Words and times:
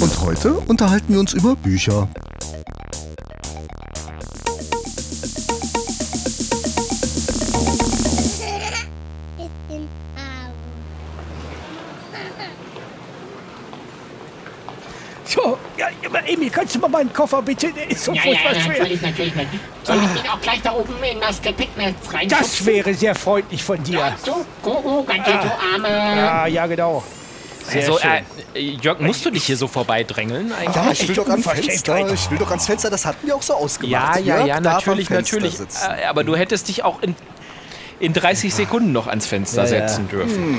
Und 0.00 0.18
heute 0.22 0.54
unterhalten 0.54 1.12
wir 1.12 1.20
uns 1.20 1.34
über 1.34 1.54
Bücher. 1.56 2.08
So, 15.26 15.58
ja, 15.76 15.88
Emil, 16.26 16.50
kannst 16.50 16.74
du 16.74 16.80
mal 16.80 16.88
meinen 16.88 17.12
Koffer 17.12 17.40
bitte? 17.42 17.70
Der 17.72 17.88
ist 17.90 18.04
so 18.04 18.12
Ja, 18.12 18.16
ja, 18.16 18.22
furchtbar 18.22 18.54
schwer. 18.54 18.78
natürlich, 18.78 19.02
natürlich. 19.02 19.34
natürlich. 19.36 19.60
Soll 19.84 19.96
ich 19.96 20.24
ihn 20.24 20.30
auch 20.30 20.40
gleich 20.40 20.62
da 20.62 20.72
oben 20.72 20.94
in 21.04 21.20
das 21.20 21.40
Gepäcknetz 21.40 22.12
rein? 22.12 22.28
Das 22.28 22.64
wäre 22.66 22.94
sehr 22.94 23.14
freundlich 23.14 23.62
von 23.62 23.80
dir. 23.84 23.98
Ja, 23.98 24.16
so, 24.24 24.44
go, 24.62 24.80
go, 24.80 25.04
ganz 25.04 25.28
ah. 25.28 25.58
Arme. 25.74 25.88
Ja, 25.88 26.46
ja, 26.46 26.66
genau. 26.66 27.04
Sehr 27.70 27.82
Also, 27.82 27.98
schön. 27.98 28.10
äh, 28.54 28.60
Jörg, 28.82 29.00
musst 29.00 29.24
du 29.24 29.30
dich 29.30 29.44
hier 29.44 29.56
so 29.56 29.68
vorbeidrängeln 29.68 30.52
eigentlich? 30.52 30.74
Ja, 30.76 30.90
ich 30.92 31.08
will 31.08 31.14
doch 31.16 31.28
ans. 31.28 31.46
Fenster. 31.46 32.12
Ich 32.12 32.30
will 32.30 32.38
doch 32.38 32.50
ans 32.50 32.66
Fenster. 32.66 32.90
Das 32.90 33.04
hatten 33.06 33.26
wir 33.26 33.36
auch 33.36 33.42
so 33.42 33.52
Ja, 33.52 33.58
ausgemacht. 33.58 34.20
ja, 34.20 34.36
Jörg 34.36 34.46
ja, 34.46 34.60
darf 34.60 34.86
am 34.88 34.94
natürlich, 34.96 35.10
natürlich. 35.10 35.56
sitzen. 35.58 35.88
Äh, 35.98 36.04
aber 36.06 36.24
du 36.24 36.36
hättest 36.36 36.68
dich 36.68 36.82
auch 36.84 37.00
in, 37.02 37.14
in 38.00 38.12
30 38.12 38.52
Sekunden 38.54 38.92
noch 38.92 39.06
ans 39.06 39.26
Fenster 39.26 39.64
Ja, 39.66 39.74
ja. 39.76 39.88
setzen 39.88 40.08
dürfen. 40.08 40.58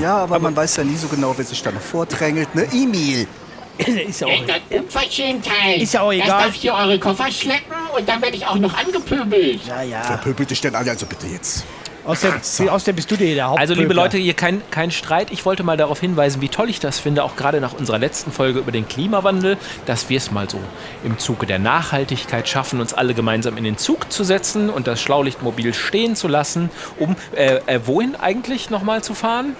Ja, 0.00 0.16
aber, 0.18 0.38
man 0.38 0.54
weiß 0.56 0.76
ja 0.76 0.84
nie 0.84 0.96
so 0.96 1.08
genau, 1.08 1.34
wer 1.36 1.44
sich 1.44 1.62
da 1.62 1.70
noch 1.72 1.80
vordrängelt. 1.80 2.54
Ne, 2.54 2.66
Emil? 2.72 3.26
ist 4.08 4.20
ja 4.22 4.26
auch, 4.28 4.32
Unverschämtheit. 4.70 5.82
Ist 5.82 5.92
ja 5.92 6.00
auch 6.00 6.10
Das 6.12 6.16
egal. 6.24 6.42
darf 6.44 6.54
hier 6.54 6.72
eure 6.74 6.98
Koffer 6.98 7.30
schleppen 7.30 7.74
und 7.94 8.08
dann 8.08 8.22
werde 8.22 8.36
ich 8.36 8.46
auch 8.46 8.54
noch 8.56 8.72
angepöbelt. 8.74 9.60
ja, 9.66 9.76
Wer 9.80 9.84
ja. 9.84 10.16
pöbelt 10.16 10.50
dich 10.50 10.60
denn 10.62 10.74
an? 10.74 10.88
Also 10.88 11.04
bitte 11.04 11.26
jetzt. 11.26 11.64
Außerdem, 12.06 12.68
außerdem 12.68 12.96
bist 12.96 13.10
du 13.10 13.16
dir 13.16 13.34
der 13.34 13.48
Haupt. 13.48 13.60
Also, 13.60 13.74
liebe 13.74 13.94
Leute, 13.94 14.16
hier 14.16 14.34
kein, 14.34 14.62
kein 14.70 14.90
Streit. 14.90 15.30
Ich 15.30 15.44
wollte 15.44 15.62
mal 15.62 15.76
darauf 15.76 16.00
hinweisen, 16.00 16.40
wie 16.40 16.48
toll 16.48 16.70
ich 16.70 16.80
das 16.80 16.98
finde, 16.98 17.24
auch 17.24 17.36
gerade 17.36 17.60
nach 17.60 17.72
unserer 17.72 17.98
letzten 17.98 18.32
Folge 18.32 18.60
über 18.60 18.72
den 18.72 18.86
Klimawandel, 18.86 19.58
dass 19.86 20.08
wir 20.08 20.16
es 20.16 20.30
mal 20.30 20.48
so 20.48 20.60
im 21.04 21.18
Zuge 21.18 21.46
der 21.46 21.58
Nachhaltigkeit 21.58 22.48
schaffen, 22.48 22.80
uns 22.80 22.94
alle 22.94 23.14
gemeinsam 23.14 23.56
in 23.56 23.64
den 23.64 23.76
Zug 23.76 24.12
zu 24.12 24.24
setzen 24.24 24.70
und 24.70 24.86
das 24.86 25.00
Schlaulichtmobil 25.00 25.74
stehen 25.74 26.16
zu 26.16 26.28
lassen, 26.28 26.70
um 26.98 27.16
äh, 27.34 27.56
äh, 27.66 27.80
wohin 27.84 28.14
eigentlich 28.14 28.70
nochmal 28.70 29.02
zu 29.02 29.14
fahren? 29.14 29.56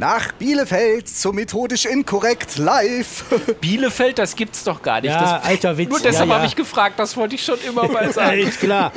Nach 0.00 0.32
Bielefeld 0.32 1.10
zum 1.10 1.36
methodisch 1.36 1.84
inkorrekt 1.84 2.56
live. 2.56 3.22
Bielefeld, 3.60 4.18
das 4.18 4.34
gibt's 4.34 4.64
doch 4.64 4.80
gar 4.80 5.02
nicht. 5.02 5.10
Ja, 5.10 5.20
das, 5.38 5.44
alter 5.44 5.76
Witz. 5.76 5.90
Nur 5.90 6.00
deshalb 6.00 6.26
Ja, 6.26 6.32
ja. 6.32 6.38
habe 6.38 6.46
ich 6.46 6.56
gefragt, 6.56 6.98
das 6.98 7.18
wollte 7.18 7.34
ich 7.34 7.44
schon 7.44 7.58
immer 7.68 7.86
mal 7.86 8.04
Ja, 8.06 8.12
sagen. 8.14 8.38
ist 8.40 8.60
klar. 8.60 8.92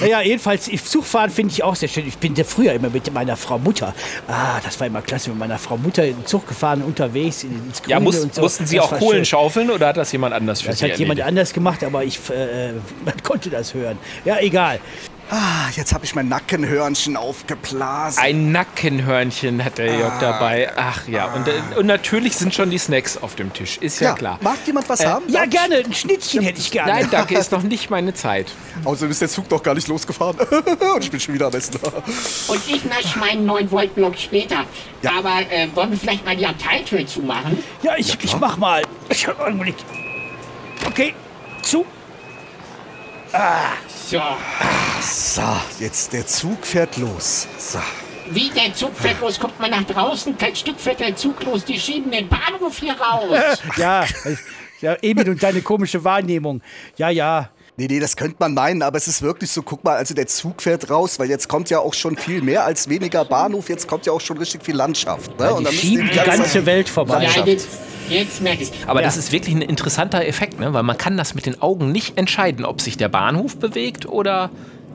Naja, 0.00 0.20
jedenfalls, 0.20 0.68
Zugfahren 0.90 1.30
finde 1.30 1.52
ich 1.52 1.62
auch 1.62 1.76
sehr 1.76 1.88
schön. 1.88 2.08
Ich 2.08 2.18
bin 2.18 2.34
ja 2.34 2.42
früher 2.42 2.72
immer 2.72 2.90
mit 2.90 3.12
meiner 3.14 3.36
Frau 3.36 3.56
Mutter. 3.56 3.94
Ah, 4.26 4.58
das 4.64 4.80
war 4.80 4.88
immer 4.88 5.00
klasse, 5.00 5.30
mit 5.30 5.38
meiner 5.38 5.60
Frau 5.60 5.76
Mutter 5.76 6.04
in 6.04 6.16
den 6.16 6.26
Zug 6.26 6.48
gefahren, 6.48 6.82
unterwegs 6.82 7.44
ins 7.44 7.80
Grüne 7.80 7.92
Ja, 7.92 8.00
muss, 8.00 8.18
und 8.18 8.34
so. 8.34 8.40
mussten 8.42 8.66
Sie 8.66 8.78
Das 8.78 8.86
auch 8.86 8.98
Kohlen 8.98 9.18
schön. 9.18 9.24
schaufeln 9.26 9.70
oder 9.70 9.86
hat 9.86 9.96
das 9.96 10.10
jemand 10.10 10.34
anders 10.34 10.62
für 10.62 10.70
Das 10.70 10.80
Sie 10.80 10.86
hat 10.90 10.98
jemand 10.98 11.20
erledigt? 11.20 11.28
anders 11.38 11.52
gemacht, 11.52 11.84
aber 11.84 12.02
ich, 12.02 12.18
äh, 12.30 12.72
man 13.04 13.22
konnte 13.22 13.48
das 13.48 13.74
hören. 13.74 13.96
Ja, 14.24 14.38
egal. 14.40 14.80
Ah, 15.30 15.68
jetzt 15.76 15.92
habe 15.92 16.06
ich 16.06 16.14
mein 16.14 16.28
Nackenhörnchen 16.28 17.16
aufgeblasen. 17.16 18.22
Ein 18.22 18.50
Nackenhörnchen 18.50 19.62
hat 19.62 19.76
der 19.76 19.94
Jörg 19.98 20.18
dabei. 20.20 20.72
Ach 20.76 21.06
ja, 21.06 21.26
und, 21.34 21.46
äh, 21.46 21.52
und 21.76 21.86
natürlich 21.86 22.36
sind 22.36 22.54
schon 22.54 22.70
die 22.70 22.78
Snacks 22.78 23.18
auf 23.18 23.34
dem 23.34 23.52
Tisch. 23.52 23.76
Ist 23.76 24.00
ja, 24.00 24.14
klar. 24.14 24.38
Mag 24.40 24.56
jemand 24.64 24.88
was 24.88 25.04
haben? 25.04 25.28
Ja, 25.28 25.44
gerne. 25.44 25.76
Ein 25.84 25.92
Schnittchen 25.92 26.42
hätte 26.42 26.60
ich 26.60 26.70
gerne. 26.70 26.92
Nein, 26.92 27.08
danke, 27.10 27.34
ist 27.38 27.52
noch 27.52 27.62
nicht 27.62 27.90
meine 27.90 28.14
Zeit. 28.14 28.46
Außerdem 28.84 29.10
ist 29.10 29.20
der 29.20 29.28
Zug 29.28 29.50
noch 29.50 29.62
gar 29.62 29.74
nicht 29.74 29.88
losgefahren. 29.88 30.38
Und 30.94 31.04
ich 31.04 31.10
bin 31.10 31.20
schon 31.20 31.34
wieder 31.34 31.48
am 31.48 31.52
Essen. 31.52 31.78
Und 32.48 32.60
ich 32.66 32.84
nasch 32.86 33.16
meinen 33.16 33.44
9 33.44 33.70
Volt 33.70 33.94
Block 33.94 34.16
später. 34.16 34.64
Ja. 35.02 35.12
Aber 35.18 35.40
äh, 35.50 35.68
wollen 35.74 35.90
wir 35.90 35.98
vielleicht 35.98 36.24
mal 36.24 36.36
die 36.36 36.46
Abteiltür 36.46 37.06
zumachen? 37.06 37.62
Ja, 37.82 37.92
ich, 37.98 38.16
ich 38.22 38.36
mach 38.38 38.56
mal. 38.56 38.82
Ich 39.10 39.26
hab 39.26 39.38
einen 39.40 39.60
Augenblick. 39.60 39.76
Okay, 40.86 41.12
zu. 41.60 41.84
So. 44.08 44.22
So, 45.00 45.42
jetzt 45.80 46.12
der 46.12 46.26
Zug 46.26 46.64
fährt 46.66 46.96
los. 46.96 47.46
So. 47.58 47.78
Wie 48.30 48.50
der 48.50 48.74
Zug 48.74 48.94
fährt 48.94 49.20
los, 49.20 49.38
kommt 49.38 49.58
man 49.60 49.70
nach 49.70 49.84
draußen, 49.84 50.36
kein 50.36 50.54
Stück 50.54 50.78
fährt 50.78 51.00
der 51.00 51.16
Zug 51.16 51.42
los, 51.44 51.64
die 51.64 51.78
schieben 51.78 52.10
den 52.10 52.28
Bahnhof 52.28 52.78
hier 52.78 52.94
raus. 52.94 53.58
Ja, 53.76 54.04
ja, 54.80 54.94
Emil 55.02 55.30
und 55.30 55.42
deine 55.42 55.60
komische 55.62 56.04
Wahrnehmung. 56.04 56.60
Ja, 56.96 57.08
ja. 57.10 57.50
Nee, 57.76 57.86
nee, 57.88 58.00
das 58.00 58.16
könnte 58.16 58.36
man 58.40 58.54
meinen, 58.54 58.82
aber 58.82 58.96
es 58.98 59.06
ist 59.08 59.22
wirklich 59.22 59.50
so, 59.50 59.62
guck 59.62 59.82
mal, 59.84 59.96
also 59.96 60.12
der 60.12 60.26
Zug 60.26 60.60
fährt 60.62 60.90
raus, 60.90 61.18
weil 61.18 61.28
jetzt 61.30 61.48
kommt 61.48 61.70
ja 61.70 61.78
auch 61.78 61.94
schon 61.94 62.16
viel 62.16 62.42
mehr 62.42 62.64
als 62.64 62.88
weniger 62.88 63.24
Bahnhof, 63.24 63.68
jetzt 63.68 63.86
kommt 63.86 64.04
ja 64.04 64.12
auch 64.12 64.20
schon 64.20 64.36
richtig 64.38 64.64
viel 64.64 64.74
Landschaft. 64.74 65.30
Ne? 65.30 65.36
Die 65.36 65.54
dann 65.54 65.62
müssen 65.62 65.76
schieben 65.78 66.10
die 66.12 66.16
ganze 66.18 66.66
Welt 66.66 66.88
vorbei. 66.88 67.28
Ja, 67.34 67.44
jetzt, 67.46 67.68
jetzt 68.08 68.40
merke 68.42 68.64
ich 68.64 68.72
Aber 68.86 69.00
Ja. 69.00 69.06
das 69.06 69.16
ist 69.16 69.30
wirklich 69.32 69.54
ein 69.54 69.62
interessanter 69.62 70.26
Effekt, 70.26 70.58
ne? 70.58 70.74
weil 70.74 70.82
man 70.82 70.98
kann 70.98 71.16
das 71.16 71.34
mit 71.34 71.46
den 71.46 71.62
Augen 71.62 71.92
nicht 71.92 72.18
entscheiden, 72.18 72.64
ob 72.64 72.80
sich 72.80 72.96
der 72.96 73.08
Bahnhof 73.08 73.56
bewegt 73.58 74.06
oder 74.06 74.50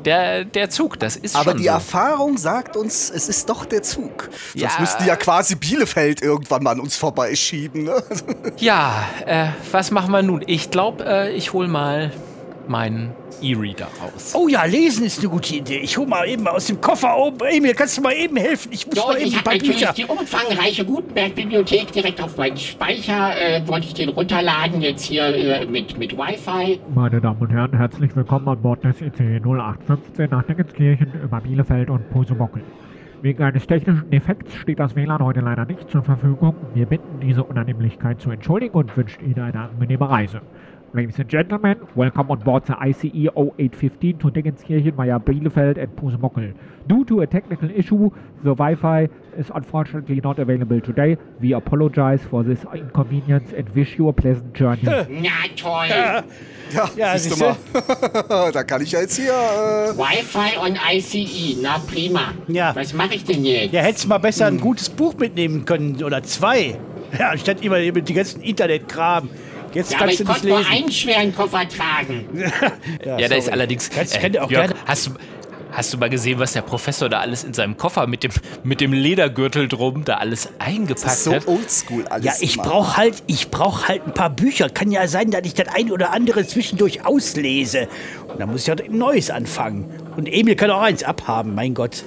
der, 0.06 0.46
der 0.46 0.70
Zug. 0.70 1.00
Das 1.00 1.16
ist 1.16 1.36
Aber 1.36 1.52
schon 1.52 1.58
die 1.60 1.66
so. 1.66 1.70
Erfahrung 1.72 2.38
sagt 2.38 2.76
uns, 2.78 3.10
es 3.10 3.30
ist 3.30 3.50
doch 3.50 3.66
der 3.66 3.84
Zug. 3.84 4.30
Sonst 4.54 4.56
Ja. 4.56 4.70
müssten 4.80 5.04
die 5.04 5.10
ja 5.10 5.16
quasi 5.16 5.56
Bielefeld 5.56 6.22
irgendwann 6.22 6.64
mal 6.64 6.72
an 6.72 6.80
uns 6.80 6.96
vorbeischieben. 6.96 7.84
Ne? 7.84 8.04
Ja, 8.58 9.04
äh, 9.26 9.48
was 9.72 9.92
machen 9.92 10.12
wir 10.12 10.22
nun? 10.22 10.44
Ich 10.48 10.72
glaube, 10.72 11.06
äh, 11.06 11.32
ich 11.34 11.54
hol 11.54 11.68
mal 11.68 12.12
meinen 12.70 13.12
E-Reader 13.42 13.88
raus. 14.02 14.34
Oh 14.36 14.48
ja, 14.48 14.64
lesen 14.66 15.06
ist 15.06 15.20
eine 15.20 15.30
gute 15.30 15.56
Idee. 15.56 15.80
Ich 15.80 15.98
hol 15.98 16.06
mal 16.08 16.28
eben 16.28 16.48
aus 16.48 16.68
dem 16.68 16.80
Koffer 16.82 17.18
oben. 17.18 17.38
Emil, 17.50 17.74
kannst 17.74 17.98
du 17.98 18.02
mal 18.02 18.14
eben 18.14 18.38
helfen? 18.38 18.70
Ich 18.72 18.86
muss 18.88 18.96
So, 18.96 19.08
mal 19.08 19.18
eben 19.18 19.28
ich 19.28 19.34
ein 19.34 19.40
habe 19.46 19.50
paar 19.50 19.58
Bücher. 19.60 19.94
die 19.94 20.06
umfangreiche 20.06 20.86
Gutenberg-Bibliothek 20.86 21.92
direkt 21.92 22.22
auf 22.22 22.38
meinen 22.38 22.58
Speicher. 22.58 23.32
Äh, 23.40 23.68
wollte 23.68 23.88
ich 23.88 23.94
den 23.94 24.10
runterladen, 24.10 24.82
jetzt 24.82 25.04
hier 25.04 25.26
äh, 25.26 25.66
mit, 25.66 25.98
mit 25.98 26.18
Wi-Fi. 26.18 26.80
Meine 26.94 27.20
Damen 27.22 27.42
und 27.42 27.52
Herren, 27.52 27.76
herzlich 27.76 28.16
willkommen 28.16 28.48
an 28.48 28.62
Bord 28.62 28.84
des 28.84 29.02
IC 29.02 29.20
0815 29.46 30.30
nach 30.30 30.44
Dingenskirchen 30.44 31.08
über 31.24 31.42
Bielefeld 31.42 31.90
und 31.90 32.10
Posebockel. 32.12 32.64
Wegen 33.22 33.42
eines 33.42 33.66
technischen 33.66 34.10
Defekts 34.10 34.54
steht 34.56 34.80
das 34.80 34.98
WLAN 34.98 35.24
heute 35.24 35.40
leider 35.40 35.64
nicht 35.66 35.90
zur 35.90 36.04
Verfügung. 36.04 36.56
Wir 36.74 36.86
bitten 36.86 37.22
diese 37.22 37.42
Unannehmlichkeit 37.44 38.20
zu 38.20 38.32
entschuldigen 38.32 38.76
und 38.76 38.96
wünschen 38.98 39.24
Ihnen 39.26 39.40
eine 39.40 39.62
angenehme 39.62 40.10
Reise. 40.10 40.42
Ladies 40.96 41.18
and 41.18 41.28
gentlemen, 41.28 41.88
welcome 41.96 42.30
on 42.30 42.38
board 42.42 42.66
the 42.68 42.76
ICE 42.80 43.28
0815 43.36 44.20
to 44.20 44.30
Dingenskirchen 44.30 44.94
via 44.94 45.18
Bielefeld 45.18 45.80
and 45.82 45.96
Posebockel. 45.96 46.54
Due 46.88 47.04
to 47.06 47.22
a 47.22 47.26
technical 47.26 47.68
issue, 47.72 48.12
the 48.44 48.54
Wi-Fi 48.54 49.10
is 49.36 49.50
unfortunately 49.56 50.22
not 50.24 50.38
available 50.38 50.80
today. 50.80 51.18
We 51.40 51.54
apologize 51.54 52.22
for 52.30 52.44
this 52.44 52.60
inconvenience 52.76 53.54
and 53.54 53.68
wish 53.70 53.98
you 53.98 54.08
a 54.10 54.14
pleasant 54.14 54.54
journey. 54.54 54.84
Na 55.10 55.48
toll. 55.56 55.88
Ja, 55.90 56.24
Ja, 56.96 57.18
siehst 57.18 57.42
du 57.42 57.44
mal. 57.44 58.52
da 58.54 58.64
kann 58.64 58.84
ich 58.84 58.92
ja 58.92 59.00
jetzt 59.00 59.16
hier. 59.16 59.32
Äh, 59.32 59.98
Wi-Fi 59.98 60.60
und 60.64 60.78
ICE, 60.92 61.58
na 61.60 61.80
prima. 61.80 62.34
Ja. 62.48 62.76
Was 62.76 62.94
mache 62.94 63.16
ich 63.16 63.24
denn 63.24 63.44
jetzt? 63.44 63.74
Ja, 63.74 63.82
hättest 63.82 64.08
mal 64.08 64.20
besser 64.20 64.46
ein 64.46 64.60
gutes 64.60 64.92
Buch 64.92 65.16
mitnehmen 65.18 65.66
können 65.66 66.04
oder 66.04 66.22
zwei. 66.22 66.78
Ja, 67.18 67.30
anstatt 67.30 67.66
immer 67.66 67.80
die 67.80 68.14
ganzen 68.14 68.44
Internetkram. 68.44 69.30
Jetzt 69.74 69.92
Ja, 69.92 69.98
aber 69.98 70.06
kannst 70.08 70.20
ich 70.22 70.26
du 70.28 70.32
nicht 70.32 70.42
konnte 70.42 70.48
nur 70.50 70.58
lesen. 70.60 70.72
einen 70.72 70.92
schweren 70.92 71.36
Koffer 71.36 71.68
tragen. 71.68 72.28
Ja, 73.06 73.18
da 73.18 73.28
sorry. 73.28 73.40
ist 73.40 73.50
allerdings. 73.50 73.90
Kannst, 73.90 74.16
äh, 74.16 74.40
auch 74.40 74.50
Jörg, 74.52 74.68
gerne. 74.68 74.76
hast 74.86 75.08
du, 75.08 75.12
hast 75.72 75.94
du 75.94 75.98
mal 75.98 76.10
gesehen, 76.10 76.40
was 76.40 76.54
der 76.54 76.62
Professor 76.62 77.10
da 77.10 77.20
alles 77.20 77.44
in 77.44 77.54
seinem 77.54 77.76
Koffer 77.78 78.06
mit 78.08 78.24
dem, 78.24 78.32
mit 78.64 78.80
dem 78.82 78.94
Ledergürtel 78.94 79.68
drum 79.68 80.06
da 80.06 80.16
alles 80.18 80.50
eingepackt 80.60 81.18
so 81.18 81.34
hat? 81.34 81.48
oldschool 81.48 82.08
alles. 82.08 82.26
Ja, 82.26 82.34
ich 82.40 82.58
brauche 82.58 82.96
halt, 82.98 83.24
ich 83.28 83.50
brauche 83.50 83.88
halt 83.88 84.06
ein 84.08 84.14
paar 84.14 84.30
Bücher. 84.30 84.70
Kann 84.70 84.92
ja 84.92 85.08
sein, 85.08 85.32
dass 85.32 85.42
ich 85.46 85.54
das 85.56 85.68
ein 85.74 85.92
oder 85.92 86.12
andere 86.12 86.46
zwischendurch 86.46 87.06
auslese. 87.06 87.88
Und 88.28 88.40
dann 88.40 88.52
muss 88.52 88.64
ich 88.64 88.70
halt 88.70 88.84
ein 88.88 88.98
neues 88.98 89.30
anfangen. 89.32 89.90
Und 90.16 90.28
Emil 90.28 90.56
kann 90.56 90.70
auch 90.72 90.82
eins 90.82 91.04
abhaben, 91.04 91.56
mein 91.56 91.74
Gott. 91.74 92.04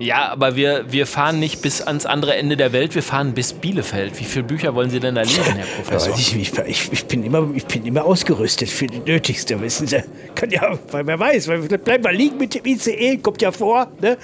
Ja, 0.00 0.32
aber 0.32 0.56
wir, 0.56 0.90
wir 0.90 1.06
fahren 1.06 1.38
nicht 1.38 1.60
bis 1.60 1.82
ans 1.82 2.06
andere 2.06 2.34
Ende 2.34 2.56
der 2.56 2.72
Welt, 2.72 2.94
wir 2.94 3.02
fahren 3.02 3.34
bis 3.34 3.52
Bielefeld. 3.52 4.18
Wie 4.18 4.24
viele 4.24 4.46
Bücher 4.46 4.74
wollen 4.74 4.88
Sie 4.88 4.98
denn 4.98 5.14
da 5.14 5.20
lesen, 5.20 5.44
Herr 5.44 5.56
Ja, 5.58 5.64
Professor? 5.76 6.12
weiß 6.12 6.18
ich, 6.18 6.36
ich, 6.66 6.92
ich, 6.92 7.04
bin 7.04 7.22
immer, 7.22 7.50
ich 7.54 7.66
bin 7.66 7.84
immer 7.84 8.06
ausgerüstet 8.06 8.70
für 8.70 8.86
das 8.86 9.04
Nötigste, 9.04 9.60
wissen 9.60 9.86
Sie. 9.86 10.02
Kann 10.34 10.50
ja, 10.50 10.78
weil 10.90 11.06
wer 11.06 11.18
weiß, 11.18 11.48
weil 11.48 11.60
bleibt 11.60 12.02
mal 12.02 12.14
liegen 12.14 12.38
mit 12.38 12.54
dem 12.54 12.64
ICE, 12.64 13.18
kommt 13.18 13.42
ja 13.42 13.52
vor, 13.52 13.88
ne? 14.00 14.16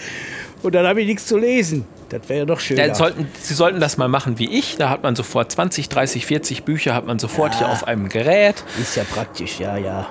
Und 0.63 0.75
dann 0.75 0.87
habe 0.87 1.03
ich 1.03 1.07
nichts 1.07 1.27
zu 1.27 1.37
lesen. 1.37 1.85
Das 2.09 2.27
wäre 2.31 2.47
ja. 2.47 2.77
Dann 2.77 2.95
sollten, 2.95 3.29
Sie 3.39 3.53
sollten 3.53 3.79
das 3.79 3.99
mal 3.99 4.09
machen 4.09 4.39
wie 4.39 4.59
ich. 4.59 4.77
Da 4.79 4.89
hat 4.89 5.03
man 5.03 5.15
sofort 5.15 5.53
20, 5.53 5.91
30, 5.91 6.25
40 6.25 6.65
Bücher, 6.65 6.95
hat 6.95 7.05
man 7.05 7.19
sofort 7.19 7.59
hier 7.59 7.69
auf 7.69 7.87
einem 7.87 8.09
Gerät. 8.09 8.65
Ist 8.81 8.97
ja 8.97 9.05
praktisch, 9.05 9.61
ja, 9.61 9.77
ja. 9.77 10.07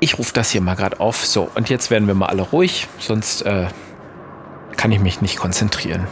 Ich 0.00 0.18
rufe 0.18 0.32
das 0.32 0.50
hier 0.50 0.62
mal 0.62 0.74
gerade 0.74 0.98
auf. 0.98 1.24
So, 1.24 1.48
und 1.54 1.68
jetzt 1.68 1.90
werden 1.90 2.08
wir 2.08 2.14
mal 2.14 2.26
alle 2.26 2.42
ruhig, 2.42 2.88
sonst 2.98 3.42
äh, 3.42 3.66
kann 4.80 4.92
ich 4.92 5.00
mich 5.00 5.20
nicht 5.20 5.36
konzentrieren. 5.36 6.06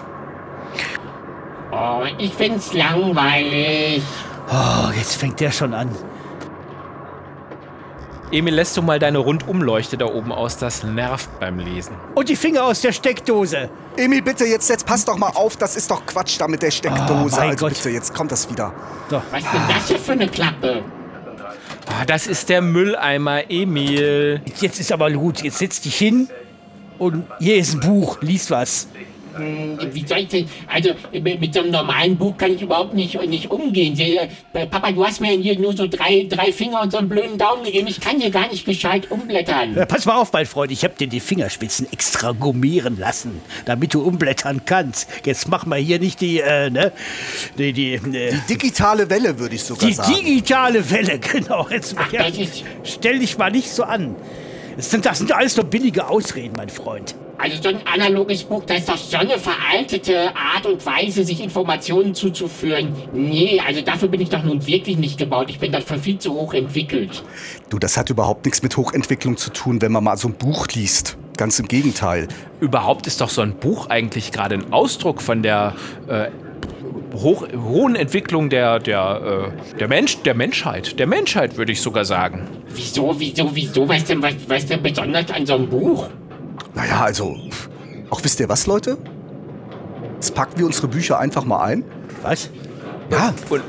Oh, 1.73 2.03
ich 2.19 2.35
find's 2.35 2.75
langweilig. 2.75 4.03
Oh, 4.53 4.91
jetzt 4.95 5.17
fängt 5.17 5.41
der 5.41 5.53
schon 5.53 5.73
an. 5.73 5.89
Emil, 8.31 8.55
lässt 8.55 8.77
du 8.77 8.83
mal 8.83 8.99
deine 8.99 9.17
Rundumleuchte 9.17 9.97
da 9.97 10.05
oben 10.05 10.33
aus? 10.33 10.59
Das 10.59 10.85
nervt 10.85 11.31
beim 11.41 11.59
Lesen. 11.59 11.97
Und 12.15 12.29
die 12.29 12.37
Finger 12.37 12.65
aus 12.65 12.83
der 12.83 12.93
Steckdose. 12.93 13.71
Emil, 13.97 14.21
bitte, 14.21 14.45
jetzt, 14.45 14.69
jetzt 14.69 14.85
pass 14.85 15.07
doch 15.07 15.17
mal 15.17 15.31
auf, 15.35 15.57
das 15.57 15.75
ist 15.75 15.91
doch 15.91 16.05
Quatsch 16.05 16.39
da 16.39 16.47
mit 16.47 16.61
der 16.61 16.71
Steckdose. 16.71 17.37
Oh, 17.39 17.41
also 17.41 17.57
Gott. 17.65 17.73
bitte, 17.73 17.89
jetzt 17.89 18.13
kommt 18.13 18.33
das 18.33 18.51
wieder. 18.51 18.75
Was 19.09 19.45
ist 19.45 19.53
denn 19.55 19.63
das 19.67 19.89
hier 19.89 19.99
für 19.99 20.13
eine 20.13 20.29
Klappe? 20.29 20.83
Ah, 21.87 22.05
das 22.05 22.27
ist 22.27 22.51
der 22.51 22.61
Mülleimer, 22.61 23.51
Emil. 23.51 24.43
Jetzt 24.61 24.79
ist 24.79 24.93
aber 24.93 25.11
gut. 25.11 25.43
Jetzt 25.43 25.57
setz 25.57 25.81
dich 25.81 25.97
hin 25.97 26.29
und 26.99 27.25
hier 27.41 27.57
ist 27.57 27.75
ein 27.75 27.81
Buch. 27.81 28.19
Lies 28.23 28.51
was. 28.51 28.89
Hm, 29.37 29.79
Wie 29.93 30.05
soll 30.07 30.19
ich 30.19 30.29
denn? 30.29 30.49
Also 30.67 30.91
mit 31.13 31.55
so 31.55 31.61
einem 31.61 31.71
normalen 31.71 32.17
Buch 32.17 32.37
kann 32.37 32.55
ich 32.55 32.63
überhaupt 32.63 32.95
nicht, 32.95 33.21
nicht 33.29 33.51
umgehen. 33.51 33.97
Äh, 33.99 34.67
Papa, 34.67 34.91
du 34.91 35.05
hast 35.05 35.21
mir 35.21 35.31
hier 35.33 35.59
nur 35.59 35.77
so 35.77 35.87
drei, 35.87 36.27
drei 36.29 36.53
Finger 36.53 36.83
und 36.83 36.91
so 36.91 36.99
einen 36.99 37.09
blöden 37.09 37.39
Daumen 37.39 37.63
gegeben. 37.63 37.87
Ich 37.87 38.01
kann 38.01 38.21
hier 38.21 38.31
gar 38.31 38.49
nicht 38.51 38.65
gescheit 38.65 39.11
umblättern. 39.11 39.77
Ja, 39.77 39.87
pass 39.87 40.07
mal 40.07 40.17
auf, 40.17 40.33
mein 40.33 40.47
Freund. 40.47 40.73
Ich 40.73 40.83
habe 40.83 40.95
dir 40.99 41.07
die 41.07 41.21
Fingerspitzen 41.21 41.87
extra 41.93 42.33
gummieren 42.33 42.99
lassen, 42.99 43.41
damit 43.65 43.95
du 43.95 44.03
umblättern 44.03 44.63
kannst. 44.65 45.09
Jetzt 45.25 45.49
mach 45.49 45.67
mal 45.67 45.79
hier 45.79 46.01
nicht 46.01 46.21
die, 46.21 46.41
äh, 46.41 46.71
ne? 46.71 46.93
Die, 47.59 47.73
die, 47.73 47.95
äh, 47.95 48.35
Digitale 48.49 49.09
Welle, 49.09 49.39
würde 49.39 49.55
ich 49.55 49.63
sogar 49.63 49.87
die 49.89 49.95
sagen. 49.95 50.15
digitale 50.15 50.91
Welle, 50.91 51.19
genau. 51.33 51.69
Jetzt 51.69 51.95
Ach, 51.99 52.13
ja, 52.13 52.25
stell 52.83 53.19
dich 53.21 53.39
mal 53.39 53.51
nicht 53.51 53.71
so 53.71 53.85
an. 53.85 54.17
Das 54.79 54.93
sind, 54.93 55.05
das 55.05 55.19
sind 55.19 55.33
alles 55.33 55.57
nur 55.57 55.67
billige 55.67 56.07
Ausreden, 56.07 56.55
mein 56.57 56.69
Freund. 56.69 57.17
Also 57.37 57.61
so 57.61 57.69
ein 57.69 57.81
analoges 57.85 58.45
Buch, 58.45 58.63
das 58.65 58.79
ist 58.79 58.89
doch 58.89 58.97
so 58.97 59.17
eine 59.17 59.37
veraltete 59.37 60.31
Art 60.37 60.67
und 60.67 60.87
Weise, 60.87 61.25
sich 61.25 61.43
Informationen 61.43 62.15
zuzuführen. 62.15 62.95
Nee, 63.13 63.61
also 63.67 63.81
dafür 63.81 64.07
bin 64.07 64.21
ich 64.21 64.29
doch 64.29 64.45
nun 64.45 64.65
wirklich 64.69 64.97
nicht 64.97 65.19
gebaut. 65.19 65.51
Ich 65.51 65.59
bin 65.59 65.73
dafür 65.73 65.99
viel 65.99 66.21
zu 66.21 66.33
hoch 66.33 66.55
entwickelt. 66.55 67.25
Du, 67.71 67.81
das 67.81 67.97
hat 67.97 68.09
überhaupt 68.09 68.45
nichts 68.45 68.63
mit 68.63 68.77
Hochentwicklung 68.77 69.37
zu 69.37 69.51
tun, 69.51 69.83
wenn 69.83 69.91
man 69.91 70.05
mal 70.05 70.17
so 70.17 70.29
ein 70.29 70.35
Buch 70.35 70.69
liest. 70.69 71.19
Ganz 71.37 71.59
im 71.59 71.67
Gegenteil. 71.67 72.29
Überhaupt 72.61 73.09
ist 73.09 73.21
doch 73.21 73.31
so 73.31 73.43
ein 73.43 73.57
Buch 73.57 73.89
eigentlich 73.89 74.31
gerade 74.31 74.55
ein 74.55 74.73
Ausdruck 74.73 75.23
von 75.23 75.43
der 75.43 75.75
äh, 76.07 76.29
hoch, 77.15 77.47
hohen 77.53 77.97
Entwicklung 77.97 78.51
der, 78.51 78.79
der, 78.79 79.53
äh, 79.73 79.77
der, 79.79 79.89
Mensch, 79.89 80.23
der 80.23 80.35
Menschheit. 80.35 80.99
Der 80.99 81.07
Menschheit, 81.07 81.57
würde 81.57 81.73
ich 81.73 81.81
sogar 81.81 82.05
sagen. 82.05 82.47
Wieso, 82.69 83.15
wieso, 83.19 83.55
wieso? 83.55 83.89
Was 83.89 84.05
denn, 84.05 84.23
was, 84.23 84.35
was 84.47 84.67
denn 84.67 84.83
besonders 84.83 85.31
an 85.31 85.47
so 85.47 85.55
einem 85.55 85.69
Buch? 85.69 86.09
Naja, 86.75 87.01
also, 87.03 87.37
auch 88.11 88.23
wisst 88.23 88.41
ihr 88.41 88.49
was, 88.49 88.67
Leute? 88.67 88.99
Jetzt 90.15 90.35
packen 90.35 90.59
wir 90.59 90.67
unsere 90.67 90.89
Bücher 90.89 91.19
einfach 91.19 91.45
mal 91.45 91.63
ein. 91.65 91.85
Was? 92.23 92.51
Ja, 93.11 93.35
Und, 93.49 93.63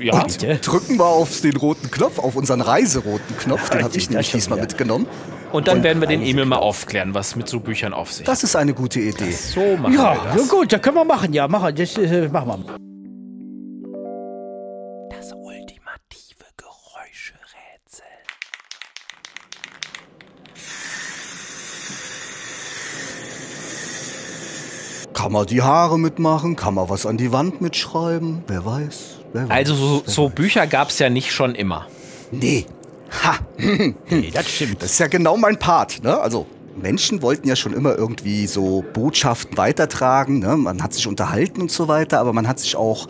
ja, 0.00 0.22
und 0.22 0.66
drücken 0.66 0.98
wir 0.98 1.06
auf 1.06 1.40
den 1.40 1.56
roten 1.56 1.90
Knopf, 1.90 2.18
auf 2.18 2.36
unseren 2.36 2.60
reiseroten 2.60 3.36
Knopf. 3.38 3.70
Den 3.70 3.82
habe 3.82 3.96
ich 3.96 4.10
nämlich 4.10 4.30
diesmal 4.30 4.58
wieder. 4.58 4.66
mitgenommen. 4.66 5.06
Und 5.52 5.66
dann 5.68 5.82
werden 5.82 6.00
wir 6.00 6.08
den 6.08 6.22
Emil 6.22 6.44
mal 6.44 6.56
aufklären, 6.56 7.14
was 7.14 7.36
mit 7.36 7.48
so 7.48 7.60
Büchern 7.60 7.92
auf 7.94 8.12
sich. 8.12 8.26
Das 8.26 8.42
ist 8.44 8.56
eine 8.56 8.74
gute 8.74 9.00
Idee. 9.00 9.30
So 9.30 9.76
machen 9.76 9.94
Ja, 9.94 10.14
wir 10.14 10.24
ja 10.30 10.34
das. 10.36 10.48
gut, 10.48 10.72
das 10.72 10.82
können 10.82 10.96
wir 10.96 11.04
machen. 11.04 11.32
Ja, 11.32 11.48
machen, 11.48 11.74
das, 11.74 11.96
äh, 11.96 12.28
machen 12.28 12.64
wir. 12.66 12.76
Das 15.10 15.32
ultimative 15.32 16.44
Geräuscherätsel. 16.56 18.04
Kann 25.14 25.32
man 25.32 25.46
die 25.46 25.62
Haare 25.62 25.98
mitmachen? 25.98 26.54
Kann 26.56 26.74
man 26.74 26.88
was 26.88 27.04
an 27.06 27.16
die 27.16 27.32
Wand 27.32 27.60
mitschreiben? 27.60 28.44
Wer 28.46 28.64
weiß? 28.64 29.18
Wer 29.32 29.48
weiß 29.48 29.50
Also 29.56 29.74
so, 29.74 30.02
so 30.06 30.26
weiß. 30.26 30.34
Bücher 30.34 30.66
gab 30.66 30.90
es 30.90 30.98
ja 30.98 31.10
nicht 31.10 31.32
schon 31.32 31.54
immer. 31.54 31.86
Nee. 32.30 32.66
Ha, 33.24 33.38
Nee, 33.58 34.30
das 34.32 34.48
stimmt. 34.48 34.82
das 34.82 34.92
ist 34.92 34.98
ja 35.00 35.06
genau 35.06 35.36
mein 35.36 35.58
Part. 35.58 36.02
Ne? 36.02 36.18
Also 36.18 36.46
Menschen 36.80 37.22
wollten 37.22 37.48
ja 37.48 37.56
schon 37.56 37.72
immer 37.72 37.96
irgendwie 37.96 38.46
so 38.46 38.84
Botschaften 38.92 39.56
weitertragen. 39.56 40.38
Ne? 40.38 40.56
Man 40.56 40.82
hat 40.82 40.94
sich 40.94 41.06
unterhalten 41.06 41.60
und 41.60 41.70
so 41.70 41.88
weiter, 41.88 42.20
aber 42.20 42.32
man 42.32 42.48
hat 42.48 42.60
sich 42.60 42.76
auch 42.76 43.08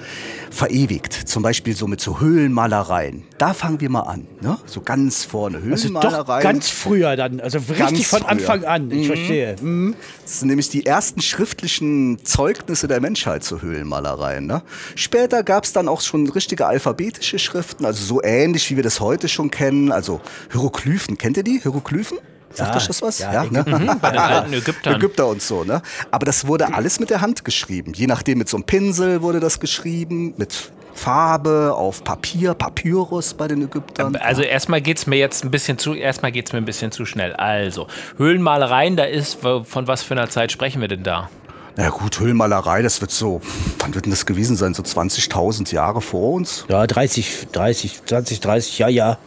verewigt. 0.51 1.13
Zum 1.13 1.43
Beispiel 1.43 1.77
so 1.77 1.87
mit 1.87 2.01
so 2.01 2.21
Höhlenmalereien. 2.21 3.25
Da 3.39 3.55
fangen 3.55 3.81
wir 3.81 3.91
mal 3.91 4.03
an. 4.03 4.27
Ne? 4.41 4.59
So 4.67 4.81
ganz 4.81 5.25
vorne 5.25 5.59
Also 5.59 5.69
doch 5.71 5.83
Höhlenmalereien. 5.83 6.43
ganz 6.43 6.69
früher 6.71 7.17
dann, 7.17 7.41
also 7.41 7.59
richtig 7.59 7.79
Ganz 7.79 8.07
von 8.07 8.21
früher. 8.21 8.31
Anfang 8.31 8.65
an. 8.65 8.91
Ich 8.91 9.07
verstehe. 9.07 9.57
Mhm. 9.61 9.95
Das 10.23 10.41
sind 10.41 10.49
nämlich 10.49 10.69
die 10.71 10.87
ersten 10.87 11.21
schriftlichen 11.21 12.25
Zeugnisse 12.25 12.89
der 12.89 13.01
Menschheit 13.01 13.45
zu 13.45 13.63
Höhlenmalereien. 13.63 14.47
Ne? 14.47 14.63
Später 14.95 15.43
gab 15.43 15.65
es 15.65 15.73
dann 15.73 15.89
auch 15.89 16.01
schon 16.01 16.29
richtige 16.29 16.67
alphabetische 16.67 17.39
Schriften, 17.39 17.85
also 17.85 18.05
so 18.05 18.23
ähnlich 18.23 18.71
wie 18.71 18.77
wir 18.77 18.83
das 18.83 19.01
heute 19.01 19.29
schon 19.29 19.51
kennen. 19.51 19.93
Also 19.93 20.21
Hieroglyphen, 20.53 21.19
kennt 21.19 21.37
ihr 21.37 21.43
die? 21.43 21.61
Hieroglyphen? 21.61 22.19
Sagt 22.53 22.71
Ja, 22.71 22.77
euch 22.77 22.87
das 22.87 23.03
was? 23.03 23.19
ja, 23.19 23.45
ne? 23.45 23.63
Bei 24.01 24.11
den 24.11 24.19
alten 24.21 24.53
Ägyptern. 24.55 24.95
Ägypter 24.97 25.27
und 25.27 25.43
so, 25.43 25.65
ne? 25.65 25.83
Aber 26.11 26.25
das 26.27 26.47
wurde 26.47 26.73
alles 26.75 26.99
mit 27.01 27.11
der 27.11 27.21
Hand 27.21 27.45
geschrieben. 27.45 27.93
Je 27.95 28.07
nachdem, 28.07 28.39
mit 28.39 28.49
so 28.49 28.57
einem 28.57 28.65
Pinsel 28.65 29.23
wurde 29.23 29.39
das 29.41 29.61
geschrieben, 29.61 30.35
mit 30.37 30.73
Farbe, 30.95 31.75
auf 31.77 32.03
Papier, 32.03 32.55
Papyrus 32.55 33.35
bei 33.35 33.47
den 33.47 33.63
Ägyptern. 33.63 34.17
Also 34.17 34.43
erstmal 34.43 34.81
geht's 34.81 35.07
mir 35.07 35.17
jetzt 35.17 35.45
ein 35.45 35.51
bisschen 35.53 35.79
zu, 35.79 35.95
erstmal 35.95 36.33
geht's 36.33 36.53
mir 36.53 36.59
ein 36.59 36.65
bisschen 36.65 36.91
zu 36.91 37.05
schnell. 37.07 37.35
Also, 37.35 37.87
Höhlenmalereien, 38.17 38.97
da 38.97 39.05
ist, 39.05 39.39
von 39.41 39.65
was 39.87 40.03
für 40.03 40.15
einer 40.15 40.29
Zeit 40.29 40.51
sprechen 40.51 40.81
wir 40.81 40.89
denn 40.89 41.05
da? 41.05 41.31
Na 41.77 41.91
gut, 41.91 42.19
Höhlenmalerei, 42.19 42.83
das 42.83 43.01
wird 43.01 43.13
so, 43.13 43.41
wann 43.79 43.95
wird 43.95 44.07
denn 44.07 44.11
das 44.11 44.27
gewesen 44.27 44.57
sein? 44.57 44.75
So 44.75 44.83
20.000 44.83 45.73
Jahre 45.73 46.01
vor 46.01 46.33
uns? 46.33 46.65
Ja, 46.69 46.85
30, 46.85 47.47
30, 47.53 48.05
20, 48.05 48.41
30, 48.41 48.79
ja, 48.81 48.89
ja. 48.89 49.19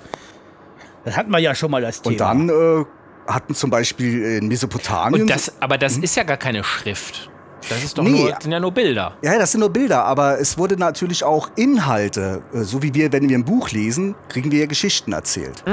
Das 1.05 1.15
hatten 1.15 1.31
wir 1.31 1.39
ja 1.39 1.55
schon 1.55 1.71
mal 1.71 1.81
das 1.81 2.01
Thema. 2.01 2.11
Und 2.11 2.19
dann 2.19 2.49
äh, 2.49 2.85
hatten 3.27 3.55
zum 3.55 3.69
Beispiel 3.69 4.23
in 4.23 4.47
Mesopotamien. 4.47 5.23
Und 5.23 5.29
das, 5.29 5.61
aber 5.61 5.77
das 5.77 5.97
ist 5.97 6.15
ja 6.15 6.23
gar 6.23 6.37
keine 6.37 6.63
Schrift. 6.63 7.30
Das 7.69 7.83
ist 7.83 7.97
doch 7.97 8.03
Nee. 8.03 8.09
nur, 8.23 8.35
sind 8.41 8.51
ja 8.51 8.59
nur 8.59 8.71
Bilder. 8.71 9.13
ja, 9.21 9.37
das 9.37 9.51
sind 9.51 9.59
nur 9.61 9.69
Bilder, 9.69 10.03
aber 10.05 10.39
es 10.39 10.57
wurde 10.57 10.77
natürlich 10.77 11.23
auch 11.23 11.49
Inhalte, 11.55 12.41
äh, 12.53 12.61
so 12.61 12.81
wie 12.83 12.93
wir, 12.93 13.11
wenn 13.11 13.29
wir 13.29 13.37
ein 13.37 13.45
Buch 13.45 13.69
lesen, 13.71 14.15
kriegen 14.29 14.51
wir 14.51 14.59
ja 14.59 14.65
Geschichten 14.65 15.13
erzählt. 15.13 15.63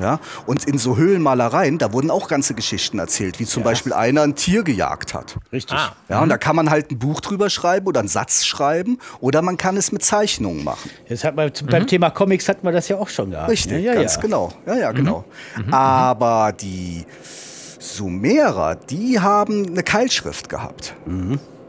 Ja? 0.00 0.20
Und 0.46 0.64
in 0.64 0.78
so 0.78 0.96
Höhlenmalereien, 0.96 1.78
da 1.78 1.92
wurden 1.92 2.10
auch 2.10 2.28
ganze 2.28 2.54
Geschichten 2.54 2.98
erzählt, 2.98 3.38
wie 3.40 3.44
zum 3.46 3.62
Beispiel 3.62 3.92
einer 3.92 4.22
ein 4.22 4.34
Tier 4.34 4.62
gejagt 4.62 5.14
hat. 5.14 5.36
Richtig. 5.52 5.76
Ah. 5.76 5.92
Ja, 6.08 6.20
und 6.22 6.28
da 6.28 6.38
kann 6.38 6.56
man 6.56 6.70
halt 6.70 6.90
ein 6.90 6.98
Buch 6.98 7.20
drüber 7.20 7.50
schreiben 7.50 7.86
oder 7.86 8.00
einen 8.00 8.08
Satz 8.08 8.44
schreiben 8.44 8.98
oder 9.20 9.42
man 9.42 9.56
kann 9.56 9.76
es 9.76 9.92
mit 9.92 10.02
Zeichnungen 10.04 10.64
machen. 10.64 10.90
Jetzt 11.08 11.24
hat 11.24 11.36
man, 11.36 11.50
beim 11.70 11.86
Thema 11.86 12.10
Comics 12.10 12.48
hatten 12.48 12.66
wir 12.66 12.72
das 12.72 12.88
ja 12.88 12.96
auch 12.96 13.08
schon 13.08 13.30
gehabt. 13.30 13.50
Richtig, 13.50 13.82
ja, 13.84 13.92
ja, 13.92 14.00
ganz 14.00 14.14
ja. 14.16 14.20
genau. 14.20 14.52
Ja, 14.66 14.74
ja, 14.76 14.92
genau. 14.92 15.24
Aber 15.70 16.52
die 16.52 17.04
Sumerer, 17.78 18.74
die 18.76 19.20
haben 19.20 19.66
eine 19.66 19.82
Keilschrift 19.82 20.48
gehabt. 20.48 20.94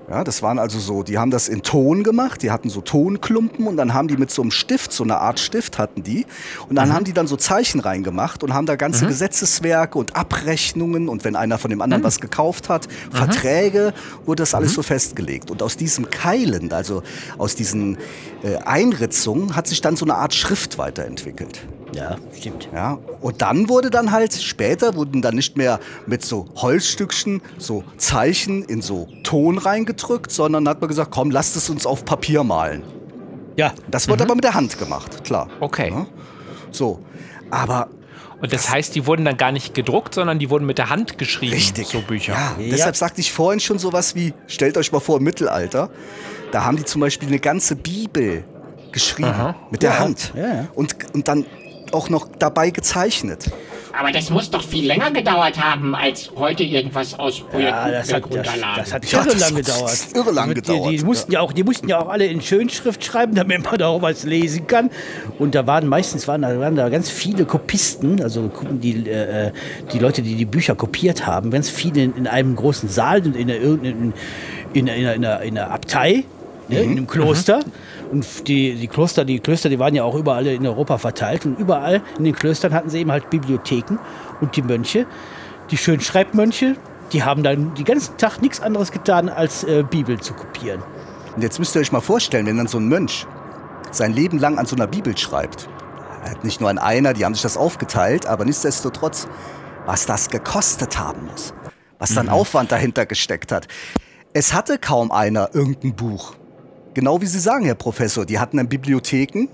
Ja, 0.09 0.23
das 0.23 0.41
waren 0.41 0.57
also 0.57 0.79
so, 0.79 1.03
die 1.03 1.19
haben 1.19 1.29
das 1.29 1.47
in 1.47 1.61
Ton 1.61 2.01
gemacht, 2.01 2.41
die 2.41 2.49
hatten 2.49 2.71
so 2.71 2.81
Tonklumpen 2.81 3.67
und 3.67 3.77
dann 3.77 3.93
haben 3.93 4.07
die 4.07 4.17
mit 4.17 4.31
so 4.31 4.41
einem 4.41 4.49
Stift, 4.49 4.91
so 4.91 5.03
eine 5.03 5.19
Art 5.19 5.39
Stift 5.39 5.77
hatten 5.77 6.01
die 6.01 6.25
und 6.67 6.77
dann 6.77 6.91
haben 6.93 7.05
die 7.05 7.13
dann 7.13 7.27
so 7.27 7.35
Zeichen 7.35 7.79
reingemacht 7.79 8.43
und 8.43 8.55
haben 8.55 8.65
da 8.65 8.75
ganze 8.75 9.05
Gesetzeswerke 9.05 9.99
und 9.99 10.15
Abrechnungen 10.15 11.09
und 11.09 11.25
wenn 11.25 11.35
einer 11.35 11.59
von 11.59 11.69
dem 11.69 11.79
anderen 11.83 12.03
was 12.03 12.19
gekauft 12.19 12.69
hat, 12.69 12.87
Verträge, 13.11 13.93
wurde 14.25 14.41
das 14.41 14.55
alles 14.55 14.73
so 14.73 14.81
festgelegt. 14.81 15.51
Und 15.51 15.61
aus 15.61 15.77
diesem 15.77 16.09
Keilen, 16.09 16.73
also 16.73 17.03
aus 17.37 17.53
diesen 17.53 17.99
äh, 18.41 18.55
Einritzungen, 18.65 19.55
hat 19.55 19.67
sich 19.67 19.81
dann 19.81 19.95
so 19.95 20.05
eine 20.05 20.15
Art 20.15 20.33
Schrift 20.33 20.79
weiterentwickelt. 20.79 21.61
Ja, 21.93 22.17
stimmt. 22.35 22.69
Ja, 22.73 22.97
und 23.21 23.41
dann 23.41 23.69
wurde 23.69 23.89
dann 23.89 24.11
halt, 24.11 24.33
später 24.33 24.95
wurden 24.95 25.21
dann 25.21 25.35
nicht 25.35 25.57
mehr 25.57 25.79
mit 26.07 26.23
so 26.23 26.47
Holzstückchen 26.55 27.41
so 27.57 27.83
Zeichen 27.97 28.63
in 28.63 28.81
so 28.81 29.07
Ton 29.23 29.57
reingedrückt, 29.57 30.31
sondern 30.31 30.67
hat 30.69 30.79
man 30.81 30.87
gesagt, 30.87 31.11
komm, 31.11 31.31
lasst 31.31 31.55
es 31.55 31.69
uns 31.69 31.85
auf 31.85 32.05
Papier 32.05 32.43
malen. 32.43 32.83
Ja, 33.57 33.73
Das 33.91 34.07
wurde 34.07 34.23
aber 34.23 34.35
mit 34.35 34.43
der 34.45 34.53
Hand 34.53 34.79
gemacht, 34.79 35.23
klar. 35.25 35.49
Okay. 35.59 35.89
Ja. 35.91 36.05
So, 36.71 36.99
aber 37.49 37.89
Und 38.41 38.53
das 38.53 38.69
heißt, 38.69 38.95
die 38.95 39.05
wurden 39.05 39.25
dann 39.25 39.35
gar 39.35 39.51
nicht 39.51 39.73
gedruckt, 39.73 40.13
sondern 40.15 40.39
die 40.39 40.49
wurden 40.49 40.65
mit 40.65 40.77
der 40.77 40.89
Hand 40.89 41.17
geschrieben. 41.17 41.53
richtig. 41.53 41.87
So 41.87 41.99
Bücher. 42.01 42.33
Ja, 42.33 42.55
Ja. 42.57 42.71
deshalb 42.71 42.95
sagte 42.95 43.19
ich 43.19 43.33
vorhin 43.33 43.59
schon 43.59 43.79
sowas 43.79 44.15
wie, 44.15 44.33
stellt 44.47 44.77
euch 44.77 44.93
mal 44.93 45.01
vor, 45.01 45.17
im 45.17 45.23
Mittelalter, 45.23 45.89
da 46.53 46.63
haben 46.63 46.77
die 46.77 46.85
zum 46.85 47.01
Beispiel 47.01 47.27
eine 47.27 47.39
ganze 47.39 47.75
Bibel 47.75 48.45
geschrieben 48.93 49.53
mit 49.71 49.83
der 49.83 49.91
Ja, 49.91 49.99
Hand 49.99 50.31
ja, 50.35 50.41
ja. 50.47 50.67
Und, 50.73 50.95
und 51.13 51.27
dann 51.27 51.45
auch 51.93 52.09
noch 52.09 52.27
dabei 52.39 52.69
gezeichnet. 52.69 53.45
Aber 53.97 54.11
das 54.11 54.29
muss 54.29 54.49
doch 54.51 54.63
viel 54.63 54.85
länger 54.85 55.11
gedauert 55.11 55.59
haben, 55.61 55.95
als 55.95 56.31
heute 56.37 56.63
irgendwas 56.63 57.17
aus 57.17 57.39
Projekten 57.41 57.63
Ja, 57.65 57.91
das 57.91 58.13
hat, 58.13 58.23
das, 58.33 58.45
das 58.77 58.93
hat 58.93 59.11
Ja, 59.11 59.19
irre 59.19 59.29
das 59.31 59.39
lang 59.39 59.49
hat 59.57 59.65
gedauert. 59.65 60.07
irre 60.13 60.31
lang 60.31 60.47
die, 60.49 60.53
gedauert, 60.55 60.91
Die, 60.91 60.97
die, 60.97 61.03
mussten 61.03 61.31
ja 61.31 61.39
auch, 61.41 61.51
die 61.51 61.63
mussten 61.63 61.89
ja 61.89 61.99
auch 61.99 62.07
alle 62.07 62.27
in 62.27 62.39
Schönschrift 62.41 63.03
schreiben, 63.03 63.33
damit 63.35 63.63
man 63.63 63.77
da 63.79 63.87
auch 63.87 64.01
was 64.03 64.23
lesen 64.23 64.67
kann. 64.67 64.89
Und 65.39 65.55
da 65.55 65.65
waren 65.67 65.87
meistens 65.87 66.27
waren 66.27 66.43
da, 66.43 66.57
waren 66.59 66.75
da 66.75 66.87
ganz 66.89 67.09
viele 67.09 67.45
Kopisten, 67.45 68.21
also 68.21 68.51
die, 68.71 69.09
äh, 69.09 69.51
die 69.91 69.99
Leute, 69.99 70.21
die 70.21 70.35
die 70.35 70.45
Bücher 70.45 70.75
kopiert 70.75 71.25
haben, 71.25 71.49
ganz 71.49 71.69
viele 71.69 72.03
in, 72.03 72.15
in 72.15 72.27
einem 72.27 72.55
großen 72.55 72.87
Saal 72.89 73.23
und 73.23 73.35
in 73.35 73.49
in, 73.49 73.83
in, 73.83 73.83
in, 73.83 74.13
in, 74.73 74.87
in, 74.87 75.07
einer- 75.07 75.41
in 75.41 75.57
einer 75.57 75.71
Abtei, 75.71 76.23
ne, 76.67 76.81
in 76.83 76.91
einem 76.91 77.07
Kloster. 77.07 77.61
Und 78.11 78.47
die, 78.47 78.75
die 78.75 78.87
Kloster, 78.87 79.25
die 79.25 79.39
Klöster, 79.39 79.69
die 79.69 79.79
waren 79.79 79.93
ja 79.93 80.03
auch 80.03 80.15
überall 80.15 80.47
in 80.47 80.65
Europa 80.65 80.97
verteilt. 80.97 81.45
Und 81.45 81.59
überall 81.59 82.01
in 82.17 82.23
den 82.23 82.35
Klöstern 82.35 82.73
hatten 82.73 82.89
sie 82.89 82.99
eben 82.99 83.11
halt 83.11 83.29
Bibliotheken. 83.29 83.97
Und 84.41 84.55
die 84.55 84.61
Mönche, 84.61 85.05
die 85.71 85.77
Schönschreibmönche, 85.77 86.75
die 87.11 87.23
haben 87.23 87.43
dann 87.43 87.73
den 87.75 87.85
ganzen 87.85 88.17
Tag 88.17 88.41
nichts 88.41 88.59
anderes 88.59 88.91
getan, 88.91 89.29
als 89.29 89.63
äh, 89.63 89.83
Bibel 89.89 90.19
zu 90.19 90.33
kopieren. 90.33 90.81
Und 91.35 91.43
jetzt 91.43 91.59
müsst 91.59 91.75
ihr 91.75 91.81
euch 91.81 91.91
mal 91.91 92.01
vorstellen, 92.01 92.45
wenn 92.45 92.57
dann 92.57 92.67
so 92.67 92.79
ein 92.79 92.87
Mönch 92.87 93.25
sein 93.91 94.13
Leben 94.13 94.39
lang 94.39 94.57
an 94.57 94.65
so 94.65 94.75
einer 94.75 94.87
Bibel 94.87 95.17
schreibt. 95.17 95.67
Er 96.23 96.31
hat 96.31 96.43
nicht 96.43 96.59
nur 96.61 96.69
an 96.69 96.77
einer, 96.77 97.13
die 97.13 97.25
haben 97.25 97.33
sich 97.33 97.43
das 97.43 97.57
aufgeteilt, 97.57 98.25
aber 98.25 98.45
nichtsdestotrotz, 98.45 99.27
was 99.85 100.05
das 100.05 100.29
gekostet 100.29 100.99
haben 100.99 101.25
muss. 101.27 101.53
Was 101.97 102.13
dann 102.13 102.29
Aufwand 102.29 102.71
dahinter 102.71 103.05
gesteckt 103.05 103.51
hat. 103.51 103.67
Es 104.31 104.53
hatte 104.53 104.77
kaum 104.77 105.11
einer 105.11 105.49
irgendein 105.53 105.95
Buch. 105.95 106.35
Genau 106.93 107.21
wie 107.21 107.25
Sie 107.25 107.39
sagen, 107.39 107.65
Herr 107.65 107.75
Professor, 107.75 108.25
die 108.25 108.39
hatten 108.39 108.57
dann 108.57 108.69
Bibliotheken, 108.69 109.47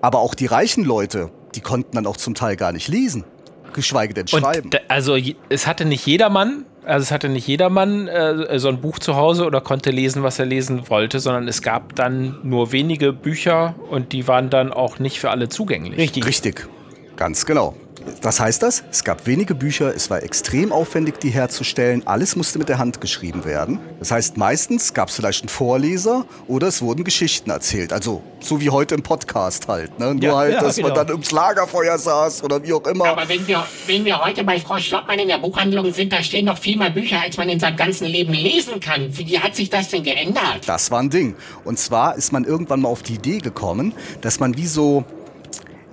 aber 0.00 0.18
auch 0.20 0.34
die 0.34 0.46
reichen 0.46 0.84
Leute, 0.84 1.30
die 1.54 1.60
konnten 1.60 1.96
dann 1.96 2.06
auch 2.06 2.16
zum 2.16 2.34
Teil 2.34 2.56
gar 2.56 2.72
nicht 2.72 2.88
lesen, 2.88 3.24
geschweige 3.72 4.14
denn 4.14 4.28
schreiben. 4.28 4.70
Und 4.72 4.80
also 4.88 5.16
es 5.48 5.66
hatte 5.66 5.84
nicht 5.84 6.06
jedermann, 6.06 6.66
also 6.84 7.02
es 7.02 7.10
hatte 7.10 7.28
nicht 7.28 7.46
jedermann 7.46 8.08
äh, 8.08 8.58
so 8.58 8.68
ein 8.68 8.80
Buch 8.80 8.98
zu 8.98 9.16
Hause 9.16 9.46
oder 9.46 9.60
konnte 9.60 9.90
lesen, 9.90 10.22
was 10.22 10.38
er 10.38 10.46
lesen 10.46 10.88
wollte, 10.90 11.20
sondern 11.20 11.48
es 11.48 11.62
gab 11.62 11.94
dann 11.94 12.38
nur 12.42 12.72
wenige 12.72 13.12
Bücher 13.12 13.74
und 13.90 14.12
die 14.12 14.28
waren 14.28 14.50
dann 14.50 14.72
auch 14.72 14.98
nicht 14.98 15.20
für 15.20 15.30
alle 15.30 15.48
zugänglich. 15.48 15.98
Richtig. 15.98 16.26
Richtig, 16.26 16.68
ganz 17.16 17.46
genau. 17.46 17.74
Was 18.20 18.38
heißt 18.38 18.62
das? 18.62 18.84
Es 18.90 19.02
gab 19.02 19.26
wenige 19.26 19.54
Bücher, 19.54 19.94
es 19.94 20.10
war 20.10 20.22
extrem 20.22 20.72
aufwendig, 20.72 21.20
die 21.20 21.30
herzustellen. 21.30 22.06
Alles 22.06 22.36
musste 22.36 22.58
mit 22.58 22.68
der 22.68 22.78
Hand 22.78 23.00
geschrieben 23.00 23.44
werden. 23.46 23.78
Das 23.98 24.10
heißt, 24.10 24.36
meistens 24.36 24.92
gab 24.92 25.08
es 25.08 25.16
vielleicht 25.16 25.42
einen 25.42 25.48
Vorleser 25.48 26.26
oder 26.46 26.68
es 26.68 26.82
wurden 26.82 27.04
Geschichten 27.04 27.48
erzählt. 27.50 27.94
Also 27.94 28.22
so 28.40 28.60
wie 28.60 28.68
heute 28.68 28.94
im 28.94 29.02
Podcast 29.02 29.68
halt. 29.68 29.98
Ne? 29.98 30.14
Nur 30.14 30.22
Ja, 30.22 30.36
halt, 30.36 30.54
ja, 30.54 30.60
dass 30.60 30.76
man 30.76 30.90
genau. 30.90 30.96
dann 30.96 31.12
ums 31.12 31.30
Lagerfeuer 31.30 31.96
saß 31.96 32.44
oder 32.44 32.62
wie 32.62 32.74
auch 32.74 32.86
immer. 32.86 33.06
Aber 33.06 33.26
wenn 33.26 33.46
wir, 33.46 33.64
wenn 33.86 34.04
wir 34.04 34.22
heute 34.22 34.44
bei 34.44 34.60
Frau 34.60 34.78
Schlottmann 34.78 35.18
in 35.18 35.28
der 35.28 35.38
Buchhandlung 35.38 35.90
sind, 35.92 36.12
da 36.12 36.22
stehen 36.22 36.44
noch 36.44 36.58
viel 36.58 36.76
mehr 36.76 36.90
Bücher, 36.90 37.20
als 37.22 37.38
man 37.38 37.48
in 37.48 37.58
seinem 37.58 37.76
ganzen 37.76 38.06
Leben 38.06 38.34
lesen 38.34 38.80
kann. 38.80 39.16
Wie 39.16 39.38
hat 39.38 39.56
sich 39.56 39.70
das 39.70 39.88
denn 39.88 40.02
geändert? 40.02 40.60
Das 40.66 40.90
war 40.90 41.00
ein 41.00 41.08
Ding. 41.08 41.36
Und 41.64 41.78
zwar 41.78 42.16
ist 42.16 42.32
man 42.32 42.44
irgendwann 42.44 42.82
mal 42.82 42.88
auf 42.90 43.02
die 43.02 43.14
Idee 43.14 43.38
gekommen, 43.38 43.94
dass 44.20 44.40
man 44.40 44.58
wie 44.58 44.66
so, 44.66 45.04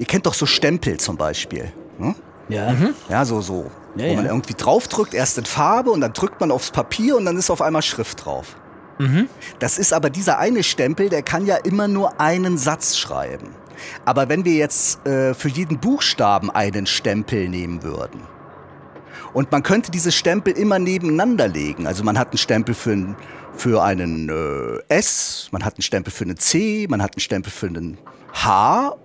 ihr 0.01 0.07
kennt 0.07 0.25
doch 0.25 0.33
so 0.33 0.47
Stempel 0.47 0.97
zum 0.97 1.15
Beispiel. 1.15 1.71
Ne? 1.99 2.15
Ja. 2.49 2.75
Ja, 3.07 3.23
so, 3.23 3.39
so. 3.39 3.69
Ja, 3.95 4.09
wo 4.09 4.15
man 4.15 4.25
ja. 4.25 4.31
irgendwie 4.31 4.55
draufdrückt, 4.55 5.13
erst 5.13 5.37
in 5.37 5.45
Farbe 5.45 5.91
und 5.91 6.01
dann 6.01 6.13
drückt 6.13 6.41
man 6.41 6.49
aufs 6.49 6.71
Papier 6.71 7.17
und 7.17 7.25
dann 7.25 7.37
ist 7.37 7.51
auf 7.51 7.61
einmal 7.61 7.83
Schrift 7.83 8.25
drauf. 8.25 8.55
Das 9.59 9.77
ist 9.77 9.93
aber 9.93 10.09
dieser 10.09 10.39
eine 10.39 10.63
Stempel, 10.63 11.09
der 11.09 11.21
kann 11.21 11.45
ja 11.45 11.57
immer 11.57 11.87
nur 11.87 12.19
einen 12.19 12.57
Satz 12.57 12.97
schreiben. 12.97 13.49
Aber 14.03 14.27
wenn 14.27 14.43
wir 14.43 14.53
jetzt 14.53 15.05
äh, 15.05 15.33
für 15.35 15.49
jeden 15.49 15.79
Buchstaben 15.79 16.49
einen 16.49 16.87
Stempel 16.87 17.47
nehmen 17.47 17.83
würden 17.83 18.21
und 19.33 19.51
man 19.51 19.61
könnte 19.61 19.91
diese 19.91 20.11
Stempel 20.11 20.53
immer 20.53 20.79
nebeneinander 20.79 21.47
legen, 21.47 21.85
also 21.85 22.03
man 22.03 22.17
hat 22.17 22.29
einen 22.29 22.37
Stempel 22.37 22.73
für, 22.73 22.91
ein, 22.91 23.15
für 23.55 23.83
einen 23.83 24.29
äh, 24.29 24.95
S, 24.95 25.49
man 25.51 25.63
hat 25.63 25.75
einen 25.75 25.83
Stempel 25.83 26.11
für 26.11 26.23
einen 26.23 26.37
C, 26.37 26.87
man 26.89 27.01
hat 27.01 27.15
einen 27.15 27.21
Stempel 27.21 27.51
für 27.51 27.67
einen 27.67 27.97
H 28.33 28.95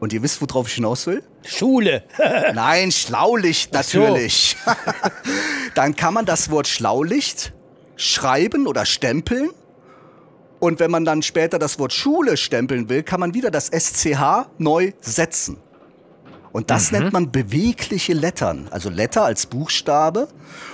und 0.00 0.12
ihr 0.12 0.22
wisst, 0.22 0.40
worauf 0.40 0.68
ich 0.68 0.74
hinaus 0.74 1.06
will? 1.06 1.22
Schule. 1.44 2.04
Nein, 2.54 2.92
Schlaulicht 2.92 3.72
so. 3.72 3.78
natürlich. 3.78 4.56
Dann 5.74 5.96
kann 5.96 6.14
man 6.14 6.24
das 6.24 6.50
Wort 6.50 6.68
Schlaulicht 6.68 7.52
schreiben 7.96 8.66
oder 8.66 8.86
stempeln. 8.86 9.50
Und 10.60 10.80
wenn 10.80 10.90
man 10.90 11.04
dann 11.04 11.22
später 11.22 11.60
das 11.60 11.78
Wort 11.78 11.92
Schule 11.92 12.36
stempeln 12.36 12.88
will, 12.88 13.04
kann 13.04 13.20
man 13.20 13.32
wieder 13.32 13.50
das 13.52 13.68
SCH 13.68 14.48
neu 14.58 14.92
setzen. 15.00 15.58
Und 16.50 16.70
das 16.70 16.90
nennt 16.90 17.12
man 17.12 17.30
bewegliche 17.30 18.12
Lettern. 18.12 18.66
Also 18.70 18.90
Letter 18.90 19.24
als 19.24 19.46
Buchstabe. 19.46 20.28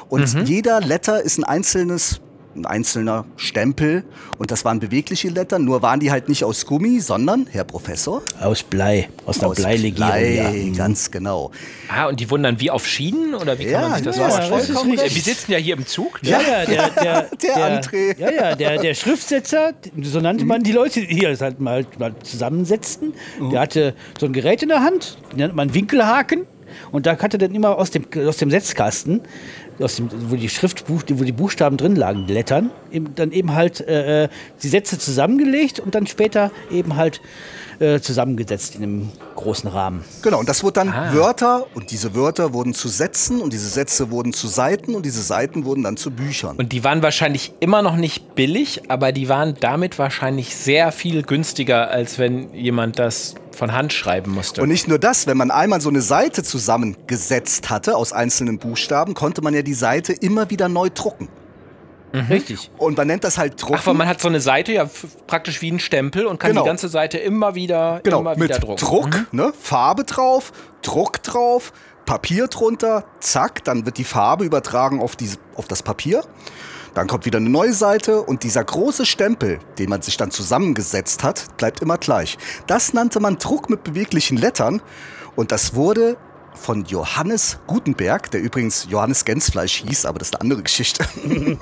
Und 0.09 0.49
jeder 0.49 0.81
Letter 0.81 1.21
ist 1.23 1.39
ein 1.39 1.45
einzelnes, 1.45 2.21
ein 2.57 2.67
einzelner 2.67 3.25
Stempel. 3.37 4.05
Und 4.39 4.51
das 4.51 4.65
waren 4.65 4.81
bewegliche 4.81 5.29
Lettern. 5.29 5.65
Nur 5.65 5.83
waren 5.83 6.01
die 6.01 6.11
halt 6.11 6.29
nicht 6.29 6.45
aus 6.45 6.67
Gummi, 6.67 7.01
sondern, 7.01 7.47
Herr 7.51 7.65
Professor, 7.65 8.23
Aus 8.41 8.63
Blei. 8.63 9.09
Aus 9.27 9.41
einer 9.41 9.49
aus 9.49 9.57
Bleilegierung. 9.57 10.11
Blei, 10.11 10.67
ja. 10.67 10.77
ganz 10.77 11.11
genau. 11.11 11.51
Ah, 11.89 12.07
und 12.07 12.21
die 12.21 12.31
wurden 12.31 12.43
dann 12.43 12.61
wie 12.61 12.71
auf 12.71 12.87
Schienen 12.87 13.35
oder 13.35 13.59
wie 13.59 13.65
Ja, 13.65 13.81
kann 13.81 13.91
man 13.91 13.99
sich 13.99 14.07
das 14.07 14.17
ja, 14.17 14.29
vorstellen? 14.29 14.99
Äh, 14.99 15.15
Wir 15.15 15.23
sitzen 15.23 15.53
ja 15.53 15.59
hier 15.59 15.77
im 15.77 15.87
Zug. 15.87 16.23
Ne? 16.23 16.31
Ja, 16.31 16.41
ja, 16.41 16.65
der, 16.65 16.91
der, 17.03 17.29
Der 17.43 17.83
André. 17.83 18.19
Ja, 18.19 18.31
ja, 18.31 18.55
der, 18.55 18.79
der 18.79 18.95
Schriftsetzer, 18.95 19.73
so 20.03 20.21
nannte 20.21 20.45
man 20.45 20.63
die 20.63 20.73
Leute, 20.73 21.07
die 21.07 21.21
das 21.21 21.41
halt 21.41 21.61
mal, 21.61 21.87
mal 21.99 22.15
zusammensetzten. 22.23 23.15
Der 23.53 23.61
hatte 23.61 23.95
so 24.19 24.27
ein 24.27 24.33
Gerät 24.33 24.63
in 24.63 24.69
der 24.69 24.83
Hand, 24.83 25.19
den 25.33 25.39
nennt 25.39 25.55
man 25.55 25.75
Winkelhaken. 25.75 26.47
Und 26.91 27.07
da 27.07 27.19
hatte 27.19 27.39
dann 27.39 27.55
immer 27.55 27.79
aus 27.79 27.91
dem, 27.91 28.05
aus 28.27 28.37
dem 28.37 28.51
Setzkasten, 28.51 29.21
aus 29.81 29.97
dem, 29.97 30.09
wo 30.31 30.37
die 30.37 30.49
Schriftbuch, 30.49 31.03
wo 31.09 31.25
die 31.25 31.33
Buchstaben 31.33 31.77
drin 31.77 31.97
lagen, 31.97 32.27
die 32.27 32.35
Lettern, 32.35 32.71
eben, 32.91 33.15
dann 33.15 33.33
eben 33.33 33.55
halt 33.55 33.81
äh, 33.83 34.29
die 34.63 34.69
Sätze 34.69 34.99
zusammengelegt 34.99 35.81
und 35.81 35.95
dann 35.95 36.07
später 36.07 36.51
eben 36.71 36.97
halt 36.97 37.21
äh, 37.79 38.01
zusammengesetzt 38.01 38.75
in 38.77 38.83
einem 38.83 39.09
großen 39.37 39.69
Rahmen. 39.69 40.05
Genau, 40.23 40.39
und 40.41 40.49
das 40.49 40.63
wurde 40.63 40.75
dann 40.75 40.89
Ah. 40.89 41.13
Wörter 41.15 41.67
und 41.75 41.91
diese 41.91 42.15
Wörter 42.15 42.53
wurden 42.53 42.75
zu 42.75 42.89
Sätzen 42.89 43.41
und 43.41 43.53
diese 43.53 43.69
Sätze 43.69 44.11
wurden 44.11 44.33
zu 44.33 44.47
Seiten 44.49 44.95
und 44.95 45.05
diese 45.05 45.23
Seiten 45.23 45.65
wurden 45.65 45.83
dann 45.83 45.97
zu 45.97 46.11
Büchern. 46.11 46.57
Und 46.57 46.73
die 46.73 46.85
waren 46.85 47.03
wahrscheinlich 47.03 47.53
immer 47.61 47.83
noch 47.83 47.97
nicht 47.97 48.35
billig, 48.35 48.83
aber 48.91 49.13
die 49.13 49.29
waren 49.29 49.57
damit 49.61 49.99
wahrscheinlich 49.99 50.55
sehr 50.57 50.93
viel 50.93 51.23
günstiger, 51.23 51.91
als 51.91 52.19
wenn 52.19 52.53
jemand 52.55 52.99
das 52.99 53.35
von 53.53 53.73
Hand 53.73 53.93
schreiben 53.93 54.33
musste. 54.33 54.63
Und 54.63 54.69
nicht 54.69 54.89
nur 54.89 54.99
das, 54.99 55.27
wenn 55.27 55.37
man 55.37 55.51
einmal 55.51 55.81
so 55.81 55.89
eine 55.89 56.01
Seite 56.01 56.43
zusammengesetzt 56.43 57.71
hatte 57.71 57.97
aus 57.97 58.13
einzelnen 58.13 58.59
Buchstaben, 58.59 59.15
konnte 59.15 59.43
man 59.43 59.55
ja 59.55 59.63
die 59.63 59.75
Seite 59.75 60.13
immer 60.13 60.51
wieder 60.51 60.69
neu 60.69 60.91
drucken. 60.93 61.29
Richtig. 62.15 62.71
Und 62.79 62.97
man 62.97 63.07
nennt 63.09 63.25
das 63.25 63.39
halt 63.39 63.61
drucken. 63.61 63.77
Ach, 63.79 63.87
weil 63.87 63.95
man 63.95 64.07
hat 64.09 64.21
so 64.21 64.29
eine 64.29 64.41
Seite 64.41 64.73
ja 64.73 64.89
praktisch 65.27 65.61
wie 65.63 65.71
ein 65.71 65.81
Stempel 65.81 66.27
und 66.27 66.39
kann 66.39 66.51
Genau. 66.51 66.63
die 66.63 66.69
ganze 66.69 66.89
Seite 66.89 67.19
immer 67.19 67.55
wieder, 67.55 68.01
genau, 68.05 68.21
immer 68.21 68.37
mit 68.37 68.49
wieder 68.51 68.59
drucken. 68.61 68.85
Druck, 68.85 69.33
ne, 69.33 69.53
Farbe 69.61 70.05
drauf, 70.05 70.53
Druck 70.83 71.23
drauf, 71.23 71.73
Papier 72.07 72.47
drunter, 72.49 73.05
zack, 73.21 73.65
dann 73.65 73.87
wird 73.87 73.99
die 73.99 74.05
Farbe 74.05 74.45
übertragen 74.45 75.01
auf, 75.01 75.17
diese, 75.17 75.39
auf 75.57 75.67
das 75.67 75.83
Papier. 75.83 76.23
Dann 76.95 77.09
kommt 77.09 77.27
wieder 77.27 77.39
eine 77.39 77.51
neue 77.51 77.73
Seite 77.73 78.23
und 78.23 78.45
dieser 78.45 78.63
große 78.63 79.05
Stempel, 79.05 79.59
den 79.79 79.89
man 79.91 80.01
sich 80.03 80.17
dann 80.17 80.31
zusammengesetzt 80.31 81.25
hat, 81.25 81.57
bleibt 81.57 81.81
immer 81.81 81.99
gleich. 81.99 82.39
Das 82.69 82.93
nannte 82.93 83.19
man 83.19 83.39
Druck 83.39 83.69
mit 83.69 83.83
beweglichen 83.83 84.37
Lettern 84.37 84.81
und 85.35 85.51
das 85.51 85.75
wurde 85.75 86.17
von 86.55 86.85
Johannes 86.85 87.59
Gutenberg, 87.67 88.31
der 88.31 88.41
übrigens 88.41 88.87
Johannes 88.89 89.25
Gänzfleisch 89.25 89.83
hieß, 89.87 90.07
aber 90.07 90.19
das 90.19 90.29
ist 90.29 90.35
eine 90.35 90.41
andere 90.43 90.63
Geschichte. 90.63 91.05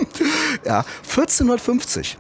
ja, 0.65 0.85
1450 1.09 2.19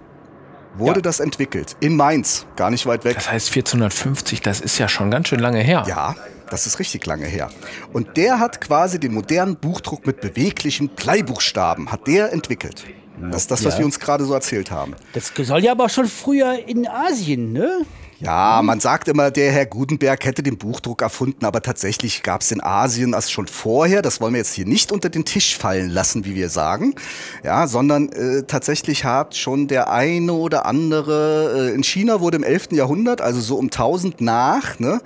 wurde 0.76 0.98
Ja. 0.98 1.02
das 1.02 1.20
entwickelt 1.20 1.76
in 1.80 1.96
Mainz, 1.96 2.46
gar 2.56 2.70
nicht 2.70 2.86
weit 2.86 3.04
weg. 3.04 3.14
Das 3.16 3.30
heißt 3.30 3.48
1450, 3.48 4.40
das 4.40 4.60
ist 4.60 4.78
ja 4.78 4.88
schon 4.88 5.10
ganz 5.10 5.28
schön 5.28 5.40
lange 5.40 5.60
her. 5.60 5.84
Ja, 5.86 6.16
das 6.50 6.66
ist 6.66 6.78
richtig 6.78 7.04
lange 7.06 7.26
her. 7.26 7.50
Und 7.92 8.16
der 8.16 8.38
hat 8.40 8.60
quasi 8.60 8.98
den 8.98 9.12
modernen 9.14 9.56
Buchdruck 9.56 10.06
mit 10.06 10.20
beweglichen 10.20 10.88
Bleibuchstaben, 10.88 11.92
hat 11.92 12.06
der 12.06 12.32
entwickelt. 12.32 12.84
Das 13.30 13.42
ist 13.42 13.50
das, 13.50 13.64
was 13.64 13.74
Ja. 13.74 13.80
wir 13.80 13.86
uns 13.86 14.00
gerade 14.00 14.24
so 14.24 14.32
erzählt 14.32 14.70
haben. 14.70 14.94
Das 15.12 15.32
soll 15.36 15.62
ja 15.62 15.72
aber 15.72 15.88
schon 15.90 16.06
früher 16.06 16.66
in 16.66 16.88
Asien, 16.88 17.52
ne? 17.52 17.82
Ja, 18.22 18.62
man 18.62 18.78
sagt 18.78 19.08
immer, 19.08 19.32
der 19.32 19.50
Herr 19.50 19.66
Gutenberg 19.66 20.24
hätte 20.24 20.44
den 20.44 20.56
Buchdruck 20.56 21.02
erfunden, 21.02 21.44
aber 21.44 21.60
tatsächlich 21.60 22.22
gab 22.22 22.42
es 22.42 22.52
in 22.52 22.62
Asien 22.62 23.10
das 23.10 23.32
schon 23.32 23.48
vorher. 23.48 24.00
Das 24.00 24.20
wollen 24.20 24.34
wir 24.34 24.38
jetzt 24.38 24.54
hier 24.54 24.64
nicht 24.64 24.92
unter 24.92 25.08
den 25.08 25.24
Tisch 25.24 25.58
fallen 25.58 25.90
lassen, 25.90 26.24
wie 26.24 26.36
wir 26.36 26.48
sagen. 26.48 26.94
Ja, 27.42 27.66
sondern 27.66 28.10
äh, 28.10 28.44
tatsächlich 28.44 29.04
hat 29.04 29.34
schon 29.34 29.66
der 29.66 29.90
eine 29.90 30.34
oder 30.34 30.66
andere, 30.66 31.70
äh, 31.70 31.74
in 31.74 31.82
China 31.82 32.20
wurde 32.20 32.36
im 32.36 32.44
11. 32.44 32.68
Jahrhundert, 32.70 33.20
also 33.20 33.40
so 33.40 33.56
um 33.56 33.66
1000 33.66 34.20
nach, 34.20 34.78
ne, 34.78 35.00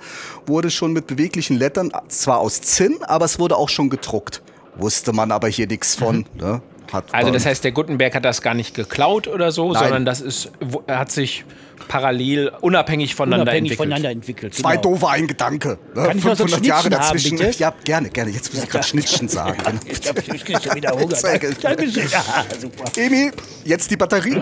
wurde 0.45 0.69
schon 0.69 0.93
mit 0.93 1.07
beweglichen 1.07 1.57
Lettern, 1.57 1.91
zwar 2.09 2.37
aus 2.37 2.61
Zinn, 2.61 2.97
aber 3.01 3.25
es 3.25 3.39
wurde 3.39 3.55
auch 3.55 3.69
schon 3.69 3.89
gedruckt. 3.89 4.43
Wusste 4.75 5.11
man 5.11 5.31
aber 5.31 5.47
hier 5.47 5.65
nichts 5.65 5.95
von. 5.95 6.27
Ne? 6.39 6.61
Hat 6.91 7.05
Also 7.15 7.31
das 7.31 7.47
heißt, 7.47 7.63
der 7.63 7.71
Gutenberg 7.71 8.13
hat 8.13 8.25
das 8.25 8.43
gar 8.43 8.53
nicht 8.53 8.75
geklaut 8.75 9.27
oder 9.27 9.51
so, 9.51 9.73
Nein. 9.73 9.83
sondern 9.83 10.05
das 10.05 10.21
ist, 10.21 10.51
er 10.85 10.99
hat 10.99 11.11
sich 11.11 11.45
parallel, 11.87 12.51
unabhängig 12.61 13.15
voneinander 13.15 13.43
Unabhängig 13.43 13.71
entwickelt. 13.71 13.77
voneinander 13.77 14.09
entwickelt. 14.11 14.53
Zwei 14.55 14.77
genau. 14.77 14.81
doofe, 14.81 15.09
ein 15.09 15.27
Gedanke. 15.27 15.77
Ne? 15.93 16.03
Kann 16.03 16.17
ich 16.17 16.23
noch 16.23 16.35
so 16.35 16.43
ein 16.43 16.49
500 16.49 16.65
Jahre 16.65 16.81
Schnittchen 16.81 16.99
haben, 16.99 17.13
dazwischen. 17.13 17.37
bitte? 17.37 17.59
Ja, 17.59 17.73
gerne, 17.83 18.09
gerne. 18.09 18.31
Jetzt 18.31 18.53
muss 18.53 18.63
ich 18.63 18.69
gerade 18.69 18.87
Schnittchen 18.87 19.27
sagen. 19.27 19.57
Ich 19.85 20.07
hab 20.07 20.17
ich 20.17 20.45
krieg 20.45 20.61
schon 20.61 20.75
wieder 20.75 20.91
Hunger. 20.91 21.15
Dankeschön. 21.61 22.09
Ja, 22.09 22.23
super. 22.59 22.83
Emi, 22.97 23.31
jetzt 23.63 23.89
die 23.91 23.97
Batterie. 23.97 24.41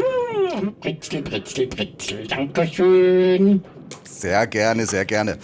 Britzel, 0.82 1.22
Britzel, 1.22 1.68
Britzel. 1.68 2.28
Dankeschön. 2.28 3.64
Sehr 4.04 4.48
gerne, 4.48 4.86
sehr 4.86 5.06
gerne. 5.06 5.38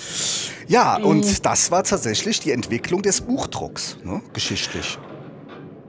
Ja, 0.67 0.95
und 0.97 1.45
das 1.45 1.71
war 1.71 1.83
tatsächlich 1.83 2.39
die 2.39 2.51
Entwicklung 2.51 3.01
des 3.01 3.21
Buchdrucks, 3.21 3.97
ne? 4.03 4.21
geschichtlich. 4.33 4.97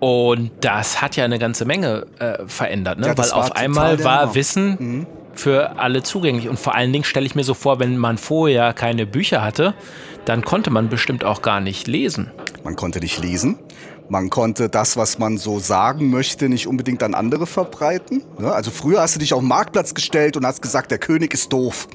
Und 0.01 0.51
das 0.61 1.01
hat 1.01 1.15
ja 1.15 1.25
eine 1.25 1.39
ganze 1.39 1.65
Menge 1.65 2.07
äh, 2.19 2.45
verändert, 2.47 2.99
ne? 2.99 3.07
Ja, 3.07 3.19
weil 3.19 3.31
auf 3.31 3.53
einmal 3.53 4.03
war 4.03 4.35
Hammer. 4.35 4.77
Mhm. 4.81 5.07
Für 5.35 5.79
alle 5.79 6.03
zugänglich. 6.03 6.49
Und 6.49 6.59
vor 6.59 6.75
allen 6.75 6.93
Dingen 6.93 7.05
stelle 7.05 7.27
ich 7.27 7.35
mir 7.35 7.45
so 7.45 7.55
vor, 7.55 7.81
wenn 7.81 7.97
man 7.97 8.19
vorher 8.19 8.73
keine 8.73 9.07
Bücher 9.07 9.43
hatte, 9.43 9.75
dann 10.25 10.45
konnte 10.45 10.71
man 10.71 10.89
bestimmt 10.89 11.25
auch 11.25 11.43
gar 11.43 11.61
nicht 11.61 11.87
lesen. 11.89 12.31
Man 12.65 12.77
konnte 12.77 13.01
nicht 13.01 13.19
lesen. 13.19 13.59
Man 14.09 14.31
konnte 14.31 14.69
das, 14.69 14.97
was 14.97 15.19
man 15.19 15.39
so 15.39 15.59
sagen 15.59 16.11
möchte, 16.11 16.49
nicht 16.49 16.67
unbedingt 16.67 17.03
an 17.03 17.15
andere 17.15 17.47
verbreiten. 17.47 18.23
ne? 18.39 18.53
Also 18.53 18.71
früher 18.71 19.01
hast 19.01 19.15
du 19.15 19.21
dich 19.21 19.33
auf 19.33 19.41
den 19.41 19.49
Marktplatz 19.49 19.95
gestellt 19.95 20.37
und 20.37 20.45
hast 20.45 20.61
gesagt, 20.61 20.91
der 20.91 20.99
König 20.99 21.33
ist 21.33 21.53
doof. 21.53 21.89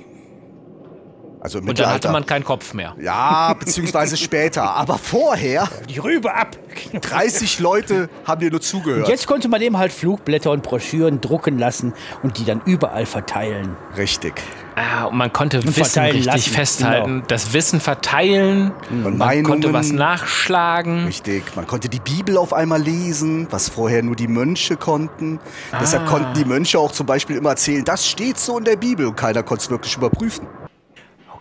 Also 1.39 1.60
Und 1.60 1.77
dann 1.79 1.89
hatte 1.89 2.10
man 2.12 2.25
keinen 2.25 2.44
Kopf 2.44 2.74
mehr. 2.74 2.96
ja, 3.00 3.53
beziehungsweise 3.53 4.17
später. 4.17 4.63
Aber 4.75 4.98
vorher, 4.98 5.67
Die 5.88 6.00
Rübe 6.00 6.34
ab. 6.34 6.58
30 7.00 7.60
Leute 7.60 8.10
haben 8.25 8.39
dir 8.41 8.51
nur 8.51 8.62
zugehört. 8.62 9.08
Jetzt 9.08 9.27
konnte 9.27 9.48
man 9.48 9.62
eben 9.62 9.77
halt 9.77 9.91
Flugblätter 9.91 10.51
und 10.51 10.63
Broschüren 10.63 11.22
drucken 11.22 11.58
lassen 11.58 11.94
und 12.24 12.38
die 12.38 12.46
dann 12.46 12.62
überall 12.65 13.06
verteilen. 13.06 13.75
Richtig. 13.98 14.34
Ah, 14.75 15.06
und 15.06 15.17
man 15.17 15.32
konnte 15.34 15.63
Wissen 15.63 15.74
verteilen 15.74 16.15
richtig 16.17 16.34
lassen, 16.34 16.50
festhalten. 16.53 17.08
genau. 17.15 17.25
Das 17.27 17.53
Wissen 17.53 17.79
verteilen. 17.79 18.72
Und 18.91 19.03
Man 19.03 19.17
Meinungen. 19.17 19.44
konnte 19.46 19.74
was 19.74 19.91
nachschlagen. 19.91 21.06
Richtig. 21.06 21.56
Man 21.56 21.65
konnte 21.65 21.89
die 21.89 22.00
Bibel 22.00 22.38
auf 22.38 22.53
einmal 22.53 22.82
lesen, 22.82 23.48
was 23.50 23.70
vorher 23.70 24.03
nur 24.03 24.15
die 24.15 24.27
Mönche 24.27 24.77
konnten. 24.77 25.39
Deshalb 25.82 26.03
Ah. 26.03 26.10
konnten 26.10 26.34
die 26.36 26.46
Mönche 26.46 26.77
auch 26.79 26.91
zum 26.91 27.06
Beispiel 27.08 27.38
immer 27.38 27.50
erzählen, 27.51 27.84
das 27.84 28.08
steht 28.08 28.38
so 28.39 28.58
in 28.60 28.65
der 28.65 28.75
Bibel 28.75 29.06
und 29.08 29.15
keiner 29.15 29.41
konnte 29.44 29.63
es 29.63 29.70
wirklich 29.72 29.96
überprüfen. 29.98 30.48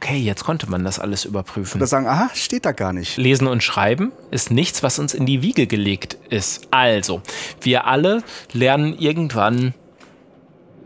Okay, 0.07 0.19
jetzt 0.19 0.45
konnte 0.45 0.71
man 0.71 0.85
das 0.85 1.01
alles 1.01 1.25
überprüfen. 1.25 1.79
Oder 1.79 1.89
sagen, 1.89 2.07
aha, 2.07 2.31
steht 2.33 2.65
da 2.65 2.71
gar 2.71 2.93
nicht. 2.93 3.17
Lesen 3.17 3.49
und 3.49 3.65
Schreiben 3.65 4.13
ist 4.31 4.53
nichts, 4.53 4.85
was 4.85 5.01
uns 5.01 5.15
in 5.15 5.27
die 5.27 5.43
Wiege 5.43 5.67
gelegt 5.67 6.17
ist. 6.31 6.69
Also, 6.71 7.23
wir 7.61 7.89
alle 7.89 8.23
lernen 8.53 8.97
irgendwann 8.97 9.75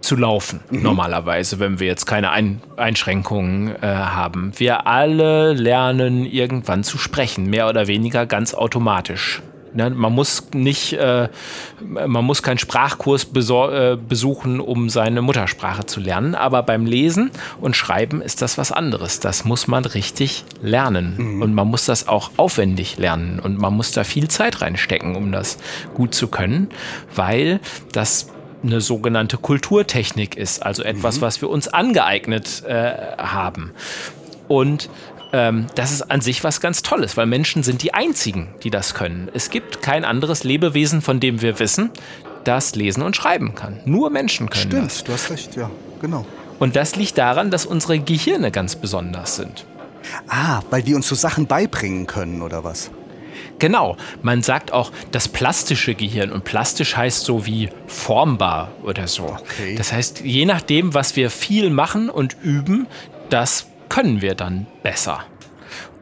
zu 0.00 0.16
laufen, 0.16 0.60
normalerweise, 0.70 1.58
wenn 1.58 1.80
wir 1.80 1.86
jetzt 1.86 2.06
keine 2.06 2.30
Ein 2.30 2.62
Einschränkungen 2.78 3.76
äh, 3.82 3.86
haben. 3.86 4.52
Wir 4.56 4.86
alle 4.86 5.52
lernen 5.52 6.24
irgendwann 6.24 6.82
zu 6.82 6.96
sprechen, 6.96 7.44
mehr 7.44 7.68
oder 7.68 7.88
weniger 7.88 8.24
ganz 8.24 8.54
automatisch. 8.54 9.42
Ne, 9.72 9.88
man 9.90 10.12
muss 10.12 10.48
nicht, 10.52 10.94
äh, 10.94 11.28
man 11.80 12.24
muss 12.24 12.42
keinen 12.42 12.58
Sprachkurs 12.58 13.24
äh, 13.24 13.96
besuchen, 13.96 14.60
um 14.60 14.90
seine 14.90 15.22
Muttersprache 15.22 15.86
zu 15.86 16.00
lernen. 16.00 16.34
Aber 16.34 16.62
beim 16.62 16.86
Lesen 16.86 17.30
und 17.60 17.76
Schreiben 17.76 18.20
ist 18.20 18.42
das 18.42 18.58
was 18.58 18.72
anderes. 18.72 19.20
Das 19.20 19.44
muss 19.44 19.68
man 19.68 19.84
richtig 19.84 20.44
lernen. 20.60 21.40
Und 21.42 21.54
man 21.54 21.68
muss 21.68 21.84
das 21.84 22.08
auch 22.08 22.32
aufwendig 22.36 22.98
lernen. 22.98 23.38
Und 23.38 23.58
man 23.58 23.74
muss 23.74 23.92
da 23.92 24.02
viel 24.04 24.28
Zeit 24.28 24.60
reinstecken, 24.60 25.14
um 25.14 25.30
das 25.30 25.58
gut 25.94 26.14
zu 26.14 26.28
können, 26.28 26.68
weil 27.14 27.60
das 27.92 28.28
eine 28.62 28.80
sogenannte 28.80 29.36
Kulturtechnik 29.38 30.36
ist. 30.36 30.64
Also 30.64 30.82
etwas, 30.82 31.20
was 31.20 31.40
wir 31.40 31.48
uns 31.48 31.68
angeeignet 31.68 32.64
äh, 32.66 33.16
haben. 33.18 33.72
Und 34.48 34.90
ähm, 35.32 35.66
das 35.74 35.92
ist 35.92 36.10
an 36.10 36.20
sich 36.20 36.42
was 36.44 36.60
ganz 36.60 36.82
Tolles, 36.82 37.16
weil 37.16 37.26
Menschen 37.26 37.62
sind 37.62 37.82
die 37.82 37.94
einzigen, 37.94 38.48
die 38.62 38.70
das 38.70 38.94
können. 38.94 39.28
Es 39.32 39.50
gibt 39.50 39.82
kein 39.82 40.04
anderes 40.04 40.44
Lebewesen, 40.44 41.02
von 41.02 41.20
dem 41.20 41.42
wir 41.42 41.58
wissen, 41.58 41.90
das 42.44 42.74
lesen 42.74 43.02
und 43.02 43.16
schreiben 43.16 43.54
kann. 43.54 43.80
Nur 43.84 44.10
Menschen 44.10 44.50
können 44.50 44.70
das. 44.70 45.00
Stimmt, 45.00 45.08
du 45.08 45.12
hast 45.12 45.30
recht, 45.30 45.56
ja, 45.56 45.70
genau. 46.00 46.26
Und 46.58 46.76
das 46.76 46.96
liegt 46.96 47.16
daran, 47.18 47.50
dass 47.50 47.64
unsere 47.64 47.98
Gehirne 47.98 48.50
ganz 48.50 48.76
besonders 48.76 49.36
sind. 49.36 49.64
Ah, 50.28 50.62
weil 50.70 50.86
wir 50.86 50.96
uns 50.96 51.08
so 51.08 51.14
Sachen 51.14 51.46
beibringen 51.46 52.06
können, 52.06 52.42
oder 52.42 52.64
was? 52.64 52.90
Genau, 53.58 53.96
man 54.22 54.42
sagt 54.42 54.72
auch 54.72 54.90
das 55.12 55.28
plastische 55.28 55.94
Gehirn 55.94 56.32
und 56.32 56.44
plastisch 56.44 56.96
heißt 56.96 57.24
so 57.24 57.46
wie 57.46 57.68
formbar 57.86 58.72
oder 58.82 59.06
so. 59.06 59.24
Okay. 59.24 59.74
Das 59.76 59.92
heißt, 59.92 60.20
je 60.20 60.46
nachdem, 60.46 60.94
was 60.94 61.16
wir 61.16 61.30
viel 61.30 61.70
machen 61.70 62.08
und 62.08 62.36
üben, 62.42 62.86
das 63.28 63.66
können 63.90 64.22
wir 64.22 64.34
dann 64.34 64.66
besser. 64.82 65.24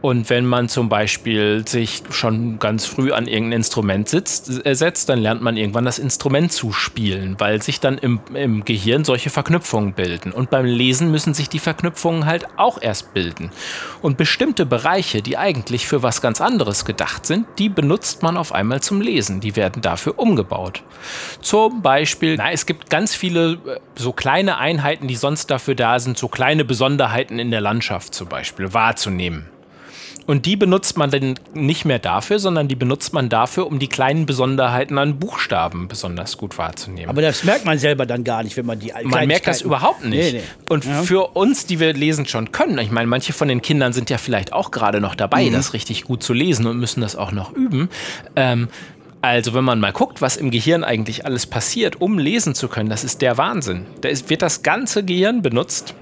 Und 0.00 0.30
wenn 0.30 0.46
man 0.46 0.68
zum 0.68 0.88
Beispiel 0.88 1.66
sich 1.66 2.02
schon 2.10 2.60
ganz 2.60 2.86
früh 2.86 3.10
an 3.10 3.26
irgendein 3.26 3.58
Instrument 3.58 4.08
sitzt, 4.08 4.64
äh, 4.64 4.74
setzt, 4.74 5.08
dann 5.08 5.18
lernt 5.18 5.42
man 5.42 5.56
irgendwann 5.56 5.84
das 5.84 5.98
Instrument 5.98 6.52
zu 6.52 6.72
spielen, 6.72 7.34
weil 7.38 7.60
sich 7.62 7.80
dann 7.80 7.98
im, 7.98 8.20
im 8.32 8.64
Gehirn 8.64 9.04
solche 9.04 9.30
Verknüpfungen 9.30 9.94
bilden. 9.94 10.30
Und 10.30 10.50
beim 10.50 10.66
Lesen 10.66 11.10
müssen 11.10 11.34
sich 11.34 11.48
die 11.48 11.58
Verknüpfungen 11.58 12.26
halt 12.26 12.46
auch 12.56 12.80
erst 12.80 13.12
bilden. 13.12 13.50
Und 14.00 14.16
bestimmte 14.16 14.66
Bereiche, 14.66 15.20
die 15.20 15.36
eigentlich 15.36 15.88
für 15.88 16.04
was 16.04 16.20
ganz 16.20 16.40
anderes 16.40 16.84
gedacht 16.84 17.26
sind, 17.26 17.46
die 17.58 17.68
benutzt 17.68 18.22
man 18.22 18.36
auf 18.36 18.52
einmal 18.52 18.80
zum 18.80 19.00
Lesen. 19.00 19.40
Die 19.40 19.56
werden 19.56 19.82
dafür 19.82 20.20
umgebaut. 20.20 20.84
Zum 21.40 21.82
Beispiel, 21.82 22.36
na, 22.36 22.52
es 22.52 22.66
gibt 22.66 22.88
ganz 22.88 23.16
viele 23.16 23.54
äh, 23.54 23.80
so 23.96 24.12
kleine 24.12 24.58
Einheiten, 24.58 25.08
die 25.08 25.16
sonst 25.16 25.50
dafür 25.50 25.74
da 25.74 25.98
sind, 25.98 26.18
so 26.18 26.28
kleine 26.28 26.64
Besonderheiten 26.64 27.40
in 27.40 27.50
der 27.50 27.60
Landschaft 27.60 28.14
zum 28.14 28.28
Beispiel 28.28 28.72
wahrzunehmen. 28.72 29.57
Und 30.28 30.44
die 30.44 30.56
benutzt 30.56 30.98
man 30.98 31.10
dann 31.10 31.36
nicht 31.54 31.86
mehr 31.86 31.98
dafür, 31.98 32.38
sondern 32.38 32.68
die 32.68 32.74
benutzt 32.74 33.14
man 33.14 33.30
dafür, 33.30 33.66
um 33.66 33.78
die 33.78 33.88
kleinen 33.88 34.26
Besonderheiten 34.26 34.98
an 34.98 35.18
Buchstaben 35.18 35.88
besonders 35.88 36.36
gut 36.36 36.58
wahrzunehmen. 36.58 37.08
Aber 37.08 37.22
das 37.22 37.44
merkt 37.44 37.64
man 37.64 37.78
selber 37.78 38.04
dann 38.04 38.24
gar 38.24 38.42
nicht, 38.42 38.54
wenn 38.58 38.66
man 38.66 38.78
die 38.78 38.92
man 39.04 39.26
merkt 39.26 39.46
das 39.46 39.62
überhaupt 39.62 40.04
nicht. 40.04 40.32
Nee, 40.34 40.38
nee. 40.40 40.42
Und 40.68 40.84
Ja. 40.84 41.02
für 41.02 41.28
uns, 41.34 41.64
die 41.64 41.80
wir 41.80 41.94
lesen 41.94 42.26
schon 42.26 42.52
können, 42.52 42.76
ich 42.78 42.90
meine, 42.90 43.06
manche 43.06 43.32
von 43.32 43.48
den 43.48 43.62
Kindern 43.62 43.94
sind 43.94 44.10
ja 44.10 44.18
vielleicht 44.18 44.52
auch 44.52 44.70
gerade 44.70 45.00
noch 45.00 45.14
dabei, 45.14 45.46
Mhm. 45.46 45.54
das 45.54 45.72
richtig 45.72 46.04
gut 46.04 46.22
zu 46.22 46.34
lesen 46.34 46.66
und 46.66 46.78
müssen 46.78 47.00
das 47.00 47.16
auch 47.16 47.32
noch 47.32 47.54
üben. 47.54 47.88
Ähm, 48.36 48.68
also 49.22 49.54
wenn 49.54 49.64
man 49.64 49.80
mal 49.80 49.92
guckt, 49.92 50.20
was 50.20 50.36
im 50.36 50.50
Gehirn 50.50 50.84
eigentlich 50.84 51.24
alles 51.24 51.46
passiert, 51.46 52.02
um 52.02 52.18
lesen 52.18 52.54
zu 52.54 52.68
können, 52.68 52.90
das 52.90 53.02
ist 53.02 53.22
der 53.22 53.38
Wahnsinn. 53.38 53.86
Da 54.02 54.10
ist, 54.10 54.28
wird 54.28 54.42
das 54.42 54.62
ganze 54.62 55.02
Gehirn 55.04 55.40
benutzt. 55.40 55.94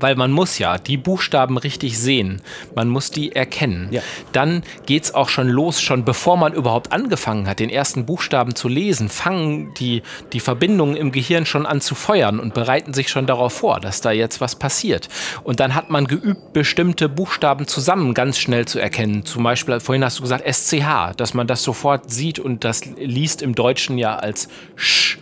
Weil 0.00 0.16
man 0.16 0.30
muss 0.30 0.58
ja 0.58 0.78
die 0.78 0.96
Buchstaben 0.96 1.58
richtig 1.58 1.98
sehen. 1.98 2.42
Man 2.74 2.88
muss 2.88 3.10
die 3.10 3.34
erkennen. 3.34 3.88
Ja. 3.90 4.02
Dann 4.32 4.62
geht 4.86 5.04
es 5.04 5.14
auch 5.14 5.28
schon 5.28 5.48
los, 5.48 5.80
schon 5.80 6.04
bevor 6.04 6.36
man 6.36 6.52
überhaupt 6.52 6.92
angefangen 6.92 7.48
hat, 7.48 7.60
den 7.60 7.70
ersten 7.70 8.06
Buchstaben 8.06 8.54
zu 8.54 8.68
lesen, 8.68 9.08
fangen 9.08 9.74
die, 9.74 10.02
die 10.32 10.40
Verbindungen 10.40 10.96
im 10.96 11.12
Gehirn 11.12 11.46
schon 11.46 11.66
an 11.66 11.80
zu 11.80 11.94
feuern 11.94 12.40
und 12.40 12.54
bereiten 12.54 12.94
sich 12.94 13.08
schon 13.08 13.26
darauf 13.26 13.52
vor, 13.52 13.80
dass 13.80 14.00
da 14.00 14.10
jetzt 14.10 14.40
was 14.40 14.56
passiert. 14.56 15.08
Und 15.44 15.60
dann 15.60 15.74
hat 15.74 15.90
man 15.90 16.06
geübt, 16.06 16.52
bestimmte 16.52 17.08
Buchstaben 17.08 17.66
zusammen 17.66 18.14
ganz 18.14 18.38
schnell 18.38 18.66
zu 18.66 18.78
erkennen. 18.78 19.24
Zum 19.24 19.42
Beispiel, 19.42 19.80
vorhin 19.80 20.04
hast 20.04 20.18
du 20.18 20.22
gesagt, 20.22 20.44
SCH, 20.46 21.14
dass 21.16 21.34
man 21.34 21.46
das 21.46 21.62
sofort 21.62 22.10
sieht 22.10 22.38
und 22.38 22.64
das 22.64 22.84
liest 22.96 23.42
im 23.42 23.54
Deutschen 23.54 23.98
ja 23.98 24.16
als 24.16 24.48
Sch 24.76 25.18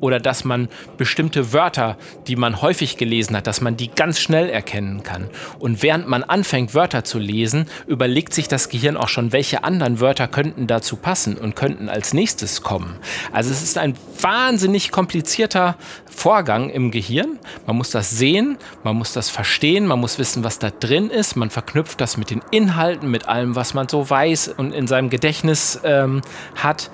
oder 0.00 0.20
dass 0.20 0.44
man 0.44 0.68
bestimmte 0.96 1.52
Wörter, 1.52 1.96
die 2.26 2.36
man 2.36 2.62
häufig 2.62 2.96
gelesen 2.96 3.36
hat, 3.36 3.46
dass 3.46 3.60
man 3.60 3.76
die 3.76 3.88
ganz 3.88 4.20
schnell 4.20 4.48
erkennen 4.48 5.02
kann. 5.02 5.28
Und 5.58 5.82
während 5.82 6.08
man 6.08 6.24
anfängt, 6.24 6.74
Wörter 6.74 7.04
zu 7.04 7.18
lesen, 7.18 7.66
überlegt 7.86 8.34
sich 8.34 8.48
das 8.48 8.68
Gehirn 8.68 8.96
auch 8.96 9.08
schon, 9.08 9.32
welche 9.32 9.64
anderen 9.64 10.00
Wörter 10.00 10.28
könnten 10.28 10.66
dazu 10.66 10.96
passen 10.96 11.36
und 11.36 11.56
könnten 11.56 11.88
als 11.88 12.14
nächstes 12.14 12.62
kommen. 12.62 12.96
Also 13.32 13.50
es 13.50 13.62
ist 13.62 13.78
ein 13.78 13.94
wahnsinnig 14.20 14.90
komplizierter 14.90 15.76
Vorgang 16.06 16.70
im 16.70 16.90
Gehirn. 16.90 17.38
Man 17.66 17.76
muss 17.76 17.90
das 17.90 18.10
sehen, 18.10 18.56
man 18.82 18.96
muss 18.96 19.12
das 19.12 19.28
verstehen, 19.28 19.86
man 19.86 20.00
muss 20.00 20.18
wissen, 20.18 20.44
was 20.44 20.58
da 20.58 20.70
drin 20.70 21.10
ist. 21.10 21.36
Man 21.36 21.50
verknüpft 21.50 22.00
das 22.00 22.16
mit 22.16 22.30
den 22.30 22.42
Inhalten, 22.50 23.10
mit 23.10 23.28
allem, 23.28 23.54
was 23.54 23.74
man 23.74 23.88
so 23.88 24.08
weiß 24.08 24.48
und 24.48 24.72
in 24.72 24.86
seinem 24.86 25.10
Gedächtnis 25.10 25.80
ähm, 25.84 26.22
hat. 26.54 26.90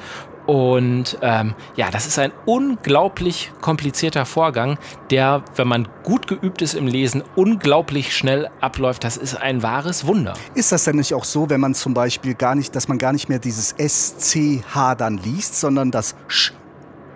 Und 0.47 1.19
ähm, 1.23 1.55
ja, 1.77 1.91
das 1.91 2.07
ist 2.07 2.19
ein 2.19 2.33
unglaublich 2.47 3.53
komplizierter 3.61 4.27
Vorgang, 4.27 4.79
der, 5.11 5.43
wenn 5.57 5.69
man 5.69 5.89
gut 6.03 6.27
geübt 6.27 6.63
ist 6.63 6.75
im 6.75 6.87
Lesen, 6.87 7.23
unglaublich 7.37 8.17
schnell 8.17 8.51
abläuft. 8.61 9.05
Das 9.05 9.17
ist 9.17 9.35
ein 9.35 9.63
wahres 9.63 10.07
Wunder. 10.07 10.35
Ist 10.55 10.73
das 10.73 10.85
denn 10.85 10.97
nicht 10.97 11.15
auch 11.15 11.25
so, 11.25 11.49
wenn 11.51 11.61
man 11.61 11.75
zum 11.75 11.95
Beispiel 11.95 12.35
gar 12.35 12.55
nicht, 12.55 12.75
dass 12.75 12.89
man 12.89 12.99
gar 12.99 13.13
nicht 13.13 13.29
mehr 13.29 13.39
dieses 13.39 13.75
SCH 13.79 14.97
dann 14.99 15.19
liest, 15.19 15.61
sondern 15.61 15.91
das 15.91 16.15
Sch? 16.29 16.53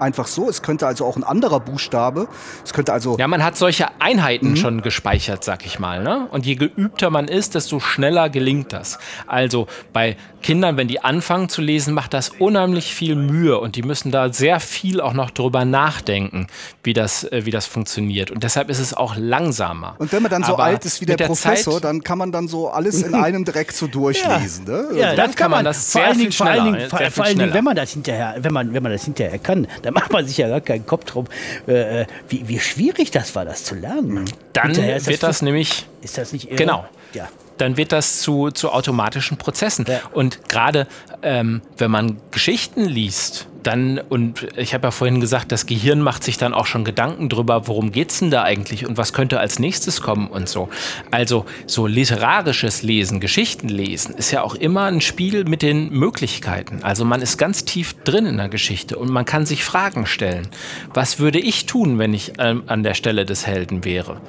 Einfach 0.01 0.27
so. 0.27 0.49
Es 0.49 0.63
könnte 0.63 0.87
also 0.87 1.05
auch 1.05 1.17
ein 1.17 1.25
anderer 1.25 1.61
Buchstabe. 1.61 2.29
Es 2.65 2.73
könnte 2.73 2.93
also. 2.93 3.17
Ja, 3.19 3.29
man 3.29 3.43
hat 3.45 3.57
solche 3.57 3.89
Einheiten 4.01 4.57
schon 4.57 4.83
gespeichert, 4.83 5.45
sag 5.45 5.65
ich 5.67 5.79
mal. 5.79 6.03
Ne? 6.03 6.29
Und 6.31 6.47
je 6.47 6.55
geübter 6.55 7.11
man 7.11 7.29
ist, 7.29 7.55
desto 7.55 7.81
schneller 7.81 8.29
gelingt 8.31 8.73
das. 8.73 8.99
Also 9.27 9.67
bei 9.93 10.17
Kindern, 10.43 10.77
wenn 10.77 10.89
die 10.89 11.03
anfangen 11.03 11.49
zu 11.49 11.61
lesen, 11.61 11.93
macht 11.95 12.15
das 12.15 12.29
unheimlich 12.29 12.95
viel 12.95 13.17
Mühe 13.17 13.59
und 13.59 13.77
die 13.77 13.83
müssen 13.83 14.13
da 14.13 14.33
sehr 14.33 14.61
viel 14.61 15.01
auch 15.01 15.13
noch 15.13 15.31
drüber 15.31 15.65
nachdenken, 15.65 16.47
wie 16.85 16.93
das, 16.93 17.25
äh, 17.25 17.45
wie 17.45 17.51
das 17.51 17.67
funktioniert. 17.67 18.31
Und 18.31 18.43
deshalb 18.43 18.71
ist 18.71 18.79
es 18.79 18.95
auch 18.95 19.17
langsamer. 19.17 19.97
Und 19.99 20.13
wenn 20.13 20.23
man 20.23 20.31
dann 20.31 20.45
so 20.45 20.55
Aber 20.55 20.65
alt 20.65 20.85
ist 20.85 21.01
wie 21.01 21.07
der, 21.07 21.17
der 21.17 21.27
Professor, 21.27 21.75
Zeit- 21.75 21.85
dann 21.85 22.03
kann 22.03 22.19
man 22.19 22.33
dann 22.33 22.49
so 22.49 22.69
alles 22.69 23.03
in 23.03 23.15
einem 23.27 23.45
direkt 23.45 23.75
so 23.75 23.87
durchlesen. 23.87 24.65
Ne? 24.67 24.89
Ja, 24.95 25.15
dann 25.15 25.27
das 25.27 25.37
kann 25.37 25.51
man 25.51 25.65
das 25.65 25.93
sehr 25.93 26.15
viel 26.15 26.19
Dingen, 26.19 26.33
vor 26.33 26.47
allen 26.47 26.61
schneller, 26.61 26.77
Dingen, 26.79 27.11
vor, 27.11 27.25
allen 27.25 27.39
Dingen, 27.39 27.55
wenn 27.55 27.65
man 27.65 27.77
das 27.77 27.91
hinterher, 27.93 28.37
wenn 28.39 28.53
man, 28.53 28.73
wenn 28.73 28.83
man 28.83 28.93
das 28.93 29.05
hinterher 29.05 29.39
kann, 29.39 29.67
dann 29.87 29.95
macht 29.95 30.13
man 30.13 30.27
sich 30.27 30.37
ja 30.37 30.49
gar 30.49 30.61
keinen 30.61 30.85
Kopf 30.85 31.05
drum, 31.05 31.27
äh, 31.69 32.03
äh, 32.03 32.07
wie, 32.29 32.49
wie 32.49 32.59
schwierig 32.59 33.13
das 33.13 33.35
war, 33.37 33.45
das 33.45 33.63
zu 33.63 33.77
lernen. 33.77 34.25
Dann 34.53 34.73
ist 34.73 35.07
wird 35.07 35.23
das 35.23 35.43
nämlich 35.43 35.87
ist 36.03 36.19
das 36.19 36.33
nicht 36.33 36.49
irre? 36.49 36.57
Genau. 36.57 36.85
Ja. 37.13 37.29
dann 37.57 37.77
wird 37.77 37.93
das 37.93 38.21
zu, 38.21 38.51
zu 38.51 38.73
automatischen 38.73 39.39
Prozessen. 39.39 39.87
Ja. 39.89 40.01
Und 40.13 40.49
gerade 40.49 40.89
ähm, 41.23 41.63
wenn 41.79 41.91
man 41.91 42.19
Geschichten 42.33 42.85
liest, 42.85 43.47
dann, 43.67 44.01
und 44.09 44.47
ich 44.57 44.75
habe 44.75 44.87
ja 44.87 44.91
vorhin 44.93 45.21
gesagt, 45.21 45.51
das 45.51 45.67
Gehirn 45.67 46.01
macht 46.01 46.23
sich 46.23 46.39
dann 46.39 46.55
auch 46.55 46.67
schon 46.67 46.85
Gedanken 46.85 47.29
drüber, 47.29 47.67
worum 47.67 47.91
geht's 47.91 48.21
denn 48.21 48.31
da 48.31 48.45
eigentlich 48.45 48.87
und 48.87 48.97
was 48.97 49.13
könnte 49.13 49.41
als 49.41 49.59
nächstes 49.59 50.01
kommen 50.01 50.29
und 50.29 50.49
so. 50.49 50.69
Also 51.11 51.47
so 51.67 51.87
literarisches 51.87 52.83
Lesen, 52.83 53.19
Geschichten 53.19 53.69
lesen, 53.69 54.15
ist 54.15 54.31
ja 54.31 54.43
auch 54.43 54.55
immer 54.55 54.85
ein 54.85 55.01
Spiel 55.01 55.45
mit 55.45 55.63
den 55.63 55.91
Möglichkeiten. 55.91 56.81
Also 56.83 57.05
man 57.05 57.21
ist 57.23 57.39
ganz 57.39 57.65
tief 57.65 57.95
drin 58.05 58.27
in 58.27 58.37
der 58.37 58.49
Geschichte 58.49 58.97
und 58.99 59.11
man 59.11 59.25
kann 59.25 59.47
sich 59.47 59.65
Fragen 59.65 60.07
stellen. 60.07 60.49
Was 60.95 61.19
würde 61.19 61.41
ich 61.41 61.67
tun, 61.67 61.99
wenn 61.99 62.15
ich 62.15 62.35
ähm, 62.39 62.63
an 62.67 62.85
der 62.85 62.95
Stelle 62.95 63.25
des 63.25 63.47
Helden 63.47 63.85
wäre? 63.85 64.21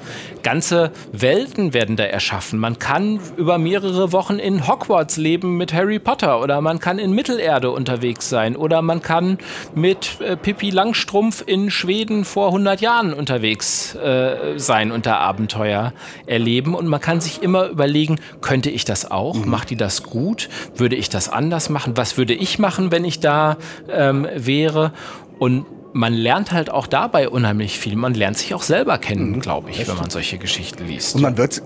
Ganze 0.42 0.90
Welten 1.12 1.74
werden 1.74 1.96
da 1.96 2.04
erschaffen. 2.04 2.58
Man 2.58 2.78
kann 2.78 3.20
über 3.36 3.58
mehrere 3.58 4.12
Wochen 4.12 4.38
in 4.38 4.66
Hogwarts 4.66 5.16
leben 5.16 5.56
mit 5.56 5.72
Harry 5.72 5.98
Potter 5.98 6.40
oder 6.40 6.60
man 6.60 6.80
kann 6.80 6.98
in 6.98 7.12
Mittelerde 7.12 7.70
unterwegs 7.70 8.28
sein 8.28 8.56
oder 8.56 8.82
man 8.82 9.00
kann 9.02 9.27
mit 9.74 10.20
äh, 10.20 10.36
Pippi 10.36 10.70
Langstrumpf 10.70 11.42
in 11.44 11.70
Schweden 11.70 12.24
vor 12.24 12.46
100 12.46 12.80
Jahren 12.80 13.12
unterwegs 13.12 13.94
äh, 13.96 14.58
sein 14.58 14.92
und 14.92 15.04
da 15.04 15.18
Abenteuer 15.18 15.92
erleben 16.26 16.74
und 16.74 16.86
man 16.86 17.00
kann 17.00 17.20
sich 17.20 17.42
immer 17.42 17.66
überlegen, 17.66 18.18
könnte 18.40 18.70
ich 18.70 18.84
das 18.84 19.10
auch? 19.10 19.44
Macht 19.44 19.70
die 19.70 19.76
das 19.76 20.04
gut? 20.04 20.48
Würde 20.76 20.96
ich 20.96 21.10
das 21.10 21.28
anders 21.28 21.68
machen? 21.68 21.96
Was 21.96 22.16
würde 22.16 22.34
ich 22.34 22.58
machen, 22.58 22.90
wenn 22.90 23.04
ich 23.04 23.20
da 23.20 23.56
ähm, 23.90 24.26
wäre? 24.34 24.92
Und 25.38 25.66
man 25.92 26.12
lernt 26.14 26.52
halt 26.52 26.70
auch 26.70 26.86
dabei 26.86 27.28
unheimlich 27.28 27.78
viel. 27.78 27.96
Man 27.96 28.14
lernt 28.14 28.38
sich 28.38 28.54
auch 28.54 28.62
selber 28.62 28.98
kennen, 28.98 29.40
glaube 29.40 29.70
ich, 29.70 29.86
wenn 29.88 29.96
man 29.96 30.10
solche 30.10 30.38
Geschichten 30.38 30.86
liest. 30.86 31.14
Und 31.14 31.22
man 31.22 31.36
wird 31.36 31.62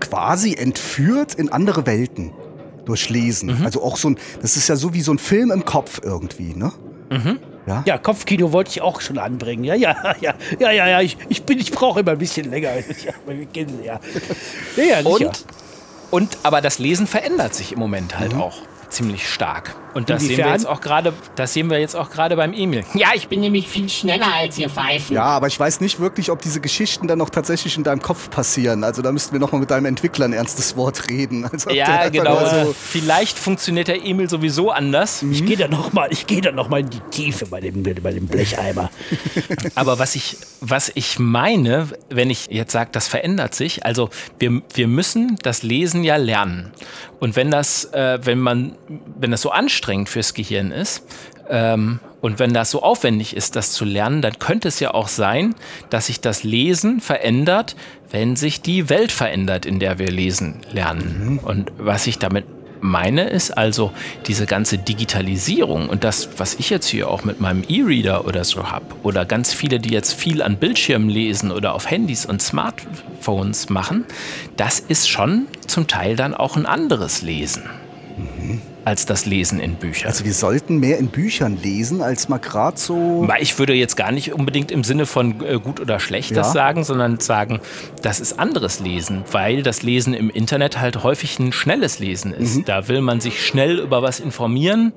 quasi 0.00 0.54
entführt 0.54 1.34
in 1.34 1.50
andere 1.50 1.86
Welten 1.86 2.32
durch 2.84 3.08
Lesen. 3.08 3.58
Mhm. 3.58 3.64
Also 3.64 3.82
auch 3.82 3.96
so 3.96 4.10
ein, 4.10 4.18
das 4.42 4.56
ist 4.56 4.68
ja 4.68 4.76
so 4.76 4.94
wie 4.94 5.00
so 5.00 5.12
ein 5.12 5.18
Film 5.18 5.50
im 5.50 5.64
Kopf 5.64 6.00
irgendwie, 6.02 6.54
ne? 6.54 6.72
Ja, 7.86 7.98
Kopfkino 7.98 8.52
wollte 8.52 8.70
ich 8.70 8.82
auch 8.82 9.00
schon 9.00 9.18
anbringen. 9.18 9.64
Ja, 9.64 9.74
ja, 9.74 10.14
ja, 10.20 10.34
ja, 10.58 10.70
ja, 10.70 10.88
ja. 10.88 11.00
Ich, 11.00 11.16
ich 11.28 11.44
bin, 11.44 11.58
ich 11.58 11.72
brauche 11.72 12.00
immer 12.00 12.12
ein 12.12 12.18
bisschen 12.18 12.50
länger. 12.50 12.70
Ja, 13.04 13.12
wir 13.26 13.46
kennen 13.46 13.80
ja. 13.84 14.00
Ja, 14.76 14.84
ja. 14.84 15.00
Und, 15.00 15.44
und 16.10 16.38
aber 16.42 16.60
das 16.60 16.78
Lesen 16.78 17.06
verändert 17.06 17.54
sich 17.54 17.72
im 17.72 17.78
Moment 17.78 18.18
halt 18.18 18.34
auch 18.34 18.58
ziemlich 18.94 19.28
stark. 19.28 19.74
Und 19.94 20.10
das 20.10 20.22
sehen 20.22 20.38
wir 20.38 20.48
jetzt 20.48 20.66
auch 20.66 20.80
gerade, 20.80 21.12
das 21.36 21.52
sehen 21.52 21.70
wir 21.70 21.78
jetzt 21.78 21.94
auch 21.94 22.10
gerade 22.10 22.34
beim 22.34 22.52
Emil. 22.52 22.84
Ja, 22.94 23.08
ich 23.14 23.28
bin 23.28 23.40
nämlich 23.40 23.68
viel 23.68 23.88
schneller 23.88 24.26
als 24.34 24.58
ihr 24.58 24.68
Pfeifen. 24.68 25.14
Ja, 25.14 25.24
aber 25.24 25.46
ich 25.46 25.58
weiß 25.58 25.80
nicht 25.80 26.00
wirklich, 26.00 26.30
ob 26.30 26.42
diese 26.42 26.60
Geschichten 26.60 27.06
dann 27.06 27.18
noch 27.18 27.30
tatsächlich 27.30 27.76
in 27.76 27.84
deinem 27.84 28.02
Kopf 28.02 28.28
passieren. 28.30 28.82
Also 28.82 29.02
da 29.02 29.12
müssten 29.12 29.32
wir 29.32 29.40
noch 29.40 29.52
mal 29.52 29.58
mit 29.58 29.70
deinem 29.70 29.86
Entwickler 29.86 30.24
ein 30.26 30.32
ernstes 30.32 30.76
Wort 30.76 31.08
reden. 31.08 31.44
Also, 31.52 31.70
Ja, 31.70 32.08
genau. 32.08 32.40
nur 32.40 32.52
Äh, 32.52 32.64
So, 32.64 32.74
Vielleicht 32.76 33.38
funktioniert 33.38 33.86
der 33.88 34.04
Emil 34.04 34.28
sowieso 34.28 34.70
anders. 34.70 35.22
Ich 35.22 35.44
gehe 35.46 35.56
da 35.56 35.68
noch 35.68 35.92
mal, 35.92 36.08
ich 36.10 36.26
gehe 36.26 36.40
da 36.40 36.50
noch 36.50 36.68
mal 36.68 36.80
in 36.80 36.90
die 36.90 37.00
Tiefe 37.10 37.46
bei 37.46 37.60
dem, 37.60 37.82
bei 37.82 37.92
dem 38.12 38.26
Blecheimer. 38.26 38.90
Aber 39.76 39.98
was 40.00 40.16
ich, 40.16 40.36
was 40.60 40.90
ich 40.94 41.18
meine, 41.20 41.88
wenn 42.10 42.30
ich 42.30 42.48
jetzt 42.50 42.72
sage, 42.72 42.90
das 42.92 43.06
verändert 43.06 43.54
sich, 43.54 43.84
also 43.86 44.10
wir, 44.38 44.62
wir 44.74 44.88
müssen 44.88 45.36
das 45.42 45.62
Lesen 45.62 46.02
ja 46.02 46.16
lernen. 46.16 46.72
Und 47.20 47.36
wenn 47.36 47.50
das, 47.50 47.86
äh, 47.92 48.18
wenn 48.22 48.38
man, 48.38 48.76
wenn 48.88 49.30
das 49.30 49.42
so 49.42 49.50
anstrengend 49.50 50.08
fürs 50.08 50.34
Gehirn 50.34 50.70
ist, 50.70 51.04
ähm, 51.48 52.00
und 52.20 52.38
wenn 52.38 52.54
das 52.54 52.70
so 52.70 52.82
aufwendig 52.82 53.36
ist, 53.36 53.54
das 53.54 53.72
zu 53.72 53.84
lernen, 53.84 54.22
dann 54.22 54.38
könnte 54.38 54.68
es 54.68 54.80
ja 54.80 54.94
auch 54.94 55.08
sein, 55.08 55.54
dass 55.90 56.06
sich 56.06 56.20
das 56.20 56.42
Lesen 56.42 57.00
verändert, 57.00 57.76
wenn 58.10 58.34
sich 58.34 58.62
die 58.62 58.88
Welt 58.88 59.12
verändert, 59.12 59.66
in 59.66 59.78
der 59.78 59.98
wir 59.98 60.10
lesen 60.10 60.60
lernen. 60.72 61.38
Und 61.42 61.70
was 61.76 62.06
ich 62.06 62.18
damit 62.18 62.46
meine, 62.80 63.28
ist 63.28 63.50
also 63.50 63.92
diese 64.26 64.46
ganze 64.46 64.78
Digitalisierung 64.78 65.88
und 65.88 66.04
das, 66.04 66.28
was 66.38 66.54
ich 66.54 66.70
jetzt 66.70 66.86
hier 66.86 67.08
auch 67.08 67.24
mit 67.24 67.40
meinem 67.40 67.62
E-Reader 67.68 68.26
oder 68.26 68.44
so 68.44 68.70
habe, 68.70 68.86
oder 69.02 69.24
ganz 69.24 69.52
viele, 69.52 69.78
die 69.78 69.90
jetzt 69.90 70.12
viel 70.14 70.42
an 70.42 70.56
Bildschirmen 70.56 71.08
lesen 71.08 71.50
oder 71.50 71.74
auf 71.74 71.90
Handys 71.90 72.24
und 72.24 72.40
Smartphones 72.40 73.68
machen, 73.68 74.04
das 74.56 74.80
ist 74.80 75.08
schon 75.08 75.46
zum 75.66 75.86
Teil 75.88 76.16
dann 76.16 76.34
auch 76.34 76.56
ein 76.56 76.66
anderes 76.66 77.22
Lesen 77.22 77.64
als 78.84 79.06
das 79.06 79.24
Lesen 79.26 79.60
in 79.60 79.76
Büchern. 79.76 80.08
also 80.08 80.24
wir 80.24 80.34
sollten 80.34 80.78
mehr 80.78 80.98
in 80.98 81.08
Büchern 81.08 81.58
lesen, 81.62 82.02
als 82.02 82.28
mal 82.28 82.38
gerade 82.38 82.78
so. 82.78 83.26
Ich 83.40 83.58
würde 83.58 83.74
jetzt 83.74 83.96
gar 83.96 84.12
nicht 84.12 84.32
unbedingt 84.32 84.70
im 84.70 84.84
Sinne 84.84 85.06
von 85.06 85.40
äh, 85.44 85.58
gut 85.58 85.80
oder 85.80 86.00
schlecht 86.00 86.30
Ja. 86.32 86.36
das 86.38 86.52
sagen, 86.52 86.84
sondern 86.84 87.20
sagen, 87.20 87.60
das 88.02 88.20
ist 88.20 88.38
anderes 88.38 88.80
Lesen, 88.80 89.24
weil 89.32 89.62
das 89.62 89.82
Lesen 89.82 90.14
im 90.14 90.30
Internet 90.30 90.80
halt 90.80 91.02
häufig 91.02 91.38
ein 91.38 91.52
schnelles 91.52 91.98
Lesen 91.98 92.32
ist. 92.32 92.56
Mhm. 92.56 92.64
Da 92.64 92.88
will 92.88 93.00
man 93.00 93.20
sich 93.20 93.46
schnell 93.46 93.78
über 93.78 94.02
was 94.02 94.20
informieren. 94.20 94.92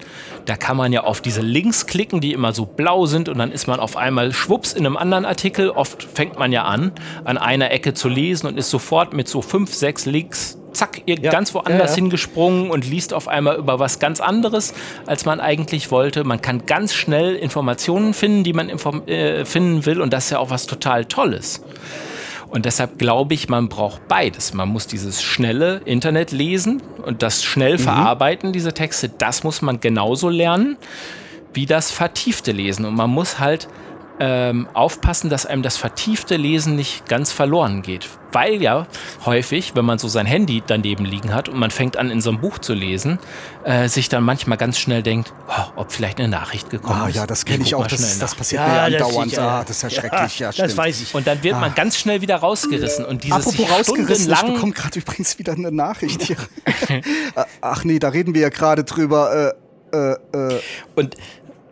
Da 0.46 0.56
kann 0.58 0.78
man 0.78 0.92
ja 0.94 1.04
auf 1.04 1.22
diese 1.22 1.42
Links 1.42 1.86
klicken, 1.86 2.20
die 2.22 2.34
immer 2.34 2.54
so 2.54 2.66
blau 2.66 3.06
sind 3.06 3.30
und 3.30 3.38
dann 3.38 3.52
ist 3.52 3.68
man 3.68 3.80
auf 3.80 3.96
einmal 3.98 4.34
schwupps 4.34 4.74
in 4.74 4.86
einem 4.86 4.98
anderen 4.98 5.26
Artikel. 5.26 5.70
Oft 5.70 6.04
fängt 6.04 6.38
man 6.38 6.52
ja 6.52 6.64
an, 6.66 6.92
an 7.24 7.38
einer 7.38 7.72
Ecke 7.72 7.94
zu 7.94 8.10
lesen 8.10 8.48
und 8.48 8.58
ist 8.58 8.70
sofort 8.70 9.14
mit 9.14 9.28
so 9.28 9.42
fünf, 9.42 9.74
sechs 9.74 10.06
Links 10.06 10.57
zack, 10.74 11.02
ihr 11.06 11.18
Ja. 11.20 11.32
ganz 11.32 11.54
woanders 11.54 11.80
Ja, 11.80 11.88
ja. 11.90 11.96
hingesprungen 11.96 12.70
und 12.70 12.86
liest 12.90 13.14
auf 13.14 13.28
einmal 13.28 13.58
über 13.58 13.80
was 13.80 14.00
ganz 14.00 14.20
anderes, 14.20 14.74
als 15.06 15.26
man 15.26 15.40
eigentlich 15.40 15.92
wollte. 15.92 16.24
Man 16.24 16.42
kann 16.42 16.66
ganz 16.66 16.94
schnell 16.94 17.36
Informationen 17.36 18.14
finden, 18.14 18.44
die 18.44 18.54
man 18.54 18.70
äh, 18.70 19.46
finden 19.46 19.86
will 19.86 20.02
und 20.02 20.14
das 20.14 20.26
ist 20.26 20.30
ja 20.32 20.40
auch 20.40 20.50
was 20.50 20.66
total 20.68 21.06
Tolles. 21.06 21.62
Und 22.50 22.66
deshalb 22.66 22.98
glaube 22.98 23.34
ich, 23.34 23.50
man 23.50 23.68
braucht 23.68 24.08
beides. 24.08 24.54
Man 24.54 24.70
muss 24.70 24.88
dieses 24.88 25.22
schnelle 25.22 25.82
Internet 25.84 26.32
lesen 26.32 26.82
und 27.06 27.22
das 27.22 27.44
schnell 27.44 27.78
verarbeiten, 27.78 28.54
diese 28.54 28.74
Texte, 28.74 29.10
das 29.10 29.44
muss 29.44 29.62
man 29.62 29.80
genauso 29.82 30.30
lernen 30.30 30.78
wie 31.54 31.66
das 31.66 31.92
vertiefte 31.92 32.52
Lesen. 32.52 32.86
Und 32.86 32.96
man 32.96 33.10
muss 33.10 33.40
halt 33.40 33.68
ähm, 34.20 34.68
aufpassen, 34.74 35.30
dass 35.30 35.46
einem 35.46 35.62
das 35.62 35.78
vertiefte 35.78 36.38
Lesen 36.38 36.76
nicht 36.76 37.08
ganz 37.08 37.32
verloren 37.32 37.82
geht. 37.84 38.10
Weil 38.32 38.62
ja 38.62 38.88
häufig, 39.26 39.74
wenn 39.76 39.86
man 39.86 40.00
so 40.00 40.08
sein 40.08 40.26
Handy 40.26 40.62
daneben 40.66 41.06
liegen 41.06 41.34
hat 41.34 41.48
und 41.50 41.58
man 41.58 41.72
fängt 41.72 41.98
an, 41.98 42.10
in 42.12 42.20
so 42.20 42.30
einem 42.32 42.42
Buch 42.42 42.58
zu 42.60 42.74
lesen, 42.74 43.20
äh, 43.64 43.88
sich 43.88 44.10
dann 44.10 44.24
manchmal 44.24 44.58
ganz 44.58 44.78
schnell 44.80 45.02
denkt, 45.04 45.34
oh, 45.48 45.62
ob 45.78 45.92
vielleicht 45.92 46.20
eine 46.20 46.28
Nachricht 46.28 46.70
gekommen 46.70 47.02
Ah 47.04 47.08
ist. 47.10 47.16
ja, 47.16 47.26
das 47.28 47.46
kenne 47.46 47.64
ich 47.64 47.72
guck 47.72 47.80
auch. 47.80 47.84
mal 47.84 47.90
Das, 47.90 48.00
schnell 48.00 48.20
das 48.20 48.36
passiert 48.36 48.62
Ja, 48.62 48.68
mir 48.90 48.98
das 48.98 49.08
andauernd. 49.08 49.32
ja. 49.34 49.48
Ah, 49.48 49.64
das 49.66 49.78
ist 49.78 49.84
ja 49.84 49.90
schrecklich. 49.90 50.40
Ja, 50.40 50.52
stimmt. 50.52 50.70
das 50.70 50.78
weiß 50.78 51.02
ich. 51.02 51.16
Und 51.16 51.26
dann 51.26 51.42
wird 51.44 51.60
man 51.60 51.74
ganz 51.74 51.98
schnell 51.98 52.22
wieder 52.22 52.36
rausgerissen. 52.38 53.06
Und 53.06 53.24
dieses 53.24 53.38
Apropos 53.48 53.72
rausgerissen, 53.72 54.34
ich 54.34 54.42
bekomme 54.42 54.74
gerade 54.74 55.00
übrigens 55.00 55.40
wieder 55.40 55.54
eine 55.54 55.72
Nachricht 55.72 56.22
hier. 56.24 56.38
Ach 57.62 57.84
nee, 57.84 58.00
da 58.00 58.10
reden 58.10 58.34
wir 58.34 58.42
ja 58.42 58.50
gerade 58.50 58.84
drüber. 58.84 59.54
Äh, 59.94 59.98
äh, 59.98 60.16
äh, 60.56 60.60
Und, 60.96 61.16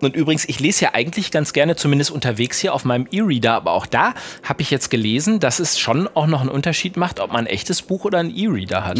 und 0.01 0.15
übrigens, 0.15 0.47
ich 0.47 0.59
lese 0.59 0.85
ja 0.85 0.93
eigentlich 0.93 1.31
ganz 1.31 1.53
gerne, 1.53 1.75
zumindest 1.75 2.11
unterwegs 2.11 2.59
hier 2.59 2.73
auf 2.73 2.85
meinem 2.85 3.07
E-Reader, 3.11 3.53
aber 3.53 3.71
auch 3.71 3.85
da 3.85 4.13
habe 4.43 4.61
ich 4.61 4.69
jetzt 4.71 4.89
gelesen, 4.89 5.39
dass 5.39 5.59
es 5.59 5.79
schon 5.79 6.07
auch 6.13 6.27
noch 6.27 6.41
einen 6.41 6.49
Unterschied 6.49 6.97
macht, 6.97 7.19
ob 7.19 7.31
man 7.31 7.45
ein 7.45 7.47
echtes 7.47 7.81
Buch 7.81 8.03
oder 8.05 8.19
ein 8.19 8.35
E-Reader 8.35 8.85
hat. 8.85 8.97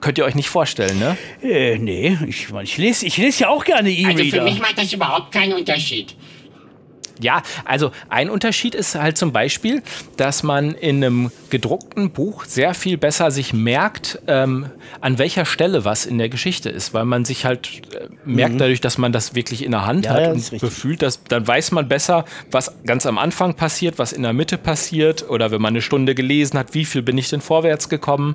Könnt 0.00 0.18
ihr 0.18 0.24
euch 0.26 0.34
nicht 0.34 0.50
vorstellen, 0.50 0.98
ne? 0.98 1.16
Äh, 1.42 1.78
nee, 1.78 2.18
ich, 2.28 2.48
ich 2.62 2.76
lese 2.76 3.06
ich 3.06 3.16
lese 3.16 3.44
ja 3.44 3.48
auch 3.48 3.64
gerne 3.64 3.88
Also 3.88 4.18
für 4.18 4.22
E-Reader. 4.22 4.44
mich 4.44 4.60
macht 4.60 4.76
das 4.76 4.92
überhaupt 4.92 5.32
keinen 5.32 5.54
Unterschied. 5.54 6.14
Ja, 7.20 7.42
also 7.64 7.90
ein 8.08 8.30
Unterschied 8.30 8.74
ist 8.74 8.94
halt 8.94 9.16
zum 9.16 9.32
Beispiel, 9.32 9.82
dass 10.16 10.42
man 10.42 10.72
in 10.72 11.04
einem 11.04 11.30
gedruckten 11.50 12.10
Buch 12.10 12.44
sehr 12.44 12.74
viel 12.74 12.98
besser 12.98 13.30
sich 13.30 13.52
merkt, 13.52 14.20
ähm, 14.26 14.66
an 15.00 15.18
welcher 15.18 15.44
Stelle 15.44 15.84
was 15.84 16.06
in 16.06 16.18
der 16.18 16.28
Geschichte 16.28 16.68
ist, 16.70 16.92
weil 16.94 17.04
man 17.04 17.24
sich 17.24 17.44
halt 17.44 17.82
äh, 17.94 18.08
merkt 18.24 18.60
dadurch, 18.60 18.80
dass 18.80 18.98
man 18.98 19.12
das 19.12 19.34
wirklich 19.34 19.64
in 19.64 19.70
der 19.70 19.86
Hand 19.86 19.94
Mhm. 19.94 20.02
Ja, 20.04 20.10
hat 20.14 20.26
und 20.28 20.36
richtig. 20.36 20.60
befühlt, 20.60 21.02
dass 21.02 21.22
dann 21.24 21.46
weiß 21.46 21.70
man 21.72 21.88
besser, 21.88 22.24
was 22.50 22.72
ganz 22.84 23.06
am 23.06 23.16
Anfang 23.18 23.54
passiert, 23.54 23.98
was 23.98 24.12
in 24.12 24.22
der 24.22 24.32
Mitte 24.32 24.58
passiert 24.58 25.28
oder 25.30 25.50
wenn 25.50 25.62
man 25.62 25.72
eine 25.72 25.82
Stunde 25.82 26.14
gelesen 26.14 26.58
hat, 26.58 26.74
wie 26.74 26.84
viel 26.84 27.02
bin 27.02 27.16
ich 27.16 27.30
denn 27.30 27.40
vorwärts 27.40 27.88
gekommen 27.88 28.34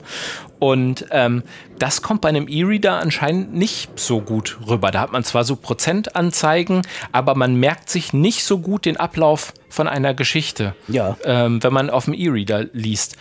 und 0.60 1.06
ähm, 1.12 1.44
das 1.80 2.02
kommt 2.02 2.22
bei 2.22 2.30
einem 2.30 2.48
E-Reader 2.48 3.00
anscheinend 3.00 3.54
nicht 3.54 4.00
so 4.00 4.22
gut 4.22 4.58
rüber. 4.68 4.92
Da 4.92 5.00
hat 5.02 5.12
man 5.12 5.24
zwar 5.24 5.44
so 5.44 5.56
Prozentanzeigen, 5.56 6.82
aber 7.12 7.36
man 7.36 7.56
merkt 7.56 7.90
sich 7.90 8.14
nicht 8.14 8.44
so 8.44 8.60
gut 8.60 8.86
den 8.86 8.98
Ablauf 8.98 9.54
von 9.70 9.88
einer 9.88 10.14
Geschichte, 10.14 10.76
Ja. 10.88 11.18
ähm, 11.24 11.62
wenn 11.64 11.74
man 11.74 11.90
auf 11.90 12.06
dem 12.06 12.14
E-Reader 12.14 12.66
liest. 12.74 13.16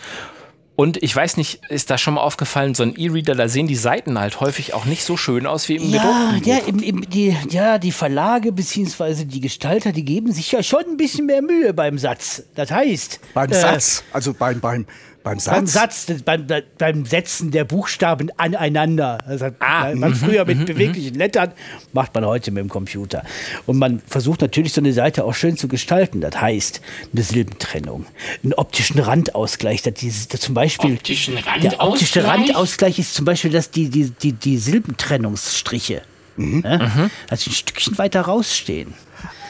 Und 0.75 0.95
ich 1.03 1.13
weiß 1.13 1.35
nicht, 1.35 1.65
ist 1.67 1.89
da 1.89 1.97
schon 1.97 2.13
mal 2.13 2.21
aufgefallen, 2.21 2.73
so 2.73 2.83
ein 2.83 2.95
E-Reader, 2.95 3.35
da 3.35 3.49
sehen 3.49 3.67
die 3.67 3.75
Seiten 3.75 4.17
halt 4.17 4.39
häufig 4.39 4.73
auch 4.73 4.85
nicht 4.85 5.03
so 5.03 5.17
schön 5.17 5.45
aus 5.45 5.67
wie 5.67 5.75
im 5.75 5.89
Ja, 5.89 5.97
gedruckten 6.01 6.39
Buch. 6.39 6.47
ja, 6.47 6.57
im, 6.67 6.79
im, 6.79 7.09
die, 7.09 7.35
ja, 7.49 7.77
die 7.77 7.91
Verlage 7.91 8.53
bzw. 8.53 9.25
die 9.25 9.41
Gestalter, 9.41 9.91
die 9.91 10.05
geben 10.05 10.31
sich 10.31 10.53
ja 10.53 10.63
schon 10.63 10.85
ein 10.89 10.95
bisschen 10.95 11.25
mehr 11.25 11.41
Mühe 11.41 11.73
beim 11.73 11.97
Satz. 11.97 12.43
Das 12.55 12.71
heißt, 12.71 13.19
Beim 13.33 13.51
äh, 13.51 13.55
Satz, 13.55 14.05
also 14.13 14.33
beim, 14.33 14.61
beim, 14.61 14.85
beim 15.23 15.39
Satz. 15.39 15.55
Beim 15.55 15.67
Satz, 15.67 16.07
beim, 16.25 16.47
beim 16.77 17.05
Setzen 17.05 17.51
der 17.51 17.63
Buchstaben 17.65 18.29
aneinander. 18.37 19.17
Das 19.27 19.41
hat 19.41 19.55
Ah, 19.59 19.91
man 19.93 20.15
früher 20.15 20.45
mit 20.45 20.65
beweglichen 20.65 21.15
Lettern, 21.15 21.51
macht 21.93 22.13
man 22.15 22.25
heute 22.25 22.51
mit 22.51 22.63
dem 22.63 22.69
Computer. 22.69 23.23
Und 23.65 23.77
man 23.77 24.01
versucht 24.07 24.41
natürlich 24.41 24.73
so 24.73 24.81
eine 24.81 24.93
Seite 24.93 25.25
auch 25.25 25.33
schön 25.33 25.57
zu 25.57 25.67
gestalten. 25.67 26.21
Das 26.21 26.39
heißt, 26.39 26.81
eine 27.13 27.23
Silbentrennung, 27.23 28.05
einen 28.43 28.53
optischen 28.53 28.99
Randausgleich. 28.99 29.81
Das 29.81 29.93
dieses, 29.95 30.27
das 30.27 30.41
zum 30.41 30.53
Beispiel, 30.55 30.93
Optischen 30.95 31.35
der 31.61 31.79
optische 31.81 32.23
Randausgleich? 32.23 32.47
Randausgleich 32.55 32.99
ist 32.99 33.13
zum 33.13 33.25
Beispiel, 33.25 33.51
dass 33.51 33.71
die, 33.71 33.89
die, 33.89 34.11
die, 34.11 34.33
die 34.33 34.57
Silbentrennungsstriche 34.57 36.01
ne, 36.37 37.09
dass 37.27 37.41
sie 37.41 37.49
ein 37.49 37.53
Stückchen 37.53 37.97
weiter 37.97 38.21
rausstehen. 38.21 38.93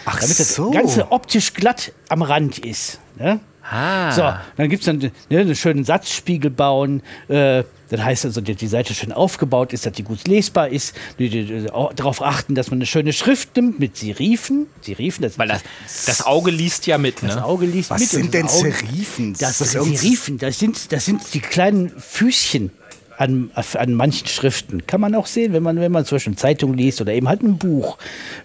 Ach 0.05 0.19
Damit 0.19 0.39
das 0.39 0.55
so. 0.55 0.71
Ganze 0.71 1.11
optisch 1.11 1.53
glatt 1.53 1.91
am 2.07 2.21
Rand 2.21 2.57
ist. 2.59 2.99
Ne? 3.17 3.39
Ah. 3.63 4.11
So, 4.11 4.21
dann 4.57 4.69
gibt 4.69 4.81
es 4.81 4.85
dann 4.85 4.99
ne, 5.29 5.39
einen 5.39 5.55
schönen 5.55 5.83
Satzspiegel 5.83 6.49
bauen. 6.51 7.01
Äh, 7.27 7.63
das 7.89 8.01
heißt 8.01 8.25
also, 8.25 8.41
dass 8.41 8.55
die 8.57 8.67
Seite 8.67 8.93
schön 8.93 9.11
aufgebaut 9.11 9.73
ist, 9.73 9.85
dass 9.85 9.93
die 9.93 10.03
gut 10.03 10.27
lesbar 10.27 10.69
ist. 10.69 10.95
Die, 11.17 11.29
die, 11.29 11.45
die, 11.45 11.65
darauf 11.95 12.21
achten, 12.21 12.55
dass 12.55 12.69
man 12.69 12.77
eine 12.77 12.85
schöne 12.85 13.13
Schrift 13.13 13.55
nimmt 13.55 13.79
mit 13.79 13.97
Serifen. 13.97 14.67
Serifen, 14.81 15.23
das, 15.23 15.37
Weil 15.39 15.47
das, 15.47 15.63
das 16.05 16.25
Auge 16.25 16.51
liest 16.51 16.85
ja 16.87 16.97
mit, 16.97 17.23
das 17.23 17.35
ne? 17.35 17.43
Auge 17.45 17.65
liest 17.65 17.89
Was 17.89 18.01
mit. 18.01 18.09
sind 18.09 18.25
und 18.25 18.33
denn 18.33 18.43
das 18.43 18.59
Serifen? 18.59 19.35
Das, 19.39 19.57
sind 19.57 19.73
irgend- 19.73 19.97
Serifen, 19.97 20.37
das 20.37 20.59
sind, 20.59 20.91
das 20.91 21.05
sind 21.05 21.21
die 21.33 21.39
kleinen 21.39 21.89
Füßchen 21.99 22.71
an, 23.19 23.51
an 23.53 23.93
manchen 23.93 24.27
Schriften. 24.27 24.87
Kann 24.87 25.01
man 25.01 25.13
auch 25.13 25.25
sehen, 25.25 25.51
wenn 25.51 25.61
man, 25.61 25.79
wenn 25.79 25.91
man 25.91 26.05
zum 26.05 26.15
Beispiel 26.15 26.31
eine 26.31 26.37
Zeitung 26.37 26.73
liest 26.73 27.01
oder 27.01 27.13
eben 27.13 27.27
halt 27.27 27.43
ein 27.43 27.57
Buch. 27.57 27.97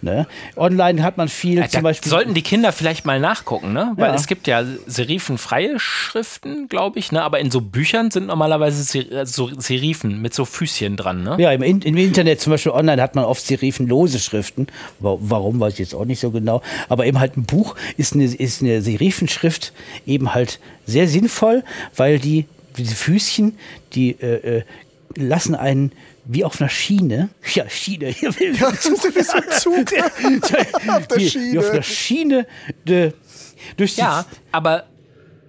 Ne? 0.03 0.27
Online 0.57 1.03
hat 1.05 1.17
man 1.17 1.29
viel, 1.29 1.61
Da 1.61 1.69
zum 1.69 1.83
Beispiel. 1.85 2.11
sollten 2.11 2.35
die 2.35 2.43
Kinder 2.43 2.73
vielleicht 2.73 3.05
mal 3.07 3.21
nachgucken, 3.21 3.73
ne? 3.73 3.93
Weil 3.97 4.09
Ja. 4.11 4.15
es 4.17 4.27
gibt 4.27 4.49
ja 4.49 4.65
serifenfreie 4.87 5.79
Schriften, 5.79 6.69
glaube 6.69 6.99
ich, 6.99 7.13
ne? 7.13 7.23
Aber 7.23 7.39
in 7.39 7.51
so 7.53 7.61
Büchern 7.61 8.11
sind 8.11 8.27
normalerweise 8.27 8.83
Ser 8.83 9.11
äh, 9.13 9.27
so 9.27 9.49
Serifen 9.57 10.21
mit 10.21 10.35
so 10.35 10.45
Füßchen 10.45 10.97
dran, 10.97 11.23
ne? 11.23 11.37
Ja, 11.39 11.53
im, 11.53 11.63
In- 11.63 11.83
im 11.83 11.97
Internet, 11.97 12.41
zum 12.41 12.51
Beispiel 12.51 12.73
online, 12.73 13.01
hat 13.01 13.15
man 13.15 13.25
oft 13.25 13.47
serifenlose 13.47 14.19
Schriften. 14.19 14.67
Wa- 14.99 15.19
Warum, 15.21 15.61
weiß 15.61 15.75
ich 15.75 15.79
jetzt 15.79 15.95
auch 15.95 16.05
nicht 16.05 16.19
so 16.21 16.33
genau. 16.33 16.63
Aber 16.89 17.07
eben 17.07 17.21
halt 17.21 17.37
ein 17.37 17.45
Buch 17.45 17.77
ist 17.97 18.15
eine, 18.15 18.25
ist 18.25 18.61
eine 18.61 18.83
Serifenschrift 18.83 19.73
eben 20.05 20.35
halt 20.35 20.59
sehr 20.85 21.07
sinnvoll, 21.07 21.63
weil 21.97 22.19
die, 22.19 22.47
diese 22.77 22.95
Füßchen, 22.95 23.59
die 23.93 24.11
äh, 24.21 24.59
äh, 24.59 24.63
lassen 25.17 25.55
einen 25.55 25.93
wie 26.25 26.45
auf 26.45 26.61
einer 26.61 26.71
Schiene, 26.71 27.29
ja, 27.55 27.69
Schiene, 27.69 28.07
hier 28.09 28.39
will 28.39 28.57
Ja, 28.57 28.71
das 28.71 28.87
ist 28.87 29.15
wie 29.15 29.23
so 29.23 29.37
ein 29.37 29.45
Zug. 29.51 29.93
Auf 30.89 31.07
der 31.07 31.19
die, 31.19 31.31
Schiene. 31.31 31.51
Die 31.53 31.59
auf 31.59 31.71
der 31.71 31.83
Schiene 31.83 32.47
de, 32.89 33.13
durch 33.77 33.95
die, 33.95 34.01
Ja, 34.01 34.25
aber, 34.51 34.85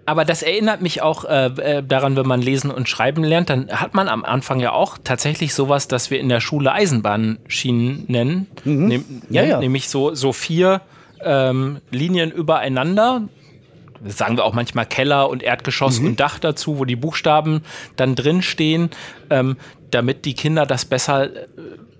aber 0.05 0.25
das 0.25 0.43
erinnert 0.43 0.81
mich 0.81 1.01
auch 1.01 1.23
äh, 1.25 1.45
äh, 1.45 1.83
daran, 1.83 2.15
wenn 2.15 2.27
man 2.27 2.41
lesen 2.41 2.71
und 2.71 2.89
schreiben 2.89 3.23
lernt, 3.23 3.49
dann 3.49 3.69
hat 3.69 3.93
man 3.93 4.09
am 4.09 4.25
Anfang 4.25 4.59
ja 4.59 4.71
auch 4.73 4.97
tatsächlich 5.03 5.53
sowas, 5.53 5.88
das 5.88 6.11
wir 6.11 6.19
in 6.19 6.29
der 6.29 6.41
Schule 6.41 6.71
Eisenbahnschienen 6.73 8.05
nennen. 8.07 8.47
Nehm, 8.65 9.05
Mhm. 9.07 9.21
Ja, 9.29 9.41
ne? 9.43 9.49
ja. 9.49 9.59
Nämlich 9.59 9.88
so, 9.89 10.13
so 10.13 10.33
vier 10.33 10.81
ähm, 11.23 11.79
Linien 11.91 12.31
übereinander. 12.31 13.23
Sagen 14.05 14.38
wir 14.38 14.43
auch 14.45 14.53
manchmal 14.53 14.86
Keller 14.86 15.29
und 15.29 15.43
Erdgeschoss 15.43 15.99
Mhm. 15.99 16.08
und 16.08 16.19
Dach 16.19 16.39
dazu, 16.39 16.79
wo 16.79 16.86
die 16.86 16.95
Buchstaben 16.95 17.62
dann 17.95 18.15
drin 18.15 18.41
stehen, 18.41 18.89
ähm, 19.29 19.58
damit 19.91 20.25
die 20.25 20.34
Kinder 20.34 20.65
das 20.65 20.86
besser 20.86 21.25
äh, 21.25 21.29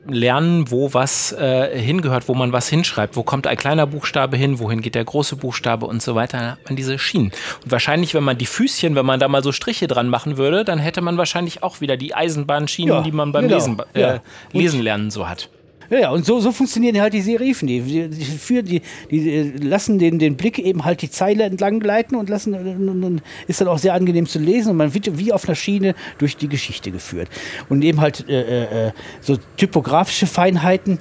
lernen, 0.08 0.70
wo 0.70 0.94
was 0.94 1.32
äh, 1.32 1.80
hingehört, 1.80 2.28
wo 2.28 2.36
man 2.36 2.52
was 2.52 2.68
hinschreibt. 2.70 3.16
Wo 3.16 3.24
kommt 3.24 3.48
ein 3.48 3.58
kleiner 3.58 3.88
Buchstabe 3.88 4.38
hin, 4.38 4.60
wohin 4.60 4.82
geht 4.82 4.94
der 4.94 5.04
große 5.04 5.36
Buchstabe 5.36 5.88
und 5.88 6.02
so 6.02 6.14
weiter. 6.14 6.38
Dann 6.38 6.52
hat 6.52 6.66
man 6.66 6.76
diese 6.76 7.00
Schienen. 7.00 7.32
Und 7.64 7.72
wahrscheinlich, 7.72 8.14
wenn 8.14 8.24
man 8.24 8.38
die 8.38 8.46
Füßchen, 8.46 8.96
wenn 8.96 9.06
man 9.06 9.20
da 9.20 9.28
mal 9.28 9.42
so 9.42 9.52
Striche 9.52 9.88
dran 9.88 10.08
machen 10.10 10.38
würde, 10.38 10.64
dann 10.64 10.78
hätte 10.78 11.02
man 11.02 11.18
wahrscheinlich 11.18 11.64
auch 11.64 11.82
wieder 11.82 11.98
die 11.98 12.14
Eisenbahnschienen, 12.14 12.94
Ja, 12.98 13.02
die 13.02 13.12
man 13.12 13.32
beim 13.32 13.46
genau. 13.46 13.56
Lesen, 13.56 13.78
äh, 13.96 14.02
Ja. 14.02 14.20
Lesen 14.52 14.82
lernen 14.84 15.10
so 15.10 15.28
hat. 15.28 15.50
Ja, 15.90 16.00
ja, 16.00 16.10
und 16.10 16.26
so, 16.26 16.40
so 16.40 16.52
funktionieren 16.52 17.00
halt 17.00 17.14
die 17.14 17.22
Serifen. 17.22 17.68
Die, 17.68 17.82
die, 17.82 18.08
die, 18.08 18.26
für 18.26 18.64
die, 18.64 18.82
die 19.12 19.30
äh, 19.30 19.58
lassen 19.58 20.00
den, 20.00 20.20
den 20.20 20.36
Blick 20.36 20.60
eben 20.60 20.86
halt 20.86 21.02
die 21.02 21.10
Zeile 21.10 21.44
entlang 21.44 21.80
gleiten 21.80 22.16
und 22.16 22.30
lassen 22.30 22.54
und, 22.56 23.04
und 23.04 23.22
ist 23.48 23.62
dann 23.62 23.68
auch 23.68 23.78
sehr 23.78 23.94
angenehm 23.94 24.28
zu 24.28 24.40
lesen 24.40 24.72
und 24.72 24.78
man 24.78 24.94
wird 24.94 25.18
wie 25.18 25.32
auf 25.32 25.46
einer 25.46 25.56
Schiene 25.56 25.96
durch 26.18 26.38
die 26.38 26.48
Geschichte 26.48 26.92
geführt. 26.92 27.30
Und 27.70 27.84
eben 27.84 28.02
halt 28.02 28.28
äh, 28.28 28.88
äh, 28.88 28.92
so 29.22 29.38
typografische 29.58 30.28
Feinheiten 30.28 31.00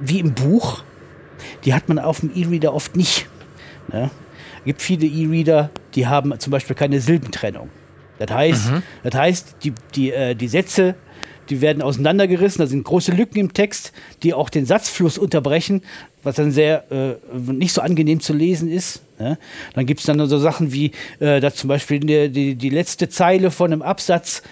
wie 0.00 0.20
im 0.20 0.34
Buch, 0.34 0.82
die 1.64 1.74
hat 1.74 1.88
man 1.88 1.98
auf 1.98 2.20
dem 2.20 2.30
E-Reader 2.34 2.74
oft 2.74 2.96
nicht. 2.96 3.26
Ne? 3.92 4.10
Es 4.58 4.64
gibt 4.64 4.82
viele 4.82 5.06
E-Reader, 5.06 5.70
die 5.94 6.06
haben 6.06 6.38
zum 6.38 6.50
Beispiel 6.50 6.76
keine 6.76 7.00
Silbentrennung. 7.00 7.68
Das 8.18 8.30
heißt, 8.30 8.72
das 9.02 9.14
heißt 9.14 9.56
die, 9.64 9.72
die, 9.94 10.12
äh, 10.12 10.34
die 10.34 10.48
Sätze, 10.48 10.94
die 11.52 11.60
werden 11.60 11.82
auseinandergerissen, 11.82 12.60
da 12.60 12.66
sind 12.66 12.82
große 12.82 13.12
Lücken 13.12 13.38
im 13.38 13.52
Text, 13.52 13.92
die 14.22 14.32
auch 14.32 14.48
den 14.48 14.64
Satzfluss 14.64 15.18
unterbrechen, 15.18 15.82
was 16.22 16.36
dann 16.36 16.50
sehr 16.50 16.90
äh, 16.90 17.14
nicht 17.52 17.74
so 17.74 17.82
angenehm 17.82 18.20
zu 18.20 18.32
lesen 18.32 18.70
ist. 18.70 19.02
Ne? 19.18 19.36
Dann 19.74 19.84
gibt 19.84 20.00
es 20.00 20.06
dann 20.06 20.26
so 20.28 20.38
Sachen 20.38 20.72
wie, 20.72 20.92
äh, 21.20 21.40
dass 21.40 21.56
zum 21.56 21.68
Beispiel 21.68 22.00
die, 22.00 22.30
die, 22.30 22.54
die 22.54 22.70
letzte 22.70 23.10
Zeile 23.10 23.50
von 23.50 23.70
einem 23.70 23.82
Absatz 23.82 24.42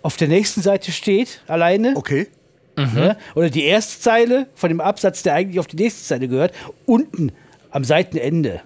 auf 0.00 0.16
der 0.16 0.28
nächsten 0.28 0.62
Seite 0.62 0.92
steht, 0.92 1.42
alleine. 1.46 1.92
Okay. 1.94 2.28
Ne? 2.76 3.16
Oder 3.34 3.50
die 3.50 3.64
erste 3.64 4.00
Zeile 4.00 4.46
von 4.54 4.68
dem 4.70 4.80
Absatz, 4.80 5.22
der 5.22 5.34
eigentlich 5.34 5.58
auf 5.60 5.66
die 5.66 5.76
nächste 5.76 6.04
Zeile 6.04 6.26
gehört, 6.28 6.54
unten 6.86 7.32
am 7.70 7.84
Seitenende. 7.84 8.62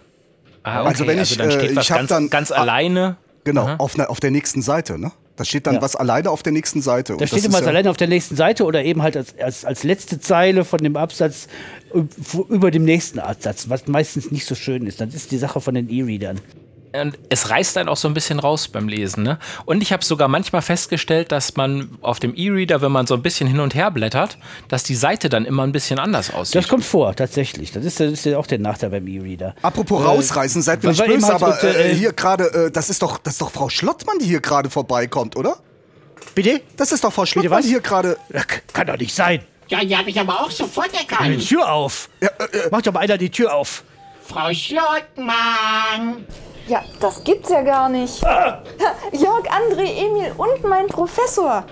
Ah, 0.62 0.82
Also 0.84 1.06
wenn 1.08 1.20
ich, 1.20 1.36
dann 1.36 1.48
äh, 1.48 1.52
steht 1.52 1.74
was 1.76 1.84
ich 1.86 1.90
hab 1.90 1.98
ganz, 1.98 2.08
dann- 2.10 2.30
ganz 2.30 2.52
alleine. 2.52 3.16
Genau, 3.42 3.66
auf, 3.78 3.98
auf 3.98 4.20
der 4.20 4.30
nächsten 4.30 4.62
Seite, 4.62 4.98
ne? 4.98 5.10
Da 5.40 5.46
steht 5.46 5.66
dann 5.66 5.76
Ja. 5.76 5.80
was 5.80 5.96
alleine 5.96 6.28
auf 6.30 6.42
der 6.42 6.52
nächsten 6.52 6.82
Seite. 6.82 7.16
Da 7.18 7.26
steht 7.26 7.46
immer 7.46 7.66
alleine 7.66 7.88
auf 7.88 7.96
der 7.96 8.08
nächsten 8.08 8.36
Seite 8.36 8.62
oder 8.66 8.84
eben 8.84 9.00
halt 9.00 9.16
als, 9.16 9.34
als, 9.38 9.64
als 9.64 9.84
letzte 9.84 10.20
Zeile 10.20 10.66
von 10.66 10.80
dem 10.80 10.98
Absatz 10.98 11.48
über 12.50 12.70
dem 12.70 12.84
nächsten 12.84 13.18
Absatz, 13.18 13.70
was 13.70 13.86
meistens 13.86 14.30
nicht 14.30 14.44
so 14.44 14.54
schön 14.54 14.86
ist. 14.86 15.00
Das 15.00 15.14
ist 15.14 15.30
die 15.30 15.38
Sache 15.38 15.62
von 15.62 15.74
den 15.74 15.88
E-Readern. 15.88 16.42
Und 16.92 17.18
es 17.28 17.50
reißt 17.50 17.76
dann 17.76 17.88
auch 17.88 17.96
so 17.96 18.08
ein 18.08 18.14
bisschen 18.14 18.40
raus 18.40 18.66
beim 18.68 18.88
Lesen. 18.88 19.22
Ne? 19.22 19.38
Und 19.64 19.80
ich 19.82 19.92
habe 19.92 20.04
sogar 20.04 20.26
manchmal 20.28 20.60
festgestellt, 20.62 21.30
dass 21.30 21.56
man 21.56 21.96
auf 22.00 22.18
dem 22.18 22.34
E-Reader, 22.34 22.80
wenn 22.82 22.90
man 22.90 23.06
so 23.06 23.14
ein 23.14 23.22
bisschen 23.22 23.46
hin 23.46 23.60
und 23.60 23.74
her 23.74 23.90
blättert, 23.92 24.38
dass 24.68 24.82
die 24.82 24.96
Seite 24.96 25.28
dann 25.28 25.44
immer 25.44 25.62
ein 25.62 25.72
bisschen 25.72 25.98
anders 26.00 26.34
aussieht. 26.34 26.56
Das 26.56 26.68
kommt 26.68 26.84
vor, 26.84 27.14
tatsächlich. 27.14 27.70
Das 27.70 27.84
ist, 27.84 28.00
das 28.00 28.10
ist 28.10 28.24
ja 28.24 28.38
auch 28.38 28.46
der 28.46 28.58
Nachteil 28.58 28.90
beim 28.90 29.06
E-Reader. 29.06 29.54
Apropos 29.62 30.04
rausreißen, 30.04 30.62
seid 30.62 30.82
mir 30.82 30.90
nicht 30.90 31.04
böse, 31.04 31.26
halt 31.28 31.42
aber 31.42 31.62
äh, 31.62 31.92
äh, 31.92 31.94
hier 31.94 32.12
gerade, 32.12 32.44
äh, 32.66 32.70
das 32.72 32.90
ist 32.90 33.02
doch, 33.02 33.18
das 33.18 33.34
ist 33.34 33.40
doch 33.42 33.52
Frau 33.52 33.68
Schlottmann, 33.68 34.18
die 34.18 34.26
hier 34.26 34.40
gerade 34.40 34.68
vorbeikommt, 34.68 35.36
oder? 35.36 35.58
Bitte? 36.34 36.60
Das 36.76 36.90
ist 36.90 37.04
doch 37.04 37.12
Frau 37.12 37.24
Schlottmann, 37.24 37.58
was? 37.58 37.64
die 37.66 37.70
hier 37.70 37.80
gerade. 37.80 38.16
Ja, 38.32 38.42
Kann 38.72 38.86
doch 38.88 38.98
nicht 38.98 39.14
sein. 39.14 39.42
Ja, 39.68 39.84
die 39.84 39.96
habe 39.96 40.10
ich 40.10 40.18
aber 40.18 40.40
auch 40.40 40.50
sofort 40.50 40.90
Die 40.92 40.96
erkannt. 41.08 41.46
Tür 41.46 41.72
auf. 41.72 42.08
Macht 42.72 42.88
doch 42.88 42.92
mal 42.92 43.00
einer 43.00 43.16
die 43.16 43.30
Tür 43.30 43.54
auf. 43.54 43.84
Frau 44.26 44.52
Schlottmann. 44.52 46.24
Ja, 46.70 46.84
das 47.00 47.24
gibt's 47.24 47.50
ja 47.50 47.62
gar 47.62 47.88
nicht. 47.88 48.22
Jörg, 48.22 49.44
André, 49.50 49.86
Emil 50.06 50.32
und 50.38 50.62
mein 50.62 50.86
Professor. 50.86 51.64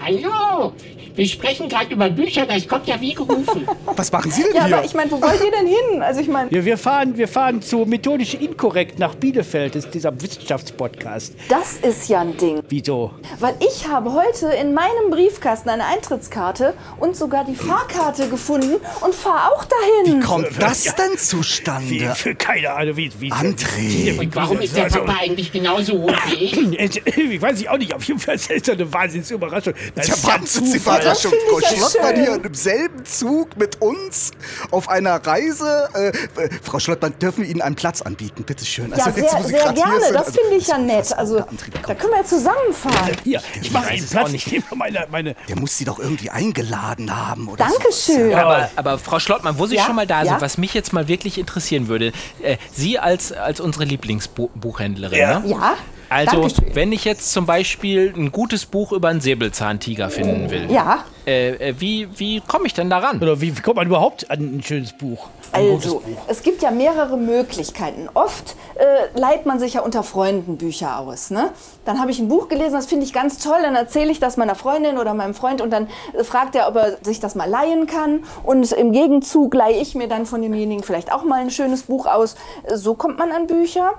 Hallo, 0.00 0.72
wir 1.16 1.26
sprechen 1.26 1.68
gerade 1.68 1.92
über 1.92 2.08
Bücher, 2.10 2.46
das 2.46 2.66
kommt 2.68 2.86
ja 2.86 3.00
wie 3.00 3.14
gerufen. 3.14 3.66
Was 3.96 4.12
machen 4.12 4.30
Sie 4.30 4.42
denn 4.42 4.54
Ja, 4.54 4.66
hier? 4.66 4.76
aber 4.76 4.84
ich 4.86 4.94
meine, 4.94 5.10
wo 5.10 5.20
wollt 5.20 5.42
ihr 5.42 5.50
denn 5.50 5.66
hin? 5.66 6.02
Also 6.02 6.20
ich 6.20 6.28
meine, 6.28 6.50
Wir, 6.50 6.64
wir, 6.64 6.76
fahren, 6.78 7.16
wir 7.16 7.26
fahren 7.28 7.62
zu 7.62 7.78
methodisch 7.86 8.34
inkorrekt 8.34 8.98
nach 8.98 9.14
Bielefeld, 9.14 9.74
das 9.74 9.86
ist 9.86 9.94
dieser 9.94 10.12
Wissenschaftspodcast. 10.20 11.34
das 11.48 11.74
ist 11.78 12.08
ja 12.08 12.20
ein 12.20 12.36
Ding. 12.36 12.62
Wieso? 12.68 13.12
Weil 13.40 13.54
ich 13.60 13.88
habe 13.88 14.12
heute 14.12 14.48
in 14.60 14.74
meinem 14.74 15.10
Briefkasten 15.10 15.68
eine 15.70 15.86
Eintrittskarte 15.86 16.74
und 16.98 17.16
sogar 17.16 17.44
die 17.44 17.54
Fahrkarte 17.54 18.28
gefunden 18.28 18.76
und 19.00 19.14
fahre 19.14 19.52
auch 19.54 19.64
dahin. 19.64 20.20
Kommt 20.20 20.48
das 20.60 20.84
denn 20.84 21.12
Wie, 21.12 21.16
zustande? 21.16 22.14
für 22.14 22.34
keine 22.34 22.70
Ahnung, 22.72 22.96
wie. 22.96 23.10
wie 23.18 23.32
André. 23.32 24.18
Und 24.20 24.34
warum 24.36 24.60
ist 24.60 24.76
der 24.76 24.84
Also- 24.84 25.00
Papa 25.00 25.16
eigentlich 25.22 25.52
genauso 25.52 25.94
hoch 26.02 26.12
wie 26.28 26.34
ich? 26.44 26.56
Ich 27.36 27.42
weiß 27.42 27.60
ich 27.60 27.68
auch 27.68 27.78
nicht, 27.78 27.94
auf 27.94 28.02
jeden 28.04 28.18
Fall 28.20 28.34
ist 28.36 28.50
das 28.50 28.68
eine 28.70 28.92
Wahnsinnsüberraschung. 28.92 29.74
Das 29.94 30.08
Ja, 30.08 30.14
ist 30.14 30.26
ja 30.26 30.40
Zufall. 30.44 31.05
Finde 31.14 31.36
Frau 31.50 31.58
ja 31.60 31.68
Schlottmann 31.68 32.14
schön. 32.16 32.24
hier 32.24 32.44
im 32.44 32.54
selben 32.54 33.04
Zug 33.06 33.56
mit 33.56 33.80
uns 33.82 34.30
auf 34.70 34.88
einer 34.88 35.14
Reise. 35.26 35.88
Äh, 35.94 36.08
äh, 36.08 36.14
Frau 36.62 36.78
Schlottmann, 36.78 37.18
dürfen 37.18 37.42
wir 37.44 37.50
Ihnen 37.50 37.62
einen 37.62 37.76
Platz 37.76 38.02
anbieten? 38.02 38.44
Bitte 38.44 38.64
schön. 38.64 38.90
Ja, 38.90 39.04
Also 39.04 39.20
jetzt, 39.20 39.30
sehr, 39.30 39.42
Sie 39.42 39.48
sehr 39.50 39.72
gerne. 39.72 40.00
sind, 40.00 40.14
Das 40.14 40.26
also- 40.28 40.40
finde 40.40 40.56
ich 40.56 40.66
ja 40.68 40.78
nett. 40.78 41.12
Also, 41.16 41.36
da 41.38 41.94
können 41.94 42.12
wir 42.14 42.24
zusammenfahren. 42.24 43.16
Hier, 43.24 43.42
ich 43.60 43.70
mache 43.70 43.88
einen 43.88 44.06
Platz. 44.06 44.32
nicht. 44.32 44.46
Meine, 44.74 45.06
meine. 45.10 45.34
Der 45.48 45.56
muss 45.56 45.76
Sie 45.76 45.84
doch 45.84 45.98
irgendwie 45.98 46.30
eingeladen 46.30 47.14
haben. 47.14 47.48
Oder 47.48 47.66
Dankeschön. 47.68 48.34
Aber, 48.34 48.70
aber 48.76 48.98
Frau 48.98 49.18
Schlottmann, 49.18 49.58
wo 49.58 49.66
Sie 49.66 49.76
Ja, 49.76 49.84
schon 49.84 49.96
mal 49.96 50.06
da 50.06 50.22
ja. 50.22 50.30
sind, 50.32 50.40
was 50.40 50.58
mich 50.58 50.74
jetzt 50.74 50.92
mal 50.92 51.08
wirklich 51.08 51.38
interessieren 51.38 51.88
würde, 51.88 52.12
äh, 52.42 52.56
Sie 52.72 52.98
als, 52.98 53.32
als 53.32 53.60
unsere 53.60 53.84
Lieblingsbuchhändlerin, 53.84 55.18
Ja. 55.18 55.40
ne? 55.40 55.48
Ja. 55.50 55.74
Also, 56.08 56.40
Dankeschön. 56.42 56.74
wenn 56.74 56.92
ich 56.92 57.04
jetzt 57.04 57.32
zum 57.32 57.46
Beispiel 57.46 58.12
ein 58.16 58.30
gutes 58.32 58.66
Buch 58.66 58.92
über 58.92 59.08
einen 59.08 59.20
Säbelzahntiger 59.20 60.08
finden 60.10 60.50
will, 60.50 60.70
Ja. 60.70 61.04
äh, 61.26 61.70
äh, 61.70 61.74
wie, 61.78 62.08
wie 62.16 62.40
komme 62.40 62.66
ich 62.66 62.74
denn 62.74 62.88
daran? 62.90 63.20
Oder 63.20 63.40
wie, 63.40 63.56
wie 63.56 63.60
kommt 63.60 63.76
man 63.76 63.86
überhaupt 63.86 64.30
an 64.30 64.38
ein 64.58 64.62
schönes 64.62 64.92
Buch? 64.92 65.28
Ein 65.52 65.72
Also, 65.72 65.96
Buch. 66.00 66.02
es 66.28 66.42
gibt 66.42 66.62
ja 66.62 66.70
mehrere 66.70 67.16
Möglichkeiten. 67.16 68.08
Oft 68.14 68.54
äh, 68.76 69.18
leiht 69.18 69.46
man 69.46 69.58
sich 69.58 69.74
ja 69.74 69.80
unter 69.80 70.02
Freunden 70.02 70.56
Bücher 70.58 70.98
aus. 70.98 71.30
Ne? 71.30 71.50
Dann 71.84 72.00
habe 72.00 72.10
ich 72.10 72.18
ein 72.18 72.28
Buch 72.28 72.48
gelesen, 72.48 72.72
das 72.74 72.86
finde 72.86 73.04
ich 73.04 73.12
ganz 73.12 73.38
toll, 73.38 73.58
dann 73.62 73.74
erzähle 73.74 74.10
ich 74.12 74.20
das 74.20 74.36
meiner 74.36 74.54
Freundin 74.54 74.98
oder 74.98 75.14
meinem 75.14 75.34
Freund 75.34 75.60
und 75.60 75.70
dann 75.70 75.88
äh, 76.18 76.22
fragt 76.24 76.54
er, 76.54 76.68
ob 76.68 76.76
er 76.76 76.98
sich 77.02 77.18
das 77.20 77.34
mal 77.34 77.48
leihen 77.48 77.86
kann. 77.86 78.24
Und 78.44 78.70
im 78.72 78.92
Gegenzug 78.92 79.54
leihe 79.54 79.80
ich 79.80 79.94
mir 79.94 80.08
dann 80.08 80.26
von 80.26 80.42
demjenigen 80.42 80.82
vielleicht 80.84 81.12
auch 81.12 81.24
mal 81.24 81.40
ein 81.40 81.50
schönes 81.50 81.82
Buch 81.84 82.06
aus. 82.06 82.36
So 82.72 82.94
kommt 82.94 83.18
man 83.18 83.32
an 83.32 83.46
Bücher. 83.46 83.94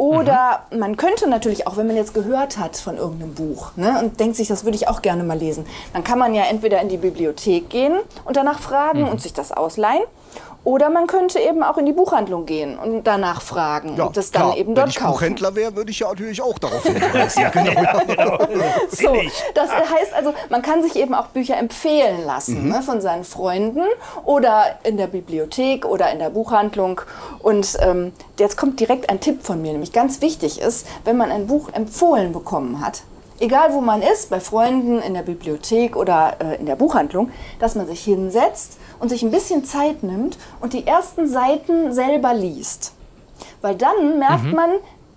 Oder 0.00 0.62
man 0.74 0.96
könnte 0.96 1.28
natürlich 1.28 1.66
auch, 1.66 1.76
wenn 1.76 1.86
man 1.86 1.94
jetzt 1.94 2.14
gehört 2.14 2.56
hat 2.56 2.78
von 2.78 2.96
irgendeinem 2.96 3.34
Buch 3.34 3.72
ne, 3.76 3.98
und 4.00 4.18
denkt 4.18 4.34
sich, 4.34 4.48
das 4.48 4.64
würde 4.64 4.76
ich 4.76 4.88
auch 4.88 5.02
gerne 5.02 5.24
mal 5.24 5.36
lesen, 5.36 5.66
dann 5.92 6.02
kann 6.02 6.18
man 6.18 6.32
ja 6.32 6.44
entweder 6.44 6.80
in 6.80 6.88
die 6.88 6.96
Bibliothek 6.96 7.68
gehen 7.68 7.98
und 8.24 8.38
danach 8.38 8.60
fragen 8.60 9.06
und 9.06 9.20
sich 9.20 9.34
das 9.34 9.52
ausleihen. 9.52 10.00
Oder 10.62 10.90
man 10.90 11.06
könnte 11.06 11.38
eben 11.38 11.62
auch 11.62 11.78
in 11.78 11.86
die 11.86 11.92
Buchhandlung 11.92 12.44
gehen 12.44 12.78
und 12.78 13.04
danach 13.04 13.40
fragen 13.40 13.96
Ja, 13.96 14.04
und 14.04 14.16
das 14.16 14.30
dann 14.30 14.42
klar. 14.42 14.56
eben 14.58 14.68
Wenn 14.70 14.74
dort 14.74 14.88
ich 14.90 14.96
kaufen. 14.96 15.12
Buchhändler 15.12 15.54
wäre, 15.54 15.74
würde 15.74 15.90
ich 15.90 16.00
ja 16.00 16.08
natürlich 16.08 16.42
auch 16.42 16.58
darauf 16.58 16.82
hinweisen. 16.84 17.44
genau. 17.52 18.38
So, 18.90 19.14
das 19.54 19.70
heißt 19.70 20.12
also, 20.14 20.34
man 20.50 20.60
kann 20.62 20.82
sich 20.82 20.96
eben 20.96 21.14
auch 21.14 21.26
Bücher 21.28 21.56
empfehlen 21.56 22.24
lassen 22.26 22.68
ne, 22.68 22.82
von 22.82 23.00
seinen 23.00 23.24
Freunden 23.24 23.82
oder 24.24 24.64
in 24.82 24.96
der 24.96 25.06
Bibliothek 25.06 25.84
oder 25.86 26.10
in 26.12 26.18
der 26.18 26.30
Buchhandlung. 26.30 27.00
Und 27.38 27.76
ähm, 27.80 28.12
jetzt 28.38 28.56
kommt 28.56 28.80
direkt 28.80 29.08
ein 29.08 29.20
Tipp 29.20 29.42
von 29.44 29.62
mir, 29.62 29.72
nämlich 29.72 29.92
ganz 29.92 30.20
wichtig 30.20 30.60
ist, 30.60 30.86
wenn 31.04 31.16
man 31.16 31.30
ein 31.30 31.46
Buch 31.46 31.70
empfohlen 31.72 32.32
bekommen 32.32 32.84
hat, 32.84 33.02
egal 33.40 33.72
wo 33.72 33.80
man 33.80 34.02
ist, 34.02 34.30
bei 34.30 34.40
Freunden, 34.40 35.00
in 35.00 35.14
der 35.14 35.22
Bibliothek 35.22 35.96
oder 35.96 36.36
äh, 36.40 36.56
in 36.56 36.66
der 36.66 36.76
Buchhandlung, 36.76 37.30
dass 37.58 37.74
man 37.74 37.86
sich 37.86 38.02
hinsetzt 38.04 38.78
und 39.00 39.08
sich 39.08 39.22
ein 39.22 39.30
bisschen 39.30 39.64
Zeit 39.64 40.02
nimmt 40.02 40.38
und 40.60 40.72
die 40.72 40.86
ersten 40.86 41.26
Seiten 41.26 41.92
selber 41.92 42.34
liest. 42.34 42.92
Weil 43.62 43.74
dann 43.74 44.18
merkt 44.18 44.52
man, 44.52 44.70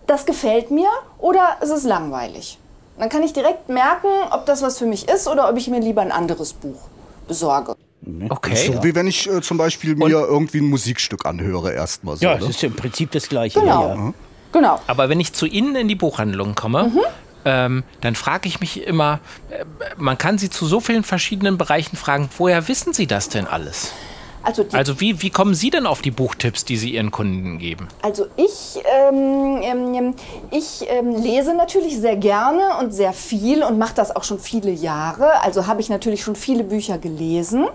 das 0.07 0.25
gefällt 0.25 0.71
mir 0.71 0.87
oder 1.19 1.57
es 1.61 1.69
ist 1.69 1.83
langweilig. 1.83 2.57
Dann 2.97 3.09
kann 3.09 3.23
ich 3.23 3.33
direkt 3.33 3.69
merken, 3.69 4.07
ob 4.31 4.45
das 4.45 4.61
was 4.61 4.77
für 4.77 4.85
mich 4.85 5.09
ist 5.09 5.27
oder 5.27 5.49
ob 5.49 5.57
ich 5.57 5.67
mir 5.67 5.79
lieber 5.79 6.01
ein 6.01 6.11
anderes 6.11 6.53
Buch 6.53 6.79
besorge. 7.27 7.75
Okay. 8.29 8.55
So 8.55 8.83
wie 8.83 8.93
wenn 8.95 9.07
ich 9.07 9.29
äh, 9.29 9.41
zum 9.41 9.57
Beispiel 9.57 9.95
mir 9.95 10.09
irgendwie 10.09 10.59
ein 10.59 10.69
Musikstück 10.69 11.25
anhöre 11.25 11.71
erstmal 11.71 12.17
so. 12.17 12.25
Ja, 12.25 12.33
ne? 12.33 12.41
das 12.41 12.49
ist 12.49 12.63
im 12.63 12.75
Prinzip 12.75 13.11
das 13.11 13.29
Gleiche. 13.29 13.59
Genau. 13.61 13.87
Ja, 13.87 13.95
ja. 13.95 14.13
Genau. 14.51 14.79
Aber 14.87 15.09
wenn 15.09 15.19
ich 15.19 15.33
zu 15.33 15.45
Ihnen 15.45 15.75
in 15.75 15.87
die 15.87 15.95
Buchhandlung 15.95 16.53
komme, 16.53 16.89
Mhm. 16.89 16.99
Ähm, 17.45 17.83
dann 18.01 18.15
frage 18.15 18.47
ich 18.47 18.59
mich 18.59 18.85
immer, 18.85 19.19
äh, 19.49 19.65
man 19.97 20.17
kann 20.17 20.37
Sie 20.37 20.49
zu 20.49 20.65
so 20.65 20.79
vielen 20.79 21.03
verschiedenen 21.03 21.57
Bereichen 21.57 21.97
fragen, 21.97 22.29
woher 22.37 22.67
wissen 22.67 22.93
Sie 22.93 23.07
das 23.07 23.29
denn 23.29 23.47
alles? 23.47 23.91
Also, 24.43 24.65
Also 24.73 24.99
wie, 24.99 25.21
wie 25.21 25.29
kommen 25.29 25.53
Sie 25.53 25.69
denn 25.69 25.85
auf 25.85 26.01
die 26.01 26.11
Buchtipps, 26.11 26.65
die 26.65 26.75
Sie 26.75 26.95
Ihren 26.95 27.11
Kunden 27.11 27.59
geben? 27.59 27.87
Also 28.01 28.25
ich, 28.35 28.77
ähm, 29.09 29.61
ähm, 29.61 30.15
ich 30.51 30.85
ähm, 30.89 31.15
lese 31.15 31.55
natürlich 31.55 31.97
sehr 31.97 32.17
gerne 32.17 32.77
und 32.81 32.93
sehr 32.93 33.13
viel 33.13 33.63
und 33.63 33.77
mache 33.77 33.95
das 33.95 34.13
auch 34.13 34.25
schon 34.25 34.39
viele 34.39 34.71
Jahre. 34.71 35.41
Also 35.41 35.65
habe 35.65 35.79
ich 35.79 35.89
natürlich 35.89 36.23
schon 36.23 36.35
viele 36.35 36.65
Bücher 36.65 36.97
gelesen. 36.97 37.67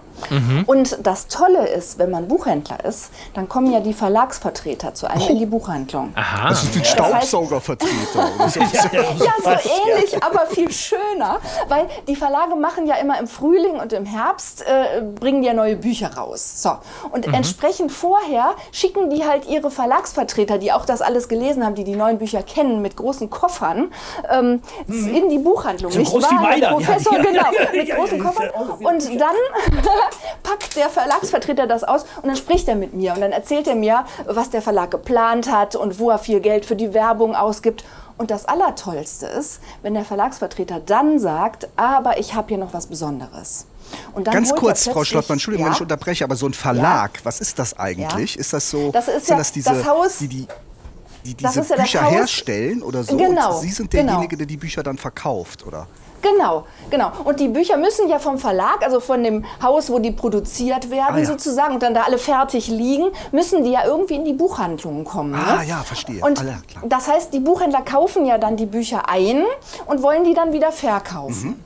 Und 0.66 0.98
das 1.02 1.28
Tolle 1.28 1.66
ist, 1.68 1.98
wenn 1.98 2.11
man 2.11 2.28
Buchhändler 2.28 2.85
ist, 2.85 3.11
dann 3.35 3.48
kommen 3.48 3.72
ja 3.72 3.81
die 3.81 3.92
Verlagsvertreter 3.92 4.94
zu 4.94 5.09
einem 5.09 5.28
in 5.28 5.38
die 5.38 5.46
Buchhandlung. 5.46 6.12
Aha. 6.14 6.48
Das 6.50 6.64
ist 6.64 6.74
wie 6.74 6.78
ein 6.81 6.85
so. 9.12 9.24
Ja, 9.24 9.33
so 9.42 9.50
ähnlich, 9.50 10.22
aber 10.22 10.46
viel 10.46 10.70
schöner, 10.72 11.40
weil 11.68 11.87
die 12.07 12.16
Verlage 12.16 12.57
machen 12.57 12.87
ja 12.87 12.96
immer 12.96 13.18
im 13.18 13.26
Frühling 13.26 13.76
und 13.81 13.92
im 13.92 14.04
Herbst 14.04 14.62
äh, 14.62 15.02
bringen 15.02 15.42
ja 15.42 15.54
neue 15.54 15.76
Bücher 15.76 16.14
raus. 16.14 16.62
So 16.62 16.72
und 17.11 17.26
entsprechend 17.26 17.92
vorher 17.92 18.54
schicken 18.72 19.11
die 19.11 19.24
halt 19.24 19.46
ihre 19.46 19.70
Verlagsvertreter, 19.70 20.59
die 20.59 20.72
auch 20.72 20.85
das 20.85 21.02
alles 21.02 21.28
gelesen 21.28 21.64
haben, 21.64 21.74
die 21.74 21.85
die 21.85 21.96
neuen 21.96 22.18
Bücher 22.18 22.42
kennen, 22.42 22.83
mit 22.83 22.96
großen 22.96 23.31
Koffern 23.31 23.92
ähm, 24.31 24.62
in 24.87 25.28
die 25.28 25.38
Buchhandlung. 25.38 25.92
So 25.92 25.98
nicht 25.98 26.11
groß 26.11 26.24
wie 26.24 26.62
wahr. 26.62 26.70
Professor? 26.72 27.12
Ja, 27.14 27.18
ja, 27.18 27.24
genau, 27.24 27.52
ja, 27.52 27.62
ja, 27.62 27.83
mit 27.83 27.90
großen 27.90 28.18
ja, 28.18 28.24
Koffern. 28.24 28.50
Und 28.87 29.20
dann 29.20 29.37
packt 30.42 30.77
der 30.77 30.88
Verlagsvertreter 30.88 31.66
das 31.66 31.85
aus 31.85 32.05
und 32.23 32.27
dann 32.29 32.37
spricht 32.37 32.68
er 32.68 32.75
mit 32.77 32.94
mir 32.94 33.14
und 33.14 33.21
dann 33.21 33.33
erzählt 33.33 33.66
er 33.66 33.75
mir, 33.75 34.05
was 34.27 34.51
der 34.51 34.62
Verlag 34.62 34.90
geplant 34.90 35.51
hat 35.51 35.77
und 35.77 35.99
wo 35.99 36.11
er 36.11 36.18
viel 36.18 36.40
Geld 36.40 36.64
für 36.64 36.77
die 36.77 36.94
Werbung 36.94 37.35
ausgibt. 37.35 37.85
Und 38.16 38.33
das 38.33 38.47
Allertollste 38.47 39.27
ist, 39.27 39.61
wenn 39.83 39.94
der 39.94 40.05
Verlagsvertreter 40.05 40.81
dann 40.81 41.21
sagt, 41.21 41.68
aber 41.77 42.18
ich 42.18 42.35
habe 42.35 42.49
hier 42.49 42.59
noch 42.59 42.75
was 42.75 42.88
Besonderes. 42.88 43.66
Und 44.12 44.27
dann 44.27 44.35
Ganz 44.35 44.55
kurz, 44.55 44.88
Frau 44.88 45.05
Schlottmann, 45.05 45.37
Entschuldigung, 45.37 45.66
wenn 45.66 45.73
ja? 45.73 45.77
ich 45.77 45.83
unterbreche, 45.83 46.25
aber 46.25 46.37
so 46.37 46.47
ein 46.47 46.53
Verlag, 46.53 47.21
was 47.23 47.40
ist 47.40 47.59
das 47.59 47.79
eigentlich? 47.79 48.35
Ja. 48.35 48.40
Ist 48.40 48.53
das 48.53 48.68
so, 48.71 48.90
Das 48.90 49.09
ist 49.09 49.27
sind 49.27 49.31
ja 49.31 49.37
das 49.38 49.53
diese, 49.53 49.71
das 49.73 49.87
Haus- 49.87 50.18
die, 50.18 50.29
die, 50.29 50.47
die 51.25 51.35
diese 51.35 51.61
ja 51.61 51.77
Bücher 51.77 52.03
herstellen 52.05 52.83
oder 52.83 53.05
so? 53.05 53.16
Genau, 53.16 53.55
Und 53.55 53.61
Sie 53.62 53.71
sind 53.71 53.90
genau. 53.90 54.05
derjenige, 54.12 54.37
der 54.37 54.47
die 54.47 54.57
Bücher 54.57 54.83
dann 54.83 54.99
verkauft, 54.99 55.64
oder? 55.66 55.87
Genau, 56.22 56.64
genau. 56.90 57.12
Und 57.24 57.38
die 57.40 57.48
Bücher 57.48 57.76
müssen 57.76 58.09
ja 58.09 58.18
vom 58.18 58.38
Verlag, 58.38 58.83
also 58.83 59.00
von 59.00 59.22
dem 59.22 59.44
Haus, 59.62 59.90
wo 59.90 59.98
die 59.98 60.11
produziert 60.11 60.90
werden 60.90 61.14
Ah, 61.16 61.18
ja. 61.18 61.24
sozusagen 61.24 61.74
und 61.74 61.83
dann 61.83 61.94
da 61.94 62.02
alle 62.02 62.18
fertig 62.18 62.68
liegen, 62.68 63.07
müssen 63.33 63.64
die 63.64 63.70
ja 63.70 63.85
irgendwie 63.85 64.14
in 64.16 64.24
die 64.24 64.33
Buchhandlungen 64.33 65.04
kommen. 65.04 65.35
Ah, 65.35 65.62
ne? 65.62 65.68
ja, 65.68 65.76
verstehe. 65.78 66.24
Und 66.24 66.38
Alle, 66.40 66.57
klar. 66.68 66.83
das 66.87 67.09
heißt, 67.09 67.33
die 67.33 67.40
Buchhändler 67.40 67.83
kaufen 67.83 68.26
ja 68.26 68.38
dann 68.38 68.57
die 68.57 68.66
Bücher 68.66 69.09
ein 69.09 69.44
und 69.87 70.02
wollen 70.02 70.24
die 70.24 70.35
dann 70.35 70.52
wieder 70.52 70.72
verkaufen. 70.72 71.50
Mhm. 71.50 71.64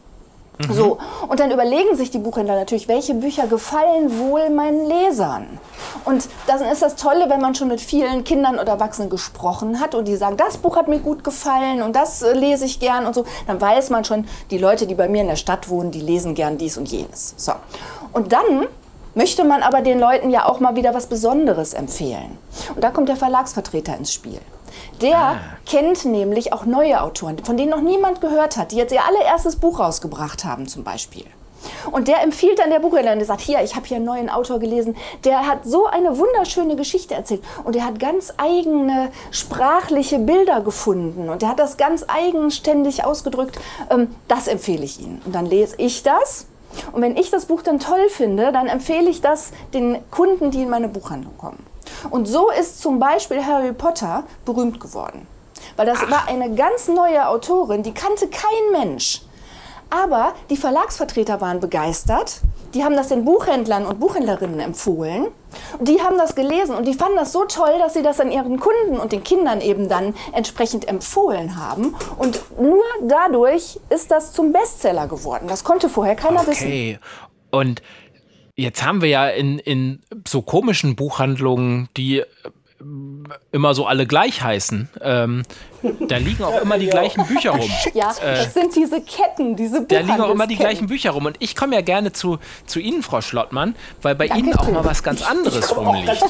So, 0.71 0.99
und 1.29 1.41
dann 1.41 1.51
überlegen 1.51 1.97
sich 1.97 2.11
die 2.11 2.19
Buchhändler 2.19 2.57
natürlich, 2.57 2.89
welche 2.89 3.15
Bücher 3.15 3.47
gefallen 3.47 4.19
wohl 4.19 4.51
meinen 4.51 4.87
Lesern. 4.87 5.59
Und 6.05 6.29
dann 6.47 6.63
ist 6.63 6.83
das 6.83 6.97
Tolle, 6.97 7.29
wenn 7.29 7.41
man 7.41 7.55
schon 7.55 7.69
mit 7.69 7.81
vielen 7.81 8.25
Kindern 8.25 8.59
oder 8.59 8.73
Erwachsenen 8.73 9.11
gesprochen 9.11 9.81
hat 9.81 9.95
und 9.95 10.07
die 10.07 10.17
sagen, 10.17 10.37
das 10.37 10.59
Buch 10.59 10.77
hat 10.77 10.89
mir 10.89 11.01
gut 11.01 11.25
gefallen 11.25 11.83
und 11.83 11.97
das 11.97 12.23
äh, 12.23 12.33
lese 12.33 12.65
ich 12.65 12.81
gern 12.81 13.07
und 13.07 13.15
so, 13.15 13.25
dann 13.47 13.61
weiß 13.61 13.91
man 13.91 14.05
schon, 14.05 14.27
die 14.51 14.59
Leute, 14.59 14.87
die 14.87 14.95
bei 14.95 15.09
mir 15.09 15.23
in 15.23 15.29
der 15.29 15.37
Stadt 15.37 15.69
wohnen, 15.69 15.91
die 15.91 16.01
lesen 16.01 16.35
gern 16.35 16.59
dies 16.59 16.77
und 16.77 16.89
jenes. 16.91 17.35
So. 17.37 17.53
Und 18.13 18.33
dann 18.33 18.67
möchte 19.15 19.45
man 19.45 19.63
aber 19.63 19.83
den 19.83 19.99
Leuten 19.99 20.31
ja 20.31 20.47
auch 20.47 20.61
mal 20.61 20.77
wieder 20.77 20.95
was 20.95 21.07
Besonderes 21.07 21.75
empfehlen. 21.75 22.39
Und 22.75 22.83
da 22.83 22.91
kommt 22.91 23.09
der 23.09 23.17
Verlagsvertreter 23.17 23.97
ins 23.97 24.13
Spiel. 24.13 24.41
Der 25.01 25.41
kennt 25.67 26.05
nämlich 26.05 26.53
auch 26.53 26.65
neue 26.65 27.01
Autoren, 27.03 27.39
von 27.45 27.57
denen 27.57 27.71
noch 27.71 27.81
niemand 27.81 28.21
gehört 28.21 28.57
hat, 28.57 28.73
die 28.73 28.77
jetzt 28.77 28.93
ihr 28.93 29.05
allererstes 29.05 29.57
Buch 29.57 29.81
rausgebracht 29.81 30.45
haben 30.45 30.67
zum 30.67 30.85
Beispiel. 30.85 31.25
Und 31.91 32.09
der 32.09 32.23
empfiehlt 32.23 32.59
dann 32.59 32.71
der 32.71 32.81
Buchhändler 32.81 33.13
und 33.13 33.19
der 33.19 33.27
sagt, 33.27 33.41
hier, 33.41 33.63
ich 33.63 33.77
habe 33.77 33.87
hier 33.87 33.97
einen 33.97 34.07
neuen 34.07 34.31
Autor 34.31 34.59
gelesen, 34.59 34.97
der 35.25 35.47
hat 35.47 35.65
so 35.65 35.87
eine 35.87 36.19
wunderschöne 36.19 36.77
Geschichte 36.77 37.15
erzählt 37.15 37.43
und 37.65 37.75
der 37.75 37.85
hat 37.85 37.99
ganz 37.99 38.33
eigene 38.37 39.11
sprachliche 39.31 40.19
Bilder 40.19 40.61
gefunden 40.61 41.29
und 41.29 41.43
der 41.43 41.51
hat 41.51 41.59
das 41.59 41.77
ganz 41.77 42.05
eigenständig 42.09 43.05
ausgedrückt. 43.05 43.59
Ähm, 43.91 44.15
das 44.29 44.49
empfehle 44.49 44.85
ich 44.85 45.01
Ihnen. 45.01 45.23
Und 45.25 45.35
dann 45.35 45.47
lese 45.47 45.77
ich 45.79 46.03
das 46.03 46.47
und 46.93 47.03
wenn 47.03 47.17
ich 47.17 47.31
das 47.31 47.47
Buch 47.47 47.63
dann 47.63 47.79
toll 47.79 48.09
finde, 48.09 48.53
dann 48.53 48.67
empfehle 48.67 49.11
ich 49.11 49.21
das 49.21 49.53
den 49.75 49.99
Kunden, 50.11 50.51
die 50.51 50.63
in 50.63 50.71
meine 50.71 50.89
Buchhandlung 50.89 51.37
kommen. 51.37 51.72
Und 52.11 52.27
so 52.27 52.51
ist 52.51 52.81
zum 52.81 52.99
Beispiel 52.99 53.45
Harry 53.45 53.73
Potter 53.73 54.25
berühmt 54.45 54.81
geworden. 54.81 55.27
Weil 55.77 55.87
das 55.87 56.01
war 56.11 56.29
eine 56.29 56.55
ganz 56.55 56.89
neue 56.89 57.29
Autorin, 57.29 57.83
die 57.83 57.95
kannte 57.95 58.29
kein 58.29 58.73
Mensch. 58.73 59.23
Aber 59.91 60.33
die 60.49 60.57
Verlagsvertreter 60.57 61.43
waren 61.43 61.61
begeistert. 61.61 62.41
Die 62.73 62.83
haben 62.83 62.97
das 62.97 63.09
den 63.09 63.27
Buchhändlern 63.27 63.85
und 63.85 64.01
Buchhändlerinnen 64.01 64.59
empfohlen. 64.59 65.27
Die 65.81 66.01
haben 66.01 66.17
das 66.17 66.35
gelesen 66.35 66.75
und 66.75 66.87
die 66.87 66.95
fanden 66.95 67.17
das 67.17 67.33
so 67.33 67.45
toll, 67.45 67.79
dass 67.79 67.93
sie 67.93 68.03
das 68.03 68.19
an 68.19 68.33
ihren 68.33 68.59
Kunden 68.59 68.99
und 68.99 69.13
den 69.13 69.23
Kindern 69.23 69.61
eben 69.61 69.91
dann 69.91 70.15
entsprechend 70.33 70.89
empfohlen 70.89 71.61
haben. 71.61 71.95
Und 72.17 72.41
nur 72.59 72.83
dadurch 73.03 73.79
ist 73.91 74.11
das 74.11 74.33
zum 74.33 74.53
Bestseller 74.53 75.07
geworden. 75.09 75.47
Das 75.47 75.63
konnte 75.63 75.91
vorher 75.91 76.17
keiner 76.17 76.47
wissen. 76.47 76.69
Okay. 76.69 76.99
Und 77.51 77.83
jetzt 78.57 78.85
haben 78.85 79.03
wir 79.03 79.09
ja 79.09 79.29
in, 79.29 79.59
in 79.59 80.01
so 80.27 80.43
komischen 80.43 80.97
Buchhandlungen, 80.97 81.89
die 81.97 82.21
äh, 82.21 82.27
immer 83.53 83.75
so 83.75 83.87
alle 83.87 84.07
gleich 84.07 84.43
heißen. 84.43 84.89
Ähm, 85.01 85.43
da 85.83 86.17
liegen 86.17 86.45
auch 86.45 86.61
immer 86.61 86.79
die 86.79 86.87
gleichen 86.87 87.27
Bücher 87.27 87.51
rum. 87.51 87.71
Ja, 87.95 88.13
das 88.21 88.55
sind 88.55 88.75
diese 88.75 89.01
Ketten, 89.01 89.57
diese 89.57 89.83
Da 89.83 89.99
liegen 90.01 90.21
auch 90.21 90.31
immer 90.31 90.47
die 90.47 90.57
gleichen 90.57 90.87
Bücher 90.87 91.11
rum. 91.11 91.27
Und 91.27 91.37
ich 91.41 91.57
komme 91.57 91.75
ja 91.75 91.81
gerne 91.81 92.13
zu, 92.13 92.39
zu 92.67 92.79
Ihnen, 92.79 93.03
Frau 93.03 93.21
Schlottmann, 93.21 93.75
weil 94.01 94.15
bei 94.15 94.29
Danke 94.29 94.45
Ihnen 94.45 94.57
auch 94.57 94.71
mal 94.71 94.85
was 94.85 95.03
ganz 95.03 95.23
anderes 95.23 95.77
rumliegt. 95.77 96.25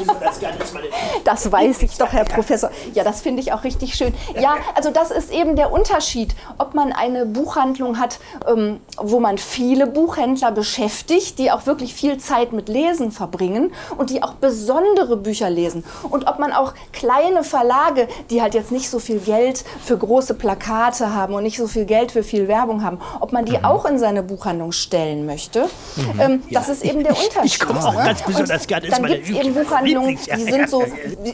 Das 1.25 1.51
weiß 1.51 1.83
ich 1.83 1.97
doch, 1.99 2.13
Herr 2.13 2.25
Professor. 2.25 2.71
Ja, 2.95 3.05
das 3.05 3.23
finde 3.23 3.43
ich 3.43 3.53
auch 3.53 3.65
richtig 3.65 3.95
schön. 3.95 4.15
Ja, 4.41 4.57
also 4.75 4.91
das 4.91 5.11
ist 5.11 5.33
eben 5.33 5.57
der 5.57 5.73
Unterschied, 5.73 6.35
ob 6.59 6.75
man 6.75 6.93
eine 6.93 7.27
Buchhandlung 7.27 7.99
hat, 7.99 8.19
ähm, 8.47 8.81
wo 8.97 9.21
man 9.21 9.39
viele 9.39 9.87
Buchhändler 9.87 10.53
beschäftigt, 10.53 11.39
die 11.39 11.51
auch 11.51 11.67
wirklich 11.67 11.95
viel 11.95 12.19
Zeit 12.19 12.53
mit 12.53 12.69
Lesen 12.69 13.13
verbringen 13.13 13.73
und 13.97 14.11
die 14.11 14.23
auch 14.23 14.35
besondere 14.35 15.17
Bücher 15.17 15.51
lesen. 15.51 15.85
Und 16.09 16.27
ob 16.27 16.39
man 16.39 16.53
auch 16.53 16.75
kleine 16.93 17.45
Verlage, 17.45 18.09
die 18.31 18.43
halt 18.43 18.55
jetzt 18.55 18.73
nicht 18.73 18.89
so 18.89 18.99
viel 18.99 19.19
Geld 19.19 19.42
für 19.85 19.97
große 19.99 20.35
Plakate 20.35 21.15
haben 21.15 21.35
und 21.35 21.43
nicht 21.43 21.57
so 21.59 21.67
viel 21.67 21.85
Geld 21.85 22.13
für 22.13 22.23
viel 22.23 22.49
Werbung 22.49 22.83
haben, 22.83 22.99
ob 23.21 23.33
man 23.33 23.45
die 23.45 23.59
Mhm. 23.59 23.65
auch 23.65 23.85
in 23.85 23.99
seine 23.99 24.23
Buchhandlung 24.23 24.73
stellen 24.73 25.27
möchte. 25.27 25.69
Ähm, 26.21 26.43
Das 26.51 26.69
ist 26.69 26.85
eben 26.85 27.03
der 27.03 27.13
Unterschied. 27.13 27.45
Ich 27.45 27.61
komme 27.61 27.81
auch 27.85 27.95
ne? 27.95 28.05
ganz 28.05 28.23
besonders 28.23 28.67
gerne, 28.67 28.87
ist 28.87 28.93
Dann 28.95 29.03
meine 29.03 29.17
gibt 29.21 29.29
es 29.31 29.45
eben 29.45 29.55
Buchhandlungen, 29.55 30.19
die 30.37 30.43
sind 30.45 30.69
so, 30.71 30.85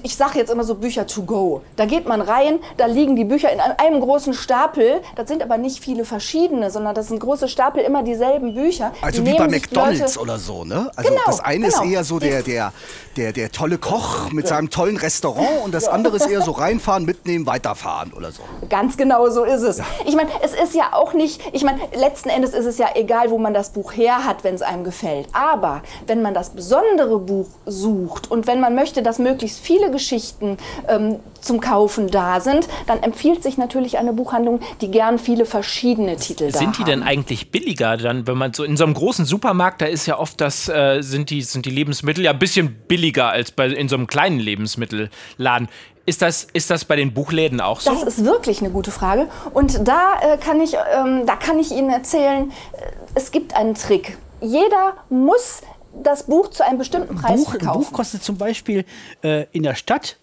ich 0.03 0.17
sage 0.17 0.39
jetzt 0.39 0.51
immer 0.51 0.65
so 0.65 0.75
Bücher 0.75 1.07
to 1.07 1.23
go. 1.23 1.63
Da 1.77 1.85
geht 1.87 2.07
man 2.07 2.21
rein, 2.21 2.59
da 2.77 2.87
liegen 2.87 3.17
die 3.17 3.25
Bücher 3.25 3.53
in 3.53 3.61
einem 3.61 4.01
großen 4.01 4.35
Stapel. 4.35 5.01
Das 5.17 5.29
sind 5.29 5.43
aber 5.43 5.59
nicht 5.59 5.83
viele 5.83 6.05
verschiedene, 6.05 6.71
sondern 6.71 6.95
das 6.95 7.09
sind 7.09 7.19
große 7.21 7.49
Stapel, 7.49 7.83
immer 7.83 8.03
dieselben 8.03 8.55
Bücher. 8.55 8.93
Also 9.03 9.23
Die 9.23 9.33
wie 9.33 9.37
bei 9.37 9.49
McDonalds 9.49 10.01
Leute- 10.17 10.21
oder 10.21 10.39
so, 10.39 10.65
ne? 10.65 10.91
Also 10.97 11.11
Genau, 11.11 11.23
das 11.27 11.41
eine 11.41 11.67
ist 11.69 11.81
genau. 11.81 11.91
eher 11.93 12.05
so 12.05 12.19
der, 12.19 12.43
der, 12.43 12.73
der, 13.17 13.33
der 13.33 13.51
tolle 13.51 13.79
Koch 13.79 14.31
mit 14.33 14.47
seinem 14.47 14.71
tollen 14.71 14.97
Restaurant 14.97 15.65
und 15.65 15.73
das 15.75 15.89
andere 15.89 16.17
ist 16.17 16.27
eher 16.29 16.43
so 16.43 16.51
reinfahren, 16.65 17.05
mitnehmen, 17.05 17.47
weiterfahren 17.47 17.98
oder 18.17 18.33
so. 18.33 18.43
Ganz 18.69 18.97
genau 18.97 19.29
so 19.31 19.45
ist 19.45 19.63
es. 19.63 19.81
Ich 20.07 20.15
meine, 20.15 20.31
es 20.43 20.53
ist 20.55 20.75
ja 20.75 20.93
auch 20.93 21.13
nicht, 21.13 21.41
ich 21.53 21.65
meine, 21.65 21.81
letzten 21.95 22.29
Endes 22.29 22.55
ist 22.55 22.67
es 22.67 22.79
ja 22.79 22.89
egal, 22.95 23.31
wo 23.31 23.39
man 23.39 23.55
das 23.55 23.73
Buch 23.73 23.93
her 23.93 24.25
hat, 24.25 24.45
wenn 24.45 24.55
es 24.55 24.63
einem 24.63 24.85
gefällt. 24.85 25.29
Aber 25.33 25.83
wenn 26.07 26.23
man 26.23 26.35
das 26.35 26.51
besondere 26.51 27.19
Buch 27.19 27.49
sucht 27.67 28.31
und 28.31 28.47
wenn 28.47 28.61
man 28.61 28.75
möchte, 28.75 29.03
dass 29.03 29.19
möglichst 29.19 29.61
viele 29.61 29.91
Geschichten 29.91 30.59
ähm, 30.89 31.17
zum 31.41 31.61
Kaufen 31.61 32.11
da 32.11 32.41
sind, 32.41 32.69
dann 32.87 33.03
empfiehlt 33.03 33.43
sich 33.43 33.59
natürlich 33.59 33.99
eine 33.99 34.13
Buchhandlung, 34.13 34.61
die 34.81 34.91
gern 34.91 35.19
viele 35.19 35.45
verschiedene 35.45 36.17
Titel 36.17 36.51
da 36.51 36.59
Sind 36.59 36.77
die 36.77 36.83
haben. 36.83 36.91
denn 36.91 37.03
eigentlich 37.03 37.51
billiger 37.51 37.97
dann, 37.97 38.27
wenn 38.27 38.37
man 38.37 38.53
so 38.53 38.65
in 38.65 38.77
so 38.77 38.85
einem 38.85 38.95
großen 38.95 39.25
Supermarkt, 39.25 39.81
da 39.81 39.87
ist 39.87 40.07
ja 40.07 40.19
oft 40.19 40.41
das, 40.41 40.69
äh, 40.69 41.01
sind, 41.03 41.31
die, 41.31 41.43
sind 41.43 41.67
die 41.67 41.71
Lebensmittel 41.71 42.25
ja 42.25 42.33
ein 42.33 42.39
bisschen 42.39 42.75
billiger 42.89 43.29
als 43.31 43.51
bei, 43.51 43.69
in 43.69 43.89
so 43.89 43.97
einem 43.97 44.07
kleinen 44.07 44.39
Lebensmittelladen. 44.41 45.69
Ist 46.09 46.23
das, 46.23 46.47
ist 46.55 46.71
das 46.71 46.87
bei 46.87 46.97
den 46.97 47.13
Buchläden 47.13 47.61
auch 47.61 47.81
so? 47.81 47.93
Das 47.93 48.03
ist 48.03 48.25
wirklich 48.25 48.61
eine 48.61 48.71
gute 48.71 48.91
Frage. 48.91 49.29
Und 49.53 49.87
da, 49.87 50.15
äh, 50.23 50.39
kann, 50.39 50.59
ich, 50.59 50.75
ähm, 50.75 51.27
da 51.27 51.37
kann 51.37 51.59
ich 51.59 51.71
Ihnen 51.71 51.91
erzählen, 51.91 52.51
äh, 52.73 52.77
es 53.15 53.31
gibt 53.31 53.55
einen 53.55 53.75
Trick. 53.75 54.17
Jeder 54.41 54.95
muss 55.11 55.61
das 56.03 56.23
Buch 56.23 56.49
zu 56.49 56.65
einem 56.65 56.79
bestimmten 56.79 57.15
Preis 57.15 57.45
Buch, 57.45 57.53
ein 57.53 57.61
verkaufen. 57.61 57.83
Buch 57.83 57.93
kostet 57.93 58.23
zum 58.25 58.39
Beispiel 58.39 58.87
äh, 59.23 59.45
in 59.53 59.65
der 59.65 59.75
Stadt 59.75 60.17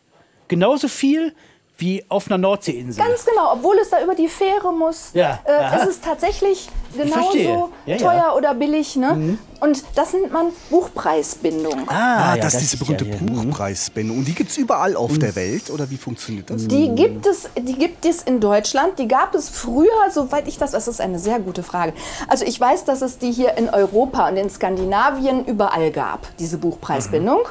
genauso 0.47 0.87
viel 0.87 1.35
wie 1.77 2.03
auf 2.09 2.27
einer 2.31 2.39
Nordseeinsel. 2.39 3.03
Ganz 3.03 3.23
genau, 3.23 3.53
obwohl 3.53 3.77
es 3.79 3.91
da 3.91 4.01
über 4.03 4.15
die 4.15 4.27
Fähre 4.27 4.73
muss, 4.73 5.11
Ja, 5.13 5.39
äh, 5.45 5.51
aha. 5.51 5.83
ist 5.83 5.89
es 5.89 6.01
tatsächlich. 6.01 6.67
Genauso 6.95 7.71
Ja, 7.85 7.95
ja. 7.95 7.97
teuer 7.97 8.33
oder 8.37 8.53
billig. 8.53 8.95
Ne? 8.95 9.37
Und 9.59 9.83
das 9.95 10.13
nennt 10.13 10.31
man 10.31 10.47
Buchpreisbindung. 10.69 11.87
Ah, 11.89 12.35
ja, 12.35 12.37
das 12.37 12.45
ist 12.45 12.53
das 12.53 12.61
diese 12.61 12.75
ist 12.75 12.79
berühmte 12.79 13.05
ja, 13.05 13.15
ja. 13.15 13.43
Buchpreisbindung. 13.43 14.17
Und 14.19 14.27
die 14.27 14.35
gibt 14.35 14.51
es 14.51 14.57
überall 14.57 14.95
auf 14.95 15.17
der 15.17 15.35
Welt, 15.35 15.69
oder 15.69 15.89
wie 15.89 15.97
funktioniert 15.97 16.49
das? 16.49 16.67
Die 16.67 16.89
gibt, 16.89 17.25
es, 17.25 17.49
die 17.57 17.73
gibt 17.77 18.05
es 18.05 18.21
in 18.23 18.39
Deutschland. 18.39 18.99
Die 18.99 19.07
gab 19.07 19.33
es 19.35 19.49
früher, 19.49 20.09
soweit 20.11 20.47
ich 20.47 20.57
das, 20.57 20.71
das 20.71 20.87
ist 20.87 21.01
eine 21.01 21.19
sehr 21.19 21.39
gute 21.39 21.63
Frage. 21.63 21.93
Also 22.27 22.45
ich 22.45 22.59
weiß, 22.59 22.85
dass 22.85 23.01
es 23.01 23.17
die 23.17 23.31
hier 23.31 23.57
in 23.57 23.69
Europa 23.69 24.27
und 24.29 24.37
in 24.37 24.49
Skandinavien 24.49 25.45
überall 25.45 25.91
gab, 25.91 26.27
diese 26.37 26.57
Buchpreisbindung. 26.57 27.41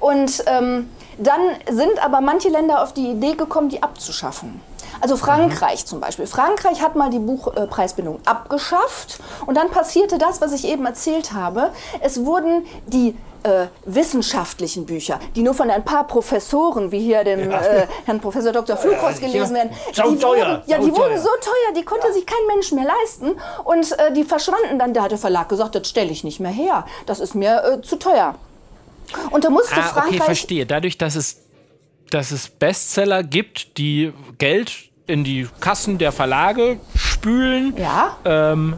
Und 0.00 0.44
ähm, 0.46 0.88
dann 1.18 1.40
sind 1.70 2.04
aber 2.04 2.20
manche 2.20 2.48
Länder 2.48 2.82
auf 2.82 2.92
die 2.92 3.10
Idee 3.10 3.34
gekommen, 3.34 3.68
die 3.68 3.82
abzuschaffen. 3.82 4.60
Also 5.00 5.16
Frankreich 5.16 5.86
zum 5.86 6.00
Beispiel. 6.00 6.26
Frankreich 6.26 6.82
hat 6.82 6.96
mal 6.96 7.10
die 7.10 7.18
Buchpreisbindung 7.18 8.20
abgeschafft 8.24 9.20
und 9.46 9.56
dann 9.56 9.70
passierte 9.70 10.18
das, 10.18 10.40
was 10.40 10.52
ich 10.52 10.66
eben 10.66 10.84
erzählt 10.86 11.32
habe. 11.32 11.70
Es 12.00 12.24
wurden 12.24 12.66
die 12.86 13.14
äh, 13.46 13.66
wissenschaftlichen 13.84 14.86
Bücher, 14.86 15.20
die 15.34 15.42
nur 15.42 15.54
von 15.54 15.70
ein 15.70 15.84
paar 15.84 16.06
Professoren, 16.06 16.90
wie 16.90 17.00
hier 17.00 17.22
dem 17.22 17.50
äh, 17.50 17.86
Herrn 18.04 18.20
Professor 18.20 18.52
Dr. 18.52 18.76
Flughaus 18.76 19.20
gelesen 19.20 19.54
werden, 19.54 19.70
die 19.94 20.22
wurden, 20.22 20.62
ja, 20.66 20.78
die 20.78 20.90
wurden 20.90 21.18
so 21.18 21.28
teuer, 21.40 21.74
die 21.76 21.84
konnte 21.84 22.12
sich 22.12 22.26
kein 22.26 22.44
Mensch 22.48 22.72
mehr 22.72 22.86
leisten 22.86 23.36
und 23.64 23.98
äh, 23.98 24.12
die 24.12 24.24
verschwanden 24.24 24.78
dann. 24.78 24.94
Da 24.94 25.04
hat 25.04 25.10
der 25.12 25.18
Verlag 25.18 25.48
gesagt, 25.48 25.74
das 25.74 25.88
stelle 25.88 26.10
ich 26.10 26.24
nicht 26.24 26.40
mehr 26.40 26.50
her, 26.50 26.86
das 27.06 27.20
ist 27.20 27.34
mir 27.34 27.62
äh, 27.64 27.82
zu 27.82 27.96
teuer. 27.96 28.34
Und 29.30 29.44
da 29.44 29.50
musste 29.50 29.76
ah, 29.76 29.78
okay, 29.78 29.88
Frankreich 29.92 30.22
verstehe. 30.22 30.66
Dadurch, 30.66 30.98
dass 30.98 31.14
es, 31.14 31.36
dass 32.10 32.30
es 32.30 32.48
Bestseller 32.48 33.22
gibt, 33.22 33.78
die 33.78 34.12
Geld 34.38 34.72
in 35.06 35.22
die 35.24 35.48
Kassen 35.60 35.98
der 35.98 36.12
Verlage 36.12 36.78
spülen, 36.96 37.74
ja, 37.76 38.16
ähm, 38.24 38.76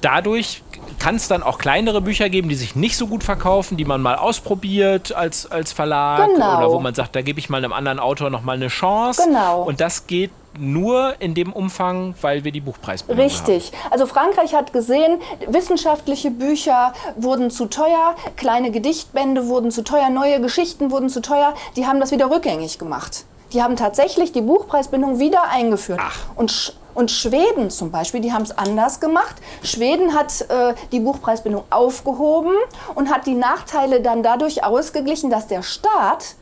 dadurch 0.00 0.62
kann 0.98 1.16
es 1.16 1.28
dann 1.28 1.42
auch 1.42 1.58
kleinere 1.58 2.00
Bücher 2.00 2.28
geben, 2.28 2.48
die 2.48 2.54
sich 2.54 2.74
nicht 2.76 2.96
so 2.96 3.06
gut 3.06 3.22
verkaufen, 3.24 3.76
die 3.76 3.84
man 3.84 4.00
mal 4.00 4.16
ausprobiert 4.16 5.12
als, 5.12 5.50
als 5.50 5.72
Verlag 5.72 6.28
Genau. 6.28 6.58
oder 6.58 6.70
wo 6.70 6.80
man 6.80 6.94
sagt, 6.94 7.14
da 7.16 7.22
gebe 7.22 7.38
ich 7.38 7.48
mal 7.48 7.58
einem 7.58 7.72
anderen 7.72 7.98
Autor 7.98 8.30
noch 8.30 8.42
mal 8.42 8.56
eine 8.56 8.68
Chance. 8.68 9.22
Genau. 9.26 9.62
Und 9.62 9.80
das 9.80 10.06
geht 10.06 10.30
nur 10.58 11.14
in 11.20 11.34
dem 11.34 11.52
Umfang, 11.52 12.14
weil 12.20 12.44
wir 12.44 12.52
die 12.52 12.60
Buchpreisbindung 12.60 13.24
Richtig. 13.24 13.72
Also 13.90 14.06
Frankreich 14.06 14.54
hat 14.54 14.72
gesehen, 14.72 15.20
wissenschaftliche 15.46 16.30
Bücher 16.30 16.92
wurden 17.16 17.50
zu 17.50 17.66
teuer, 17.66 18.14
kleine 18.36 18.70
Gedichtbände 18.70 19.48
wurden 19.48 19.70
zu 19.70 19.82
teuer, 19.82 20.10
neue 20.10 20.40
Geschichten 20.40 20.90
wurden 20.90 21.08
zu 21.08 21.20
teuer. 21.20 21.54
Die 21.76 21.86
haben 21.86 22.00
das 22.00 22.10
wieder 22.10 22.30
rückgängig 22.30 22.78
gemacht. 22.78 23.24
Die 23.52 23.62
haben 23.62 23.76
tatsächlich 23.76 24.32
die 24.32 24.42
Buchpreisbindung 24.42 25.18
wieder 25.18 25.48
eingeführt. 25.50 26.00
Und, 26.36 26.50
Sch 26.50 26.72
und 26.94 27.10
Schweden 27.10 27.70
zum 27.70 27.90
Beispiel, 27.90 28.20
die 28.20 28.32
haben 28.32 28.42
es 28.42 28.56
anders 28.56 29.00
gemacht. 29.00 29.36
Schweden 29.62 30.14
hat 30.14 30.42
äh, 30.50 30.74
die 30.92 31.00
Buchpreisbindung 31.00 31.64
aufgehoben 31.70 32.52
und 32.94 33.10
hat 33.10 33.26
die 33.26 33.34
Nachteile 33.34 34.02
dann 34.02 34.22
dadurch 34.22 34.64
ausgeglichen, 34.64 35.30
dass 35.30 35.46
der 35.46 35.62
Staat 35.62 36.34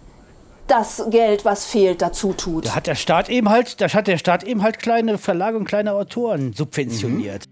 das 0.67 1.03
Geld, 1.11 1.45
was 1.45 1.65
fehlt, 1.65 2.03
dazu 2.03 2.33
tut. 2.33 2.67
Da 2.67 2.75
hat 2.75 2.87
der 2.87 2.95
Staat 2.95 3.29
eben 3.29 3.49
halt, 3.49 3.81
da 3.81 3.89
hat 3.89 4.07
der 4.07 4.19
Staat 4.19 4.45
eben 4.45 4.63
halt 4.63 4.79
kleine 4.79 5.19
Verlage 5.19 5.57
und 5.57 5.65
kleine 5.65 5.93
Autoren 5.93 6.53
subventioniert. 6.53 7.45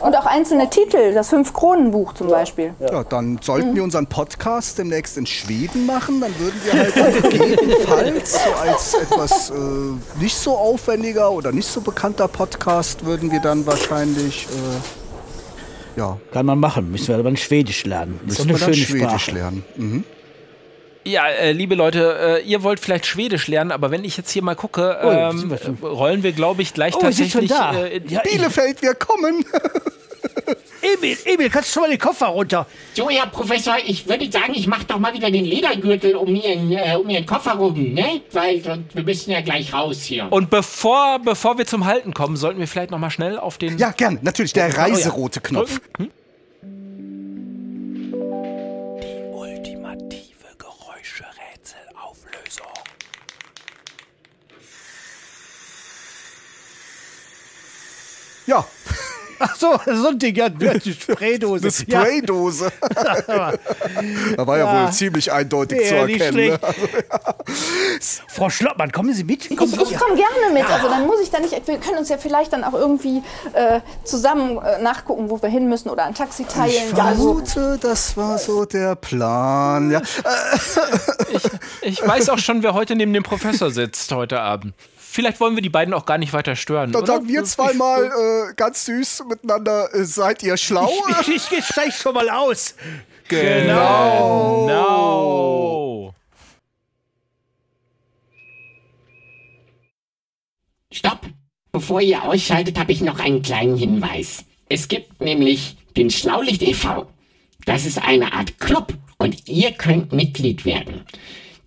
Und 0.00 0.16
auch 0.16 0.26
einzelne 0.26 0.68
Titel, 0.68 1.14
das 1.14 1.28
Fünf-Kronen-Buch 1.28 2.14
zum 2.14 2.28
Beispiel. 2.28 2.74
Ja, 2.80 3.04
dann 3.04 3.38
sollten 3.40 3.76
wir 3.76 3.84
unseren 3.84 4.06
Podcast 4.08 4.78
demnächst 4.78 5.16
in 5.16 5.26
Schweden 5.26 5.86
machen. 5.86 6.20
Dann 6.20 6.36
würden 6.40 6.60
wir 6.64 6.72
halt 6.72 7.22
gegebenenfalls 7.30 8.32
so 8.32 8.50
als 8.60 8.94
etwas 8.94 9.50
äh, 9.50 10.20
nicht 10.20 10.36
so 10.36 10.56
aufwendiger 10.56 11.30
oder 11.30 11.52
nicht 11.52 11.68
so 11.68 11.80
bekannter 11.80 12.26
Podcast 12.26 13.04
würden 13.04 13.30
wir 13.30 13.40
dann 13.40 13.64
wahrscheinlich 13.64 14.46
äh, 14.46 15.98
ja, 16.00 16.18
Kann 16.32 16.46
man 16.46 16.58
machen, 16.58 16.90
müssen 16.90 17.08
wir 17.08 17.18
aber 17.18 17.28
ein 17.28 17.36
Schwedisch 17.36 17.84
lernen. 17.84 18.18
Das 18.26 18.38
ist 18.38 18.46
müssen 18.46 18.50
eine 18.50 18.60
wir 18.60 18.66
dann 18.66 18.74
schöne 18.74 18.86
Schwedisch 18.86 19.22
Sprache. 19.22 19.36
lernen. 19.36 19.64
Mhm. 19.76 20.04
Ja, 21.04 21.28
äh, 21.28 21.52
liebe 21.52 21.74
Leute, 21.74 22.40
äh, 22.42 22.46
ihr 22.48 22.62
wollt 22.62 22.78
vielleicht 22.78 23.06
Schwedisch 23.06 23.48
lernen, 23.48 23.72
aber 23.72 23.90
wenn 23.90 24.04
ich 24.04 24.16
jetzt 24.16 24.30
hier 24.30 24.42
mal 24.42 24.54
gucke, 24.54 24.98
Oh, 25.02 25.10
ähm, 25.10 25.50
wir 25.50 25.58
schon- 25.58 25.78
rollen 25.82 26.22
wir, 26.22 26.32
glaube 26.32 26.62
ich, 26.62 26.74
gleich 26.74 26.94
Oh, 26.96 27.00
tatsächlich 27.00 27.50
da. 27.50 27.74
äh, 27.76 27.96
in- 27.96 28.08
Ja, 28.08 28.20
Bielefeld, 28.20 28.82
wir 28.82 28.94
kommen! 28.94 29.44
Emil, 30.80 31.16
Emil, 31.24 31.48
kannst 31.50 31.68
du 31.70 31.72
schon 31.74 31.82
mal 31.84 31.90
den 31.90 31.98
Koffer 31.98 32.26
runter? 32.26 32.66
So, 32.94 33.08
Herr 33.08 33.26
Professor, 33.26 33.76
ich 33.84 34.08
würde 34.08 34.30
sagen, 34.30 34.52
ich 34.54 34.66
mache 34.66 34.84
doch 34.84 34.98
mal 34.98 35.12
wieder 35.14 35.30
den 35.30 35.44
Ledergürtel 35.44 36.14
um 36.16 36.34
Ihren, 36.34 36.72
äh, 36.72 36.96
um 36.96 37.08
Ihren 37.08 37.26
Koffer 37.26 37.52
rum, 37.52 37.92
ne? 37.94 38.20
Weil 38.32 38.62
wir 38.92 39.02
müssen 39.04 39.30
ja 39.30 39.40
gleich 39.40 39.72
raus 39.72 40.02
hier. 40.02 40.26
Und 40.30 40.50
bevor, 40.50 41.18
bevor 41.20 41.58
wir 41.58 41.66
zum 41.66 41.84
Halten 41.86 42.14
kommen, 42.14 42.36
sollten 42.36 42.58
wir 42.60 42.66
vielleicht 42.68 42.90
noch 42.90 42.98
mal 42.98 43.10
schnell 43.10 43.38
auf 43.38 43.58
den 43.58 43.78
Ja, 43.78 43.90
gern, 43.92 44.18
natürlich, 44.22 44.52
der 44.52 44.76
reiserote 44.76 45.40
Knopf. 45.40 45.80
Ja, 58.46 58.64
Ach 59.44 59.56
so, 59.56 59.76
so 59.86 60.08
ein 60.08 60.18
Ding, 60.20 60.36
ja, 60.36 60.44
eine 60.46 60.80
Spraydose. 60.80 61.64
Eine 61.64 61.72
Spraydose. 61.72 62.70
da 63.34 64.46
war 64.46 64.58
ja, 64.58 64.84
wohl 64.86 64.92
ziemlich 64.92 65.32
eindeutig 65.32 65.88
zu 65.88 65.96
Ja, 65.96 66.06
nicht 66.06 66.20
erkennen. 66.20 66.50
Ne? 66.50 66.58
schlecht. 66.60 68.22
Frau 68.28 68.48
Schloppmann, 68.50 68.92
kommen 68.92 69.12
Sie 69.12 69.24
mit? 69.24 69.56
Kommen 69.56 69.72
Ich, 69.72 69.90
ich 69.90 69.98
komme 69.98 70.14
gerne 70.14 70.54
mit. 70.54 70.64
Also 70.70 70.88
dann 70.88 71.06
muss 71.06 71.20
ich 71.20 71.30
da 71.30 71.40
nicht. 71.40 71.66
Wir 71.66 71.78
können 71.78 71.98
uns 71.98 72.08
ja 72.08 72.18
vielleicht 72.18 72.52
dann 72.52 72.62
auch 72.62 72.74
irgendwie 72.74 73.22
äh, 73.52 73.80
zusammen 74.04 74.58
äh, 74.58 74.80
nachgucken, 74.80 75.28
wo 75.28 75.42
wir 75.42 75.48
hin 75.48 75.68
müssen 75.68 75.90
oder 75.90 76.04
ein 76.04 76.14
Taxi 76.14 76.44
teilen. 76.44 76.90
Ich 76.92 76.96
Ja, 76.96 77.06
also, 77.06 77.32
vermute, 77.34 77.78
das 77.82 78.16
war 78.16 78.38
so 78.38 78.64
der 78.64 78.94
Plan. 78.94 79.90
Ja. 79.90 80.02
Ich 81.80 82.00
weiß 82.06 82.28
auch 82.28 82.38
schon, 82.38 82.62
wer 82.62 82.74
heute 82.74 82.94
neben 82.94 83.12
dem 83.12 83.24
Professor 83.24 83.72
sitzt 83.72 84.12
heute 84.12 84.38
Abend. 84.40 84.72
Vielleicht 85.12 85.40
wollen 85.40 85.54
wir 85.54 85.62
die 85.62 85.68
beiden 85.68 85.92
auch 85.92 86.06
gar 86.06 86.16
nicht 86.16 86.32
weiter 86.32 86.56
stören. 86.56 86.90
Dann 86.90 87.02
oder? 87.02 87.12
sagen 87.12 87.28
wir 87.28 87.44
zweimal 87.44 88.06
äh, 88.06 88.54
ganz 88.54 88.86
süß 88.86 89.24
miteinander, 89.28 89.94
äh, 89.94 90.04
seid 90.04 90.42
ihr 90.42 90.56
schlau? 90.56 90.90
Ich, 91.20 91.28
ich, 91.36 91.52
ich 91.52 91.66
steig 91.66 91.92
schon 91.92 92.14
mal 92.14 92.30
aus. 92.30 92.74
Genau. 93.28 94.66
Genau. 94.66 96.14
Stopp! 100.90 101.26
Bevor 101.72 102.00
ihr 102.00 102.22
ausschaltet, 102.22 102.78
habe 102.78 102.92
ich 102.92 103.02
noch 103.02 103.20
einen 103.20 103.42
kleinen 103.42 103.76
Hinweis. 103.76 104.46
Es 104.70 104.88
gibt 104.88 105.20
nämlich 105.20 105.76
den 105.94 106.08
Schlaulicht 106.08 106.62
e.V. 106.62 107.06
Das 107.66 107.84
ist 107.84 108.02
eine 108.02 108.32
Art 108.32 108.58
Club 108.58 108.94
und 109.18 109.46
ihr 109.46 109.72
könnt 109.72 110.12
Mitglied 110.12 110.64
werden. 110.64 111.04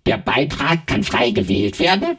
Der 0.04 0.18
Beitrag 0.18 0.88
kann 0.88 1.04
frei 1.04 1.30
gewählt 1.30 1.78
werden 1.78 2.18